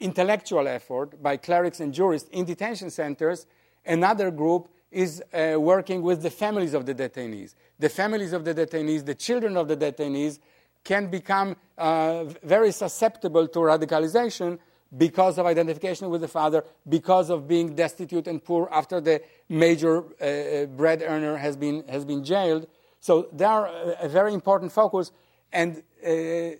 intellectual 0.00 0.66
effort 0.66 1.22
by 1.22 1.36
clerics 1.36 1.80
and 1.80 1.94
jurists 1.94 2.28
in 2.30 2.44
detention 2.44 2.90
centers, 2.90 3.46
another 3.86 4.30
group 4.30 4.68
is 4.90 5.22
uh, 5.32 5.58
working 5.58 6.02
with 6.02 6.22
the 6.22 6.30
families 6.30 6.74
of 6.74 6.86
the 6.86 6.94
detainees. 6.94 7.54
The 7.78 7.88
families 7.88 8.32
of 8.32 8.44
the 8.44 8.54
detainees, 8.54 9.04
the 9.04 9.14
children 9.14 9.56
of 9.56 9.68
the 9.68 9.76
detainees, 9.76 10.38
can 10.84 11.08
become 11.08 11.56
uh, 11.78 12.24
very 12.42 12.70
susceptible 12.70 13.48
to 13.48 13.58
radicalization 13.58 14.58
because 14.96 15.38
of 15.38 15.46
identification 15.46 16.08
with 16.10 16.20
the 16.20 16.28
father, 16.28 16.64
because 16.88 17.30
of 17.30 17.48
being 17.48 17.74
destitute 17.74 18.26
and 18.26 18.42
poor 18.42 18.68
after 18.70 19.00
the 19.00 19.20
major 19.48 20.04
uh, 20.20 20.24
uh 20.24 20.66
bread 20.66 21.02
earner 21.02 21.36
has 21.36 21.56
been, 21.56 21.84
has 21.88 22.04
been 22.04 22.22
jailed. 22.22 22.66
So 23.00 23.28
they 23.32 23.44
are 23.44 23.68
a, 24.00 24.08
very 24.08 24.32
important 24.32 24.72
focus. 24.72 25.12
And 25.52 25.82
uh, 26.06 26.56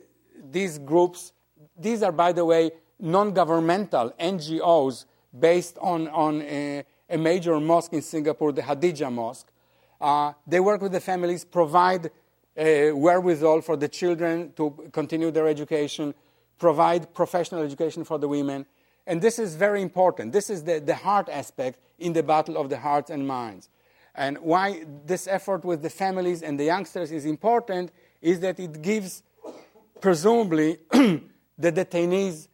these 0.50 0.78
groups, 0.78 1.32
these 1.76 2.02
are, 2.02 2.12
by 2.12 2.32
the 2.32 2.44
way, 2.44 2.72
non 3.00 3.32
governmental 3.32 4.10
NGOs 4.20 5.06
based 5.38 5.78
on, 5.80 6.08
on 6.08 6.42
a, 6.42 6.84
a, 7.08 7.18
major 7.18 7.58
mosque 7.60 7.92
in 7.92 8.02
Singapore, 8.02 8.52
the 8.52 8.62
Khadijah 8.62 9.10
Mosque. 9.10 9.50
Uh, 10.00 10.32
they 10.46 10.60
work 10.60 10.82
with 10.82 10.92
the 10.92 11.00
families, 11.00 11.44
provide 11.44 12.06
uh, 12.06 12.90
wherewithal 12.92 13.62
for 13.62 13.76
the 13.76 13.88
children 13.88 14.52
to 14.54 14.90
continue 14.92 15.30
their 15.30 15.48
education, 15.48 16.14
provide 16.58 17.12
professional 17.14 17.62
education 17.62 18.04
for 18.04 18.18
the 18.18 18.28
women. 18.28 18.66
And 19.06 19.20
this 19.20 19.38
is 19.38 19.54
very 19.54 19.82
important. 19.82 20.32
This 20.32 20.48
is 20.48 20.64
the, 20.64 20.80
the 20.80 20.94
heart 20.94 21.28
aspect 21.28 21.78
in 21.98 22.12
the 22.12 22.22
battle 22.22 22.56
of 22.56 22.70
the 22.70 22.78
hearts 22.78 23.10
and 23.10 23.26
minds. 23.26 23.68
And 24.14 24.38
why 24.38 24.84
this 25.04 25.26
effort 25.26 25.64
with 25.64 25.82
the 25.82 25.90
families 25.90 26.42
and 26.42 26.58
the 26.58 26.64
youngsters 26.64 27.10
is 27.10 27.24
important 27.24 27.90
is 28.22 28.40
that 28.40 28.60
it 28.60 28.80
gives, 28.80 29.22
presumably, 30.00 30.78
the 30.90 31.20
detainees 31.58 32.48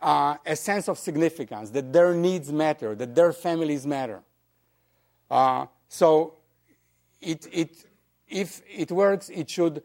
uh, 0.00 0.36
a 0.44 0.56
sense 0.56 0.88
of 0.88 0.98
significance, 0.98 1.70
that 1.70 1.92
their 1.92 2.14
needs 2.14 2.50
matter, 2.50 2.94
that 2.94 3.14
their 3.14 3.32
families 3.32 3.86
matter. 3.86 4.20
Uh, 5.30 5.66
so, 5.88 6.34
it, 7.20 7.46
it, 7.52 7.84
if 8.28 8.62
it 8.68 8.90
works, 8.90 9.28
it 9.28 9.48
should 9.48 9.82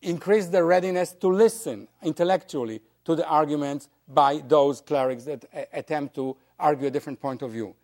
increase 0.00 0.46
the 0.46 0.64
readiness 0.64 1.12
to 1.12 1.28
listen 1.28 1.86
intellectually 2.02 2.80
to 3.04 3.14
the 3.14 3.26
arguments 3.26 3.88
by 4.08 4.42
those 4.46 4.80
clerics 4.80 5.24
that 5.24 5.44
attempt 5.72 6.14
to 6.14 6.36
argue 6.58 6.86
a 6.86 6.90
different 6.90 7.20
point 7.20 7.42
of 7.42 7.50
view. 7.50 7.74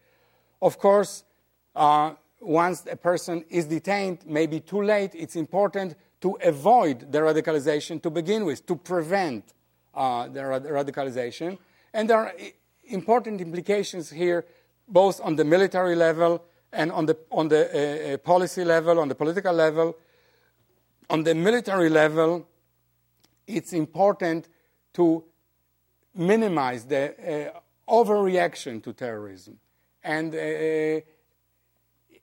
Of 0.61 0.79
course, 0.79 1.25
uh, 1.75 2.13
once 2.41 2.85
a 2.91 2.97
person 2.97 3.45
is 3.49 3.67
detained, 3.67 4.19
maybe 4.27 4.61
too 4.61 4.83
late, 4.83 5.13
it's 5.15 5.37
important 5.37 5.97
to 6.21 6.39
avoid 6.43 7.13
the 7.13 7.19
radicalization 7.19 8.03
to 8.03 8.11
begin 8.11 8.45
with, 8.45 8.67
to 8.67 8.77
prevent 8.77 9.55
uh, 9.95 10.29
the 10.29 10.41
radicalization. 10.41 11.59
And 11.93 12.11
there 12.11 12.19
are 12.19 12.33
important 12.85 13.41
implications 13.41 14.11
here, 14.11 14.45
both 14.89 15.21
on 15.21 15.37
the 15.37 15.45
military 15.45 15.95
level 15.95 16.45
and 16.73 16.93
on 16.93 17.07
the, 17.07 17.17
on 17.31 17.49
the 17.49 17.63
uh, 17.67 18.15
uh, 18.15 18.17
policy 18.19 18.65
level, 18.65 18.99
on 18.99 19.09
the 19.09 19.15
political 19.15 19.53
level. 19.53 19.97
On 21.11 21.23
the 21.23 21.35
military 21.35 21.89
level, 21.89 22.47
it's 23.47 23.73
important 23.73 24.49
to 24.99 25.23
minimize 26.17 26.85
the 26.85 27.53
uh, 27.55 27.61
overreaction 27.89 28.83
to 28.83 28.93
terrorism 28.93 29.57
and 30.03 30.35
uh, 30.35 31.01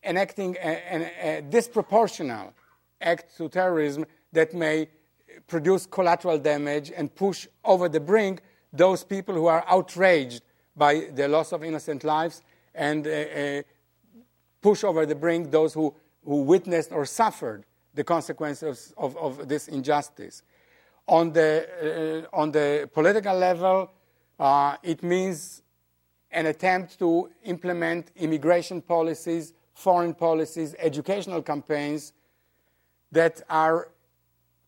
enacting 0.04 0.58
a, 0.62 1.38
a, 1.38 1.42
disproportional 1.50 2.52
act 3.00 3.38
to 3.38 3.48
terrorism 3.48 4.06
that 4.34 4.54
may 4.54 4.90
produce 5.48 5.86
collateral 5.86 6.38
damage 6.38 6.92
and 6.98 7.16
push 7.16 7.48
over 7.64 7.88
the 7.88 8.00
brink 8.00 8.42
those 8.74 9.06
people 9.06 9.34
who 9.34 9.46
are 9.46 9.64
outraged 9.70 10.44
by 10.76 11.08
the 11.14 11.30
loss 11.30 11.54
of 11.54 11.64
innocent 11.64 12.04
lives 12.04 12.42
and 12.74 13.08
uh, 13.08 13.10
uh, 13.10 13.62
push 14.62 14.84
over 14.84 15.06
the 15.06 15.16
brink 15.16 15.50
those 15.50 15.74
who, 15.74 15.96
who 16.26 16.42
witnessed 16.42 16.92
or 16.92 17.06
suffered 17.06 17.64
the 17.94 18.04
consequences 18.04 18.94
of, 18.98 19.16
of 19.16 19.48
this 19.48 19.70
injustice. 19.70 20.44
On 21.08 21.32
the, 21.32 22.26
uh, 22.34 22.36
on 22.36 22.52
the 22.52 22.90
political 22.94 23.36
level, 23.36 23.92
uh, 24.40 24.78
it 24.82 25.04
means 25.04 25.62
an 26.32 26.48
attempt 26.48 26.98
to 27.00 27.30
implement 27.44 28.12
immigration 28.16 28.82
policies 28.82 29.54
foreign 29.76 30.14
policies, 30.14 30.74
educational 30.80 31.42
campaigns 31.42 32.14
that 33.12 33.42
are 33.50 33.90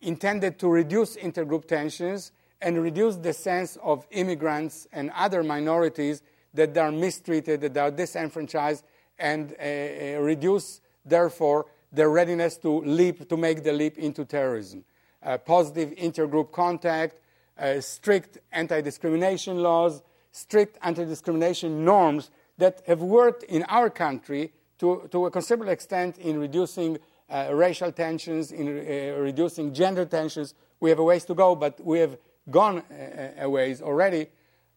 intended 0.02 0.60
to 0.60 0.68
reduce 0.68 1.16
intergroup 1.16 1.66
tensions 1.66 2.32
and 2.62 2.82
reduce 2.82 3.16
the 3.16 3.34
sense 3.34 3.78
of 3.82 4.06
immigrants 4.12 4.88
and 4.92 5.12
other 5.16 5.44
minorities 5.44 6.22
that 6.54 6.74
they 6.74 6.80
are 6.80 6.92
mistreated, 6.92 7.62
that 7.62 7.74
they 7.74 7.80
are 7.80 7.92
disenfranchised, 7.92 8.84
and 9.18 9.54
uh, 9.54 9.64
uh, 9.64 10.22
reduce, 10.22 10.82
therefore, 11.06 11.66
their 11.92 12.10
readiness 12.10 12.58
to 12.58 12.82
leap, 12.82 13.28
to 13.30 13.38
make 13.38 13.64
the 13.64 13.72
leap 13.72 13.98
into 13.98 14.26
terrorism. 14.26 14.84
Uh, 15.28 15.38
positive 15.38 15.90
intergroup 15.98 16.54
contact, 16.54 17.20
uh, 17.60 17.82
strict 17.82 18.38
anti 18.54 18.80
discrimination 18.80 19.62
laws, 19.62 20.02
strict 20.32 20.78
anti 20.82 21.04
discrimination 21.04 21.84
norms 21.84 22.32
that 22.58 22.82
have 22.88 23.02
worked 23.02 23.44
in 23.44 23.62
our 23.64 23.90
country 23.90 24.54
to, 24.80 25.06
to 25.12 25.26
a 25.26 25.32
considerable 25.32 25.70
extent 25.70 26.18
in 26.20 26.40
reducing 26.40 26.98
uh, 27.30 27.50
racial 27.52 27.92
tensions, 27.92 28.54
in 28.54 28.70
uh, 28.70 29.18
reducing 29.20 29.74
gender 29.74 30.06
tensions. 30.06 30.54
We 30.80 30.92
have 30.92 31.00
a 31.00 31.04
ways 31.04 31.26
to 31.26 31.34
go, 31.34 31.56
but 31.56 31.78
we 31.84 32.00
have 32.00 32.18
gone 32.50 32.84
a, 32.90 33.44
a 33.44 33.50
ways 33.50 33.82
already. 33.82 34.28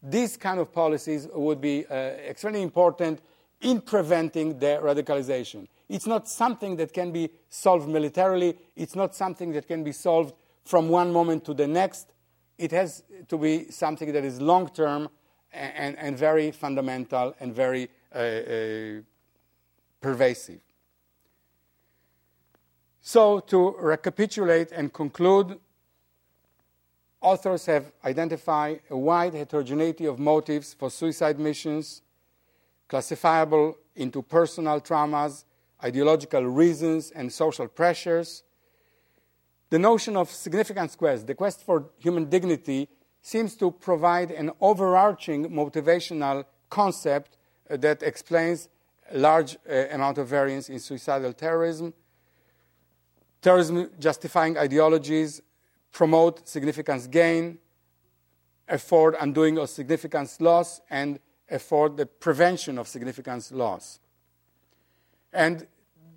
These 0.03 0.37
kind 0.37 0.59
of 0.59 0.73
policies 0.73 1.29
would 1.33 1.61
be 1.61 1.87
uh, 1.87 1.95
extremely 1.95 2.63
important 2.63 3.21
in 3.61 3.81
preventing 3.83 4.59
the 4.59 4.81
radicalization. 4.83 5.69
It's 5.89 6.09
not 6.09 6.29
something 6.29 6.75
that 6.77 6.93
can 6.93 7.13
be 7.13 7.31
solved 7.49 7.89
militarily. 7.89 8.57
It's 8.75 8.97
not 8.97 9.15
something 9.15 9.53
that 9.53 9.69
can 9.69 9.85
be 9.85 9.93
solved 9.93 10.35
from 10.71 10.89
one 10.89 11.13
moment 11.13 11.45
to 11.45 11.53
the 11.53 11.67
next. 11.67 12.13
It 12.57 12.71
has 12.71 13.03
to 13.29 13.37
be 13.37 13.71
something 13.71 14.13
that 14.13 14.25
is 14.25 14.41
long 14.41 14.69
term 14.69 15.09
and, 15.53 15.99
and, 15.99 16.17
very 16.17 16.53
fundamental 16.53 17.35
and 17.41 17.53
very 17.53 17.89
uh, 18.15 18.19
uh, 18.19 19.01
pervasive. 20.01 20.61
So, 23.01 23.41
to 23.41 23.75
recapitulate 23.81 24.71
and 24.71 24.93
conclude, 24.93 25.59
authors 27.21 27.67
have 27.67 27.91
identified 28.05 28.83
a 28.91 28.97
wide 28.97 29.35
heterogeneity 29.35 30.07
of 30.07 30.21
motives 30.21 30.73
for 30.75 30.89
suicide 30.89 31.41
missions, 31.41 32.03
classifiable 32.87 33.77
into 33.97 34.23
personal 34.23 34.81
traumas, 34.81 35.45
ideological 35.83 36.45
reasons, 36.45 37.11
and 37.11 37.33
social 37.33 37.67
pressures. 37.67 38.45
The 39.71 39.79
notion 39.79 40.17
of 40.17 40.29
significance 40.31 40.97
quest, 40.97 41.29
the 41.29 41.35
quest 41.35 41.63
for 41.63 41.91
human 41.99 42.29
dignity, 42.29 42.89
seems 43.23 43.55
to 43.57 43.71
provide 43.71 44.33
an 44.33 44.51
overarching 44.61 45.49
motivational 45.49 46.45
concept 46.69 47.37
that 47.69 48.03
explains 48.03 48.69
a 49.13 49.19
large 49.19 49.57
uh, 49.69 49.85
amount 49.93 50.19
of 50.19 50.27
variance 50.27 50.69
in 50.69 50.81
suicidal 50.81 51.33
terrorism. 51.33 51.95
Terrorism 53.43 53.91
justifying 53.99 54.59
ideologies 54.59 55.41
promote 55.93 56.49
significance 56.49 57.07
gain, 57.07 57.59
afford 58.69 59.15
undoing 59.21 59.57
of 59.59 59.69
significance 59.69 60.41
loss, 60.41 60.81
and 60.91 61.21
afford 61.49 61.97
the 61.97 62.07
prevention 62.07 62.77
of 62.79 62.89
significance 62.89 63.53
loss. 63.53 64.01
And 65.33 65.67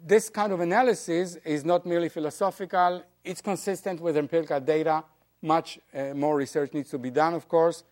this 0.05 0.29
kind 0.29 0.51
of 0.51 0.59
analysis 0.59 1.35
is 1.37 1.63
not 1.63 1.85
merely 1.85 2.09
philosophical, 2.09 3.03
it's 3.23 3.41
consistent 3.41 3.99
with 3.99 4.17
empirical 4.17 4.59
data. 4.59 5.03
Much 5.41 5.79
uh, 5.93 6.13
more 6.13 6.35
research 6.35 6.73
needs 6.73 6.89
to 6.89 6.97
be 6.97 7.09
done, 7.09 7.33
of 7.33 7.47
course. 7.47 7.83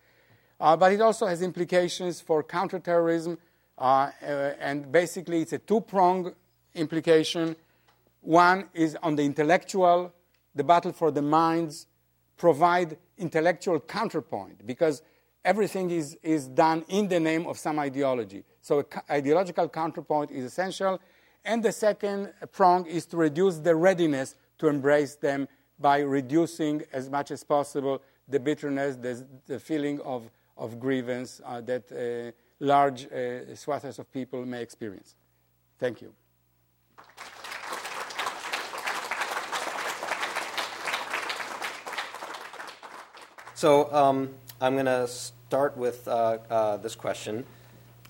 Uh, 0.60 0.76
but 0.76 0.92
it 0.92 1.00
also 1.00 1.26
has 1.26 1.42
implications 1.42 2.20
for 2.20 2.42
counterterrorism 2.42 3.38
uh, 3.78 4.10
uh, 4.22 4.54
and 4.60 4.92
basically, 4.92 5.40
it's 5.42 5.52
a 5.52 5.58
two 5.58 5.80
pronged 5.80 6.32
implication. 6.74 7.56
One 8.20 8.68
is 8.74 8.96
on 9.02 9.16
the 9.16 9.24
intellectual, 9.24 10.12
the 10.54 10.64
battle 10.64 10.92
for 10.92 11.10
the 11.10 11.22
minds, 11.22 11.86
provide 12.36 12.96
intellectual 13.18 13.80
counterpoint 13.80 14.66
because 14.66 15.02
everything 15.44 15.90
is, 15.90 16.16
is 16.22 16.46
done 16.48 16.84
in 16.88 17.08
the 17.08 17.18
name 17.18 17.46
of 17.46 17.58
some 17.58 17.78
ideology. 17.78 18.44
So, 18.60 18.84
ideological 19.10 19.68
counterpoint 19.68 20.30
is 20.30 20.44
essential. 20.44 21.00
And 21.44 21.60
the 21.62 21.72
second 21.72 22.32
prong 22.52 22.86
is 22.86 23.06
to 23.06 23.16
reduce 23.16 23.56
the 23.58 23.74
readiness 23.74 24.36
to 24.62 24.68
embrace 24.68 25.16
them 25.16 25.48
by 25.80 25.98
reducing 25.98 26.84
as 26.92 27.10
much 27.10 27.32
as 27.32 27.42
possible 27.42 28.00
the 28.28 28.38
bitterness, 28.38 28.94
the, 28.96 29.26
the 29.46 29.58
feeling 29.58 30.00
of, 30.02 30.30
of 30.56 30.78
grievance 30.78 31.40
uh, 31.44 31.60
that 31.60 31.90
uh, 31.90 32.30
large 32.60 33.06
uh, 33.06 33.56
swaths 33.56 33.98
of 33.98 34.12
people 34.12 34.46
may 34.46 34.62
experience. 34.62 35.16
Thank 35.80 36.00
you. 36.00 36.12
So 43.56 43.92
um, 43.92 44.30
I'm 44.60 44.74
going 44.74 44.86
to 44.86 45.08
start 45.08 45.76
with 45.76 46.06
uh, 46.06 46.38
uh, 46.48 46.76
this 46.76 46.94
question, 46.94 47.44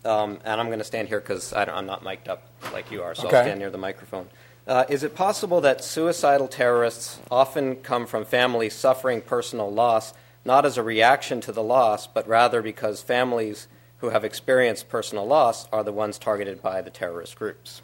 um, 0.05 0.38
and 0.44 0.61
I'm 0.61 0.66
going 0.66 0.80
to 0.80 0.84
stand 0.84 1.09
here 1.09 1.20
because 1.20 1.55
I'm 1.55 1.86
not 1.86 2.05
mic'd 2.05 2.28
up 2.28 2.42
like 2.74 2.90
you 2.90 3.03
are, 3.03 3.14
so 3.14 3.28
okay. 3.28 3.38
I'll 3.38 3.44
stand 3.44 3.61
near 3.61 3.70
the 3.70 3.78
microphone. 3.78 4.28
Uh, 4.67 4.85
is 4.89 5.03
it 5.03 5.15
possible 5.15 5.61
that 5.61 5.83
suicidal 5.83 6.47
terrorists 6.47 7.19
often 7.31 7.77
come 7.77 8.07
from 8.07 8.25
families 8.25 8.75
suffering 8.75 9.21
personal 9.21 9.73
loss 9.73 10.15
not 10.45 10.67
as 10.67 10.77
a 10.77 10.83
reaction 10.83 11.41
to 11.41 11.53
the 11.53 11.63
loss, 11.63 12.07
but 12.07 12.27
rather 12.27 12.63
because 12.63 13.03
families 13.03 13.69
who 13.99 14.11
have 14.11 14.25
experienced 14.25 14.89
personal 14.89 15.27
loss 15.27 15.69
are 15.71 15.85
the 15.85 15.93
ones 15.93 16.19
targeted 16.19 16.61
by 16.61 16.83
the 16.83 16.91
terrorist 16.91 17.37
groups. 17.37 17.83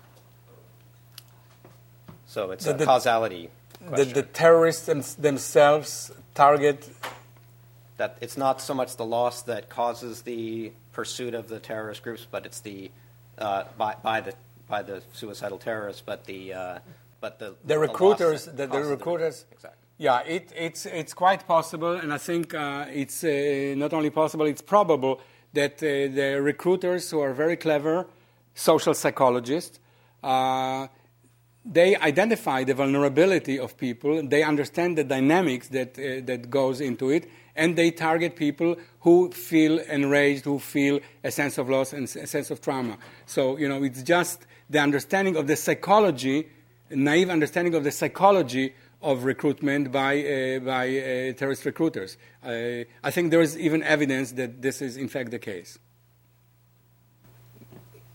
So 2.26 2.50
it's 2.50 2.64
the, 2.64 2.74
a 2.74 2.76
the, 2.76 2.84
causality. 2.84 3.50
The, 3.90 4.04
the, 4.04 4.22
terrorists 4.22 4.86
them, 4.86 5.02
themselves 5.18 6.10
target. 6.34 6.88
That 7.96 8.18
it's 8.20 8.36
not 8.36 8.60
so 8.60 8.74
much 8.74 8.96
the 8.96 9.04
loss 9.04 9.42
that 9.42 9.68
causes 9.68 10.22
the 10.22 10.72
pursuit 10.92 11.34
of 11.34 11.48
the 11.48 11.58
terrorist 11.58 12.02
groups, 12.02 12.26
but 12.30 12.46
it's 12.46 12.60
the 12.60 12.90
uh, 13.38 13.64
by, 13.76 13.94
by 14.02 14.20
the 14.20 14.34
by 14.68 14.82
the 14.82 15.02
suicidal 15.12 15.58
terrorists, 15.58 16.02
but 16.04 16.24
the 16.24 16.52
uh, 16.52 16.78
but 17.20 17.38
the 17.38 17.56
the 17.64 17.78
recruiters 17.78 18.44
the, 18.44 18.66
the 18.66 18.84
recruiters 18.84 19.46
exactly. 19.50 19.78
Yeah, 20.00 20.20
it, 20.20 20.52
it's 20.54 20.86
it's 20.86 21.12
quite 21.12 21.46
possible, 21.48 21.94
and 21.94 22.12
I 22.12 22.18
think 22.18 22.54
uh, 22.54 22.86
it's 22.88 23.24
uh, 23.24 23.74
not 23.76 23.92
only 23.92 24.10
possible; 24.10 24.46
it's 24.46 24.62
probable 24.62 25.20
that 25.54 25.82
uh, 25.82 26.14
the 26.14 26.38
recruiters 26.40 27.10
who 27.10 27.18
are 27.18 27.32
very 27.32 27.56
clever, 27.56 28.06
social 28.54 28.94
psychologists, 28.94 29.80
uh, 30.22 30.86
they 31.64 31.96
identify 31.96 32.62
the 32.62 32.74
vulnerability 32.74 33.58
of 33.58 33.76
people. 33.76 34.22
They 34.22 34.44
understand 34.44 34.96
the 34.96 35.04
dynamics 35.04 35.66
that 35.68 35.98
uh, 35.98 36.24
that 36.26 36.48
goes 36.48 36.80
into 36.80 37.10
it, 37.10 37.28
and 37.56 37.74
they 37.74 37.90
target 37.90 38.36
people 38.36 38.76
who 39.00 39.32
feel 39.32 39.80
enraged, 39.80 40.44
who 40.44 40.60
feel 40.60 41.00
a 41.24 41.32
sense 41.32 41.58
of 41.58 41.68
loss 41.68 41.92
and 41.92 42.04
a 42.04 42.26
sense 42.28 42.52
of 42.52 42.60
trauma. 42.60 42.98
So 43.26 43.56
you 43.56 43.68
know, 43.68 43.82
it's 43.82 44.04
just 44.04 44.46
the 44.70 44.78
understanding 44.78 45.36
of 45.36 45.46
the 45.46 45.56
psychology, 45.56 46.48
naive 46.90 47.30
understanding 47.30 47.74
of 47.74 47.84
the 47.84 47.90
psychology 47.90 48.74
of 49.00 49.24
recruitment 49.24 49.92
by, 49.92 50.18
uh, 50.18 50.58
by 50.60 50.88
uh, 50.88 51.32
terrorist 51.34 51.64
recruiters. 51.64 52.16
Uh, 52.44 52.84
I 53.02 53.10
think 53.10 53.30
there 53.30 53.40
is 53.40 53.56
even 53.56 53.82
evidence 53.82 54.32
that 54.32 54.60
this 54.60 54.82
is 54.82 54.96
in 54.96 55.08
fact 55.08 55.30
the 55.30 55.38
case. 55.38 55.78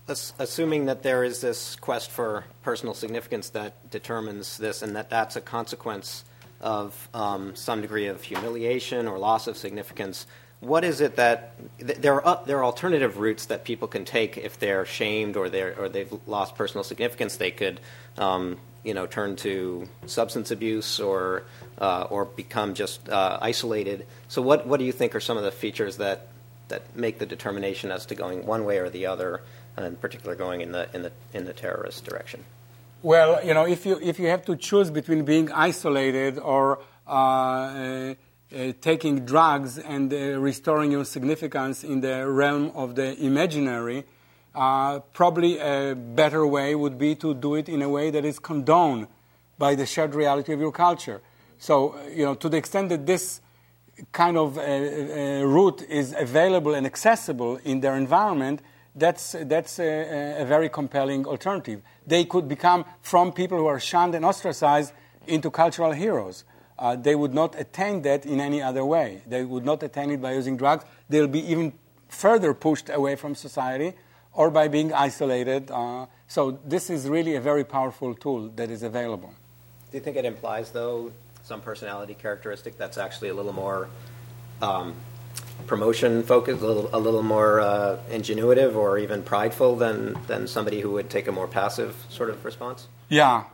Assuming 0.06 0.84
that 0.84 1.02
there 1.02 1.24
is 1.24 1.40
this 1.40 1.76
quest 1.76 2.10
for 2.10 2.44
personal 2.62 2.92
significance 2.92 3.48
that 3.50 3.90
determines 3.90 4.58
this 4.58 4.82
and 4.82 4.94
that 4.96 5.08
that's 5.08 5.36
a 5.36 5.40
consequence 5.40 6.24
of 6.60 7.08
um, 7.14 7.56
some 7.56 7.80
degree 7.80 8.06
of 8.06 8.22
humiliation 8.22 9.08
or 9.08 9.18
loss 9.18 9.46
of 9.46 9.56
significance, 9.56 10.26
what 10.64 10.84
is 10.84 11.00
it 11.00 11.16
that 11.16 11.54
there 11.78 12.24
are, 12.24 12.42
there 12.46 12.58
are 12.58 12.64
alternative 12.64 13.18
routes 13.18 13.46
that 13.46 13.64
people 13.64 13.86
can 13.86 14.04
take 14.04 14.36
if 14.36 14.58
they're 14.58 14.86
shamed 14.86 15.36
or, 15.36 15.48
they're, 15.48 15.78
or 15.78 15.88
they've 15.88 16.12
lost 16.26 16.56
personal 16.56 16.82
significance? 16.84 17.36
They 17.36 17.50
could 17.50 17.80
um, 18.18 18.58
you 18.84 18.92
know, 18.92 19.06
turn 19.06 19.34
to 19.36 19.88
substance 20.06 20.50
abuse 20.50 21.00
or 21.00 21.44
uh, 21.78 22.06
or 22.10 22.26
become 22.26 22.74
just 22.74 23.08
uh, 23.08 23.38
isolated. 23.40 24.06
So, 24.28 24.42
what 24.42 24.66
what 24.66 24.78
do 24.78 24.84
you 24.84 24.92
think 24.92 25.14
are 25.14 25.20
some 25.20 25.36
of 25.36 25.42
the 25.42 25.50
features 25.50 25.96
that 25.96 26.28
that 26.68 26.94
make 26.94 27.18
the 27.18 27.26
determination 27.26 27.90
as 27.90 28.06
to 28.06 28.14
going 28.14 28.46
one 28.46 28.64
way 28.64 28.78
or 28.78 28.90
the 28.90 29.06
other, 29.06 29.40
and 29.76 29.86
in 29.86 29.96
particular 29.96 30.36
going 30.36 30.60
in 30.60 30.72
the 30.72 30.88
in 30.94 31.02
the 31.02 31.12
in 31.32 31.46
the 31.46 31.54
terrorist 31.54 32.04
direction? 32.04 32.44
Well, 33.02 33.44
you 33.44 33.54
know, 33.54 33.66
if 33.66 33.86
you 33.86 33.98
if 34.00 34.18
you 34.18 34.26
have 34.28 34.44
to 34.44 34.56
choose 34.56 34.90
between 34.90 35.24
being 35.24 35.50
isolated 35.50 36.38
or 36.38 36.78
uh, 37.06 38.14
uh 38.52 38.72
taking 38.80 39.24
drugs 39.24 39.78
and 39.78 40.12
uh, 40.12 40.38
restoring 40.40 40.90
your 40.90 41.04
significance 41.04 41.84
in 41.84 42.00
the 42.00 42.26
realm 42.28 42.72
of 42.74 42.94
the 42.94 43.16
imaginary, 43.22 44.04
uh, 44.54 45.00
probably 45.12 45.58
a 45.58 45.94
better 45.94 46.46
way 46.46 46.74
would 46.74 46.98
be 46.98 47.14
to 47.16 47.34
do 47.34 47.54
it 47.54 47.68
in 47.68 47.82
a 47.82 47.88
way 47.88 48.10
that 48.10 48.24
is 48.24 48.38
condoned 48.38 49.06
by 49.58 49.74
the 49.74 49.86
shared 49.86 50.14
reality 50.14 50.52
of 50.52 50.60
your 50.60 50.72
culture. 50.72 51.20
So, 51.58 51.96
you 52.10 52.24
know, 52.24 52.34
to 52.34 52.48
the 52.48 52.56
extent 52.56 52.88
that 52.90 53.06
this 53.06 53.40
kind 54.12 54.36
of 54.36 54.58
uh, 54.58 54.60
uh, 54.60 55.44
route 55.44 55.82
is 55.88 56.14
available 56.18 56.74
and 56.74 56.86
accessible 56.86 57.58
in 57.64 57.80
their 57.80 57.96
environment, 57.96 58.60
that's, 58.94 59.34
that's 59.42 59.78
a, 59.78 60.42
a, 60.42 60.44
very 60.44 60.68
compelling 60.68 61.26
alternative. 61.26 61.82
They 62.06 62.24
could 62.24 62.48
become, 62.48 62.84
from 63.02 63.32
people 63.32 63.58
who 63.58 63.66
are 63.66 63.80
shunned 63.80 64.14
and 64.14 64.24
ostracized, 64.24 64.92
into 65.26 65.50
cultural 65.50 65.92
heroes. 65.92 66.44
Uh, 66.78 66.96
they 66.96 67.14
would 67.14 67.32
not 67.32 67.58
attain 67.58 68.02
that 68.02 68.26
in 68.26 68.40
any 68.40 68.60
other 68.60 68.84
way. 68.84 69.22
They 69.26 69.44
would 69.44 69.64
not 69.64 69.82
attain 69.82 70.10
it 70.10 70.20
by 70.20 70.32
using 70.32 70.56
drugs. 70.56 70.84
They'll 71.08 71.28
be 71.28 71.48
even 71.50 71.72
further 72.08 72.54
pushed 72.54 72.90
away 72.90 73.16
from 73.16 73.34
society 73.34 73.94
or 74.32 74.50
by 74.50 74.68
being 74.68 74.92
isolated. 74.92 75.70
Uh, 75.70 76.06
so 76.26 76.58
this 76.64 76.90
is 76.90 77.08
really 77.08 77.36
a 77.36 77.40
very 77.40 77.64
powerful 77.64 78.14
tool 78.14 78.48
that 78.56 78.70
is 78.70 78.82
available. 78.82 79.32
Do 79.90 79.98
you 79.98 80.02
think 80.02 80.16
it 80.16 80.24
implies, 80.24 80.72
though, 80.72 81.12
some 81.44 81.60
personality 81.60 82.14
characteristic 82.14 82.76
that's 82.76 82.98
actually 82.98 83.28
a 83.28 83.34
little 83.34 83.52
more 83.52 83.88
um, 84.60 84.94
promotion 85.66 86.22
focused, 86.22 86.62
a 86.62 86.66
little, 86.66 86.90
a 86.92 86.98
little 86.98 87.22
more 87.22 87.60
uh, 87.60 87.98
ingenuitive 88.10 88.74
or 88.74 88.98
even 88.98 89.22
prideful 89.22 89.76
than, 89.76 90.16
than 90.26 90.48
somebody 90.48 90.80
who 90.80 90.90
would 90.90 91.10
take 91.10 91.28
a 91.28 91.32
more 91.32 91.46
passive 91.46 91.94
sort 92.08 92.30
of 92.30 92.44
response? 92.44 92.88
Yeah. 93.08 93.44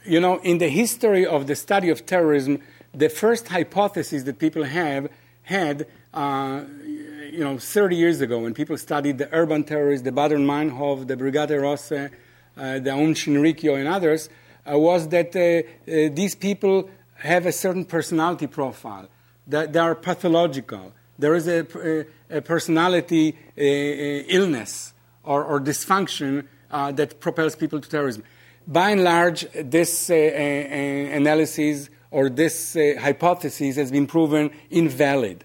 Uh, 0.00 0.10
you 0.10 0.20
know, 0.20 0.38
in 0.40 0.58
the 0.58 0.68
history 0.68 1.26
of 1.26 1.46
the 1.46 1.56
study 1.56 1.90
of 1.90 2.06
terrorism, 2.06 2.60
the 2.92 3.08
first 3.08 3.48
hypothesis 3.48 4.24
that 4.24 4.38
people 4.38 4.64
have 4.64 5.08
had 5.42 5.86
uh, 6.12 6.62
you 7.30 7.44
know, 7.44 7.58
30 7.58 7.96
years 7.96 8.20
ago 8.20 8.40
when 8.40 8.54
people 8.54 8.76
studied 8.76 9.18
the 9.18 9.28
urban 9.32 9.64
terrorists, 9.64 10.04
the 10.04 10.10
Baader-Meinhof, 10.10 11.06
the 11.06 11.16
Brigate 11.16 11.60
Rosse, 11.60 11.92
uh, 11.92 12.08
the 12.56 12.90
Aum 12.90 13.14
Shinrikyo, 13.14 13.78
and 13.78 13.88
others, 13.88 14.28
uh, 14.70 14.78
was 14.78 15.08
that 15.08 15.34
uh, 15.36 15.40
uh, 15.90 16.08
these 16.12 16.34
people 16.34 16.90
have 17.14 17.46
a 17.46 17.52
certain 17.52 17.84
personality 17.84 18.46
profile, 18.46 19.08
that 19.46 19.72
they 19.72 19.78
are 19.78 19.94
pathological. 19.94 20.92
There 21.18 21.34
is 21.34 21.46
a, 21.46 22.06
a 22.30 22.40
personality 22.40 23.36
illness 23.56 24.94
or, 25.22 25.44
or 25.44 25.60
dysfunction 25.60 26.46
that 26.70 27.20
propels 27.20 27.56
people 27.56 27.78
to 27.78 27.88
terrorism. 27.88 28.24
By 28.70 28.90
and 28.90 29.02
large, 29.04 29.46
this 29.52 30.08
analysis 30.10 31.90
or 32.12 32.30
this 32.30 32.74
hypothesis 32.74 33.76
has 33.76 33.90
been 33.90 34.06
proven 34.06 34.50
invalid 34.70 35.44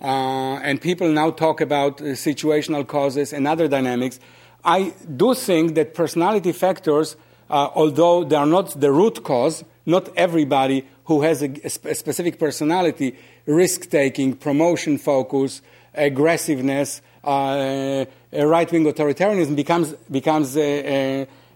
uh, 0.00 0.60
and 0.62 0.80
people 0.80 1.08
now 1.08 1.30
talk 1.30 1.60
about 1.60 2.00
uh, 2.00 2.04
situational 2.14 2.86
causes 2.86 3.32
and 3.32 3.48
other 3.48 3.68
dynamics. 3.68 4.20
I 4.64 4.92
do 5.16 5.34
think 5.34 5.74
that 5.74 5.94
personality 5.94 6.52
factors, 6.52 7.16
uh, 7.50 7.68
although 7.74 8.24
they 8.24 8.36
are 8.36 8.46
not 8.46 8.80
the 8.80 8.92
root 8.92 9.24
cause, 9.24 9.64
not 9.86 10.08
everybody 10.16 10.86
who 11.04 11.22
has 11.22 11.42
a, 11.42 11.50
a 11.64 11.94
specific 11.94 12.38
personality, 12.38 13.16
risk 13.46 13.90
taking, 13.90 14.36
promotion 14.36 14.98
focus, 14.98 15.62
aggressiveness, 15.94 17.02
uh, 17.24 18.04
right 18.32 18.70
wing 18.70 18.84
authoritarianism 18.84 19.56
becomes, 19.56 19.92
becomes 20.10 20.56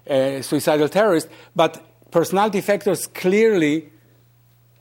suicidal 0.07 0.89
terrorist. 0.89 1.29
But 1.55 1.83
personality 2.11 2.61
factors 2.61 3.07
clearly 3.07 3.91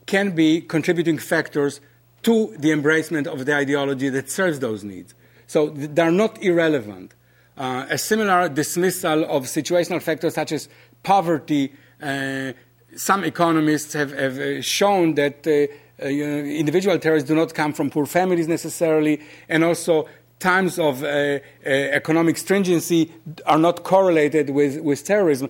can 0.06 0.32
be 0.32 0.62
contributing 0.62 1.18
factors 1.18 1.80
to 2.24 2.54
the 2.58 2.70
embracement 2.70 3.28
of 3.28 3.46
the 3.46 3.56
ideology 3.56 4.10
that 4.10 4.30
serves 4.30 4.60
those 4.60 4.84
needs. 4.84 5.14
So 5.48 5.70
they're 5.70 6.12
not 6.12 6.42
irrelevant. 6.42 7.14
Uh, 7.58 7.86
a 7.90 7.98
similar 7.98 8.50
dismissal 8.50 9.24
of 9.26 9.44
situational 9.44 10.02
factors 10.02 10.36
such 10.36 10.52
as 10.52 10.70
poverty, 11.04 11.74
uh, 12.02 12.54
some 12.96 13.24
economists 13.24 13.94
have, 13.94 14.12
have 14.12 14.38
uh, 14.38 14.62
shown 14.62 15.16
that 15.16 15.46
uh, 15.46 16.04
uh, 16.04 16.08
individual 16.08 16.98
terrorists 16.98 17.28
do 17.28 17.36
not 17.36 17.54
come 17.54 17.74
from 17.74 17.90
poor 17.90 18.06
families 18.06 18.48
necessarily, 18.48 19.22
and 19.50 19.64
also 19.64 20.08
times 20.42 20.78
of 20.78 21.04
uh, 21.04 21.40
economic 21.64 22.38
stringency 22.38 23.12
are 23.46 23.58
not 23.58 23.84
correlated 23.84 24.50
with, 24.50 24.82
with 24.82 25.04
terrorism. 25.06 25.50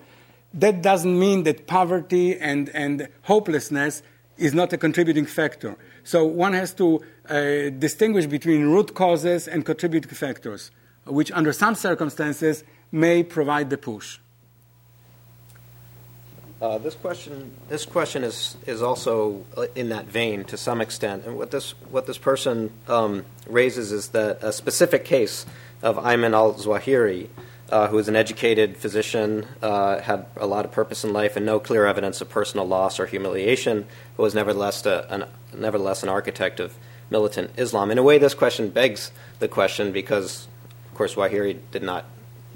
That 0.53 0.81
doesn't 0.81 1.17
mean 1.17 1.43
that 1.43 1.65
poverty 1.65 2.37
and, 2.37 2.69
and 2.73 3.07
hopelessness 3.23 4.03
is 4.37 4.53
not 4.53 4.73
a 4.73 4.77
contributing 4.77 5.25
factor. 5.25 5.77
So 6.03 6.25
one 6.25 6.53
has 6.53 6.73
to 6.75 7.01
uh, 7.29 7.69
distinguish 7.79 8.25
between 8.25 8.65
root 8.65 8.93
causes 8.93 9.47
and 9.47 9.65
contributing 9.65 10.11
factors, 10.11 10.71
which 11.05 11.31
under 11.31 11.53
some 11.53 11.75
circumstances 11.75 12.63
may 12.91 13.23
provide 13.23 13.69
the 13.69 13.77
push. 13.77 14.19
Uh, 16.61 16.77
this 16.77 16.93
question, 16.93 17.51
this 17.69 17.87
question 17.87 18.23
is, 18.23 18.55
is 18.67 18.83
also 18.83 19.43
uh, 19.57 19.65
in 19.73 19.89
that 19.89 20.05
vein 20.05 20.43
to 20.43 20.55
some 20.55 20.79
extent. 20.79 21.25
And 21.25 21.35
what 21.35 21.49
this, 21.49 21.71
what 21.89 22.05
this 22.05 22.19
person 22.19 22.69
um, 22.87 23.25
raises 23.47 23.91
is 23.91 24.09
that 24.09 24.43
a 24.43 24.53
specific 24.53 25.03
case 25.03 25.47
of 25.81 25.97
Ayman 25.97 26.33
al 26.35 26.53
Zawahiri, 26.53 27.29
uh, 27.71 27.87
who 27.87 27.97
is 27.97 28.07
an 28.07 28.15
educated 28.15 28.77
physician, 28.77 29.47
uh, 29.63 30.01
had 30.01 30.27
a 30.37 30.45
lot 30.45 30.63
of 30.63 30.71
purpose 30.71 31.03
in 31.03 31.11
life 31.13 31.35
and 31.35 31.47
no 31.47 31.59
clear 31.59 31.87
evidence 31.87 32.21
of 32.21 32.29
personal 32.29 32.67
loss 32.67 32.99
or 32.99 33.07
humiliation, 33.07 33.87
but 34.15 34.21
was 34.21 34.35
nevertheless, 34.35 34.85
a, 34.85 35.07
an, 35.09 35.25
nevertheless 35.59 36.03
an 36.03 36.09
architect 36.09 36.59
of 36.59 36.75
militant 37.09 37.49
Islam. 37.57 37.89
In 37.89 37.97
a 37.97 38.03
way, 38.03 38.19
this 38.19 38.35
question 38.35 38.69
begs 38.69 39.11
the 39.39 39.47
question 39.47 39.91
because, 39.91 40.47
of 40.91 40.93
course, 40.93 41.15
Zawahiri 41.15 41.57
did 41.71 41.81
not 41.81 42.05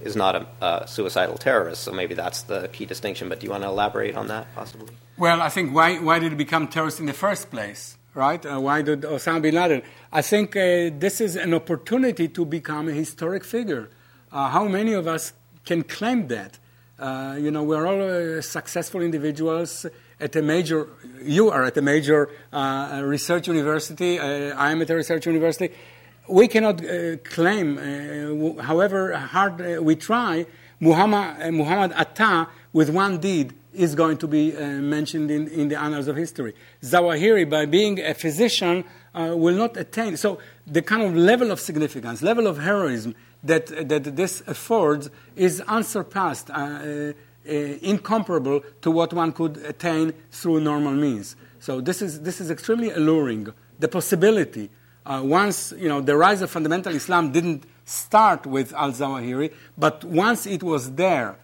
is 0.03 0.15
not 0.15 0.35
a, 0.35 0.47
a, 0.61 0.87
suicidal 0.87 1.37
terrorist, 1.37 1.83
so 1.83 1.91
maybe 1.91 2.13
that's 2.13 2.43
the 2.43 2.67
key 2.69 2.85
distinction. 2.85 3.29
But 3.29 3.39
do 3.39 3.45
you 3.45 3.51
want 3.51 3.63
to 3.63 3.69
elaborate 3.69 4.15
on 4.15 4.27
that, 4.27 4.53
possibly? 4.55 4.93
Well, 5.17 5.41
I 5.41 5.49
think 5.49 5.73
why, 5.73 5.99
why 5.99 6.19
did 6.19 6.31
he 6.31 6.37
become 6.37 6.67
terrorist 6.67 6.99
in 6.99 7.05
the 7.05 7.13
first 7.13 7.49
place? 7.49 7.97
right? 8.15 8.43
Uh, 8.45 8.59
why 8.59 8.81
did 8.81 9.01
Osama 9.01 9.41
bin 9.41 9.55
Laden? 9.55 9.81
I 10.11 10.21
think 10.21 10.55
uh, 10.55 10.89
this 10.97 11.21
is 11.21 11.35
an 11.35 11.53
opportunity 11.53 12.29
to 12.29 12.45
become 12.45 12.87
a 12.87 12.93
historic 12.93 13.43
figure. 13.43 13.89
Uh, 14.31 14.49
how 14.49 14.67
many 14.67 14.93
of 14.93 15.07
us 15.07 15.33
can 15.65 15.83
claim 15.83 16.27
that? 16.29 16.57
Uh, 16.97 17.35
you 17.37 17.51
know, 17.51 17.63
we're 17.63 17.85
all 17.85 18.37
uh, 18.37 18.41
successful 18.41 19.01
individuals 19.01 19.85
at 20.17 20.33
a 20.37 20.41
major, 20.41 20.87
you 21.21 21.51
are 21.51 21.65
at 21.65 21.75
a 21.75 21.81
major 21.81 22.29
uh, 22.53 23.01
research 23.03 23.49
university, 23.49 24.17
I 24.17 24.71
am 24.71 24.81
at 24.81 24.89
a 24.89 24.95
research 24.95 25.25
university. 25.25 25.71
We 26.27 26.47
cannot 26.47 26.81
claim, 27.23 28.57
however 28.59 29.15
hard 29.15 29.79
we 29.79 29.95
try, 29.95 30.45
Muhammad, 30.79 31.53
Muhammad 31.53 31.91
Atta, 31.95 32.47
with 32.73 32.89
one 32.89 33.19
deed, 33.19 33.53
is 33.73 33.95
going 33.95 34.17
to 34.17 34.27
be 34.27 34.55
uh, 34.55 34.67
mentioned 34.81 35.29
in, 35.29 35.47
in 35.49 35.67
the 35.67 35.79
annals 35.79 36.07
of 36.07 36.15
history. 36.15 36.53
Zawahiri, 36.81 37.49
by 37.49 37.65
being 37.65 37.99
a 37.99 38.13
physician, 38.13 38.83
uh, 39.13 39.33
will 39.35 39.55
not 39.55 39.77
attain. 39.77 40.17
So 40.17 40.39
the 40.65 40.81
kind 40.81 41.03
of 41.03 41.15
level 41.15 41.51
of 41.51 41.59
significance, 41.59 42.21
level 42.21 42.47
of 42.47 42.57
heroism 42.57 43.15
that, 43.43 43.67
that 43.87 44.15
this 44.15 44.41
affords 44.47 45.09
is 45.35 45.61
unsurpassed, 45.61 46.49
uh, 46.49 46.53
uh, 46.53 47.13
incomparable 47.45 48.61
to 48.81 48.91
what 48.91 49.13
one 49.13 49.31
could 49.31 49.57
attain 49.57 50.13
through 50.31 50.61
normal 50.61 50.93
means. 50.93 51.35
So 51.59 51.81
this 51.81 52.01
is, 52.01 52.21
this 52.21 52.41
is 52.41 52.49
extremely 52.49 52.91
alluring. 52.91 53.53
The 53.79 53.87
possibility, 53.87 54.69
uh, 55.05 55.21
once 55.23 55.73
you 55.77 55.87
know, 55.87 56.01
the 56.01 56.15
rise 56.15 56.41
of 56.41 56.49
fundamental 56.49 56.93
Islam 56.95 57.31
didn't 57.31 57.63
start 57.85 58.45
with 58.45 58.73
al-Zawahiri, 58.73 59.53
but 59.77 60.03
once 60.03 60.47
it 60.47 60.63
was 60.63 60.93
there, 60.93 61.37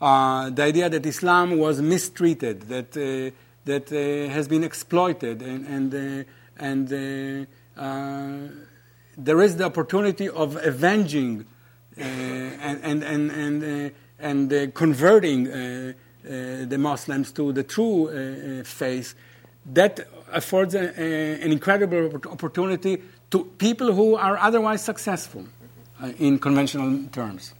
uh, 0.00 0.50
the 0.50 0.62
idea 0.62 0.90
that 0.90 1.06
Islam 1.06 1.58
was 1.58 1.80
mistreated, 1.80 2.62
that, 2.62 2.96
uh, 2.96 3.34
that 3.64 3.90
uh, 3.90 4.30
has 4.30 4.46
been 4.46 4.62
exploited, 4.62 5.40
and, 5.40 5.66
and, 5.66 6.26
and 6.58 7.46
there 9.16 9.40
is 9.40 9.56
the 9.56 9.64
opportunity 9.64 10.28
of 10.28 10.56
avenging 10.56 11.46
uh, 11.98 12.02
and, 12.02 13.02
and, 13.02 13.30
and, 13.32 13.64
uh, 13.64 13.94
and 14.18 14.52
uh, 14.52 14.66
converting 14.72 15.44
the 15.44 16.76
Muslims 16.78 17.32
to 17.32 17.52
the 17.52 17.62
true 17.62 18.62
faith, 18.64 19.14
that 19.64 20.06
affords 20.32 20.74
a, 20.74 21.00
a, 21.00 21.40
an 21.42 21.52
incredible 21.52 22.20
opportunity 22.30 23.02
to 23.30 23.44
people 23.58 23.92
who 23.92 24.14
are 24.14 24.38
otherwise 24.38 24.82
successful 24.82 25.44
in 26.18 26.38
conventional 26.38 27.08
terms. 27.08 27.54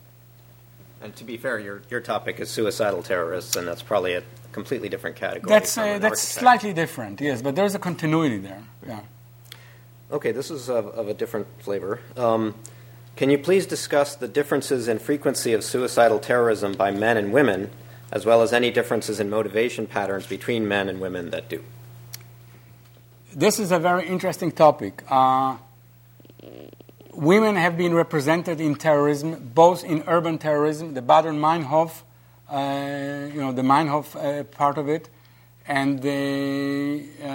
And 1.03 1.15
to 1.17 1.25
be 1.25 1.37
fair, 1.37 1.59
your, 1.59 1.83
your 1.91 2.01
topic 2.01 2.41
is 2.41 2.51
suicidal 2.51 3.03
terrorists, 3.03 3.57
and 3.57 3.67
that's 3.67 3.83
probably 3.83 4.15
a 4.15 4.23
completely 4.53 4.89
different 4.89 5.17
category. 5.17 5.49
That's, 5.49 5.77
uh, 5.77 5.99
that's 5.99 6.23
slightly 6.23 6.73
different, 6.73 7.21
yes, 7.21 7.43
but 7.43 7.55
there's 7.55 7.75
a 7.75 7.79
continuity 7.79 8.39
there. 8.39 8.65
Yeah. 8.87 9.01
Okay, 10.11 10.33
this 10.33 10.51
is 10.51 10.69
of, 10.69 10.87
of 10.87 11.09
a 11.09 11.15
different 11.15 11.47
flavor. 11.59 12.01
Um, 12.17 12.55
can 13.17 13.31
you 13.31 13.39
please 13.39 13.67
discuss 13.67 14.15
the 14.15 14.29
differences 14.29 14.89
in 14.89 14.99
frequency 14.99 15.53
of 15.53 15.65
suicidal 15.65 16.19
terrorism 16.19 16.73
by 16.73 16.91
men 16.91 17.17
and 17.17 17.33
women, 17.33 17.71
as 18.13 18.25
well 18.25 18.43
as 18.43 18.53
any 18.53 18.71
differences 18.71 19.21
in 19.21 19.31
motivation 19.31 19.87
patterns 19.87 20.27
between 20.27 20.69
men 20.69 20.89
and 20.89 21.01
women 21.01 21.31
that 21.31 21.49
do? 21.49 21.63
This 23.39 23.59
is 23.59 23.71
a 23.71 23.79
very 23.79 24.09
interesting 24.09 24.51
topic. 24.51 25.03
Uh, 25.11 25.59
women 27.13 27.55
have 27.57 27.77
been 27.77 27.93
represented 27.93 28.63
in 28.63 28.77
terrorism, 28.77 29.51
both 29.55 29.85
in 29.85 30.05
urban 30.07 30.39
terrorism, 30.39 30.95
the 30.95 31.03
Baader-Meinhof, 31.03 32.01
uh, 32.51 33.31
you 33.35 33.39
know, 33.39 33.53
the 33.53 33.61
Meinhof 33.61 34.17
uh, 34.17 34.45
part 34.45 34.79
of 34.79 34.89
it, 34.89 35.11
and 35.69 36.01
the, 36.01 37.05
uh, 37.23 37.27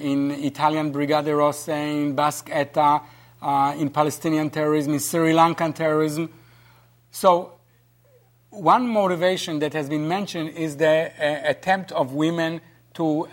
in 0.00 0.30
Italian 0.30 0.92
Brigate 0.92 1.36
Rosse, 1.36 1.66
in 1.66 2.14
Basque 2.14 2.48
ETA, 2.52 3.00
uh, 3.42 3.74
in 3.76 3.90
Palestinian 3.90 4.50
terrorism, 4.50 4.92
in 4.92 5.00
Sri 5.00 5.32
Lankan 5.32 5.74
terrorism. 5.74 6.30
So, 7.10 7.54
one 8.50 8.86
motivation 8.86 9.58
that 9.58 9.72
has 9.72 9.88
been 9.88 10.06
mentioned 10.06 10.50
is 10.50 10.76
the 10.76 11.10
uh, 11.18 11.50
attempt 11.50 11.90
of 11.90 12.12
women 12.12 12.60
to 12.94 13.26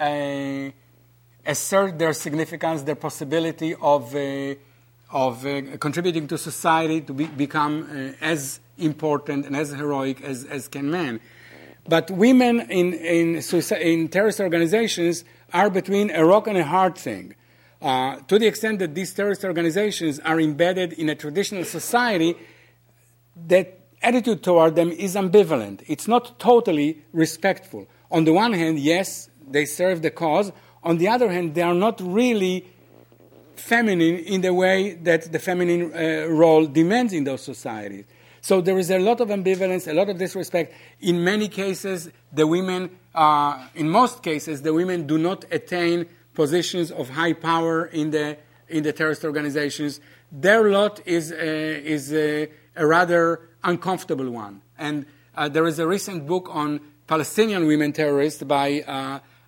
assert 1.45 1.99
their 1.99 2.13
significance, 2.13 2.83
their 2.83 2.95
possibility 2.95 3.75
of, 3.75 4.15
uh, 4.15 4.55
of 5.11 5.45
contributing 5.79 6.27
to 6.27 6.37
society 6.37 7.01
to 7.01 7.13
be, 7.13 7.25
become 7.25 8.15
as 8.21 8.59
important 8.77 9.45
and 9.45 9.55
as 9.55 9.71
heroic 9.71 10.21
as, 10.21 10.45
as 10.45 10.67
can 10.67 10.89
men. 10.89 11.19
But 11.87 12.09
women 12.09 12.61
in, 12.61 12.93
in, 12.93 13.41
in 13.81 14.07
terrorist 14.09 14.39
organizations 14.39 15.23
are 15.53 15.69
between 15.69 16.09
a 16.09 16.25
rock 16.25 16.47
and 16.47 16.57
a 16.57 16.63
hard 16.63 16.97
thing. 16.97 17.35
Uh, 17.81 18.17
to 18.27 18.39
the 18.39 18.47
extent 18.47 18.79
that 18.79 18.95
these 18.95 19.13
terrorist 19.13 19.43
organizations 19.43 20.19
are 20.21 20.39
embedded 20.39 20.93
in 20.93 21.09
a 21.09 21.15
traditional 21.15 21.63
society, 21.63 22.35
that 23.47 23.79
attitude 24.01 24.41
toward 24.41 24.75
them 24.75 24.89
is 24.91 25.15
ambivalent. 25.15 25.83
It's 25.87 26.07
not 26.07 26.39
totally 26.39 27.03
respectful. 27.13 27.87
On 28.09 28.23
the 28.23 28.33
one 28.33 28.53
hand, 28.53 28.79
yes, 28.79 29.29
they 29.47 29.65
serve 29.65 30.01
the 30.01 30.09
cause. 30.09 30.51
On 30.85 30.97
the 30.97 31.07
other 31.07 31.31
hand, 31.31 31.55
they 31.55 31.63
are 31.63 31.73
not 31.73 31.99
really 31.99 32.65
feminine 33.55 34.17
in 34.19 34.41
the 34.41 34.53
way 34.53 34.93
that 34.93 35.31
the 35.31 35.39
feminine 35.39 35.91
uh, 35.91 36.27
role 36.27 36.67
demands 36.67 37.11
in 37.11 37.23
those 37.23 37.41
societies. 37.41 38.05
So 38.41 38.61
there 38.61 38.77
is 38.77 38.91
a 38.91 38.99
lot 38.99 39.21
of 39.21 39.29
ambivalence, 39.29 39.91
a 39.91 39.93
lot 39.95 40.09
of 40.09 40.19
disrespect. 40.19 40.75
In 41.01 41.23
many 41.23 41.47
cases, 41.47 42.11
the 42.31 42.45
women, 42.45 42.91
uh, 43.15 43.67
in 43.73 43.89
most 43.89 44.21
cases, 44.21 44.61
the 44.61 44.71
women 44.71 45.07
do 45.07 45.17
not 45.17 45.45
attain 45.49 46.05
positions 46.35 46.91
of 46.91 47.09
high 47.09 47.33
power 47.33 47.87
in 47.87 48.11
the, 48.11 48.37
in 48.69 48.83
the 48.83 48.93
terrorist 48.93 49.25
organizations. 49.25 49.99
Their 50.31 50.69
lot 50.69 51.01
is, 51.07 51.31
uh, 51.31 51.35
is 51.35 52.13
uh, 52.13 52.45
a 52.75 52.85
rather 52.85 53.49
uncomfortable 53.63 54.29
one. 54.29 54.61
And 54.77 55.07
uh, 55.35 55.49
there 55.49 55.65
is 55.65 55.79
a 55.79 55.87
recent 55.87 56.27
book 56.27 56.47
on 56.51 56.81
Palestinian 57.07 57.65
women 57.65 57.93
terrorists 57.93 58.43
by 58.43 58.83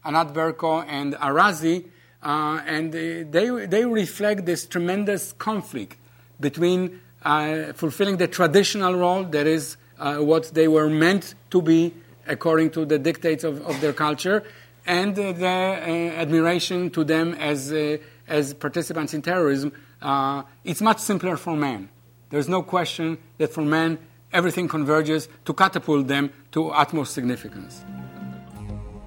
Anat 0.07 0.33
Berko 0.33 0.85
and 0.87 1.13
Arazi, 1.15 1.85
uh, 2.23 2.61
and 2.65 2.91
they, 2.93 3.65
they 3.65 3.85
reflect 3.85 4.45
this 4.45 4.65
tremendous 4.65 5.33
conflict 5.33 5.97
between 6.39 7.01
uh, 7.23 7.73
fulfilling 7.73 8.17
the 8.17 8.27
traditional 8.27 8.95
role, 8.95 9.23
that 9.25 9.45
is 9.45 9.75
uh, 9.99 10.17
what 10.17 10.53
they 10.53 10.67
were 10.67 10.89
meant 10.89 11.35
to 11.49 11.61
be 11.61 11.93
according 12.27 12.69
to 12.71 12.85
the 12.85 12.97
dictates 12.97 13.43
of, 13.43 13.65
of 13.65 13.79
their 13.81 13.93
culture, 13.93 14.43
and 14.85 15.15
the 15.15 15.29
uh, 15.29 16.21
admiration 16.21 16.89
to 16.89 17.03
them 17.03 17.33
as, 17.35 17.71
uh, 17.71 17.97
as 18.27 18.53
participants 18.53 19.13
in 19.13 19.21
terrorism. 19.21 19.71
Uh, 20.01 20.43
it's 20.63 20.81
much 20.81 20.99
simpler 20.99 21.35
for 21.35 21.55
men. 21.55 21.89
There's 22.29 22.47
no 22.49 22.61
question 22.61 23.17
that 23.37 23.51
for 23.51 23.61
men, 23.61 23.97
everything 24.31 24.67
converges 24.67 25.27
to 25.45 25.53
catapult 25.53 26.07
them 26.07 26.31
to 26.51 26.69
utmost 26.69 27.13
significance. 27.13 27.83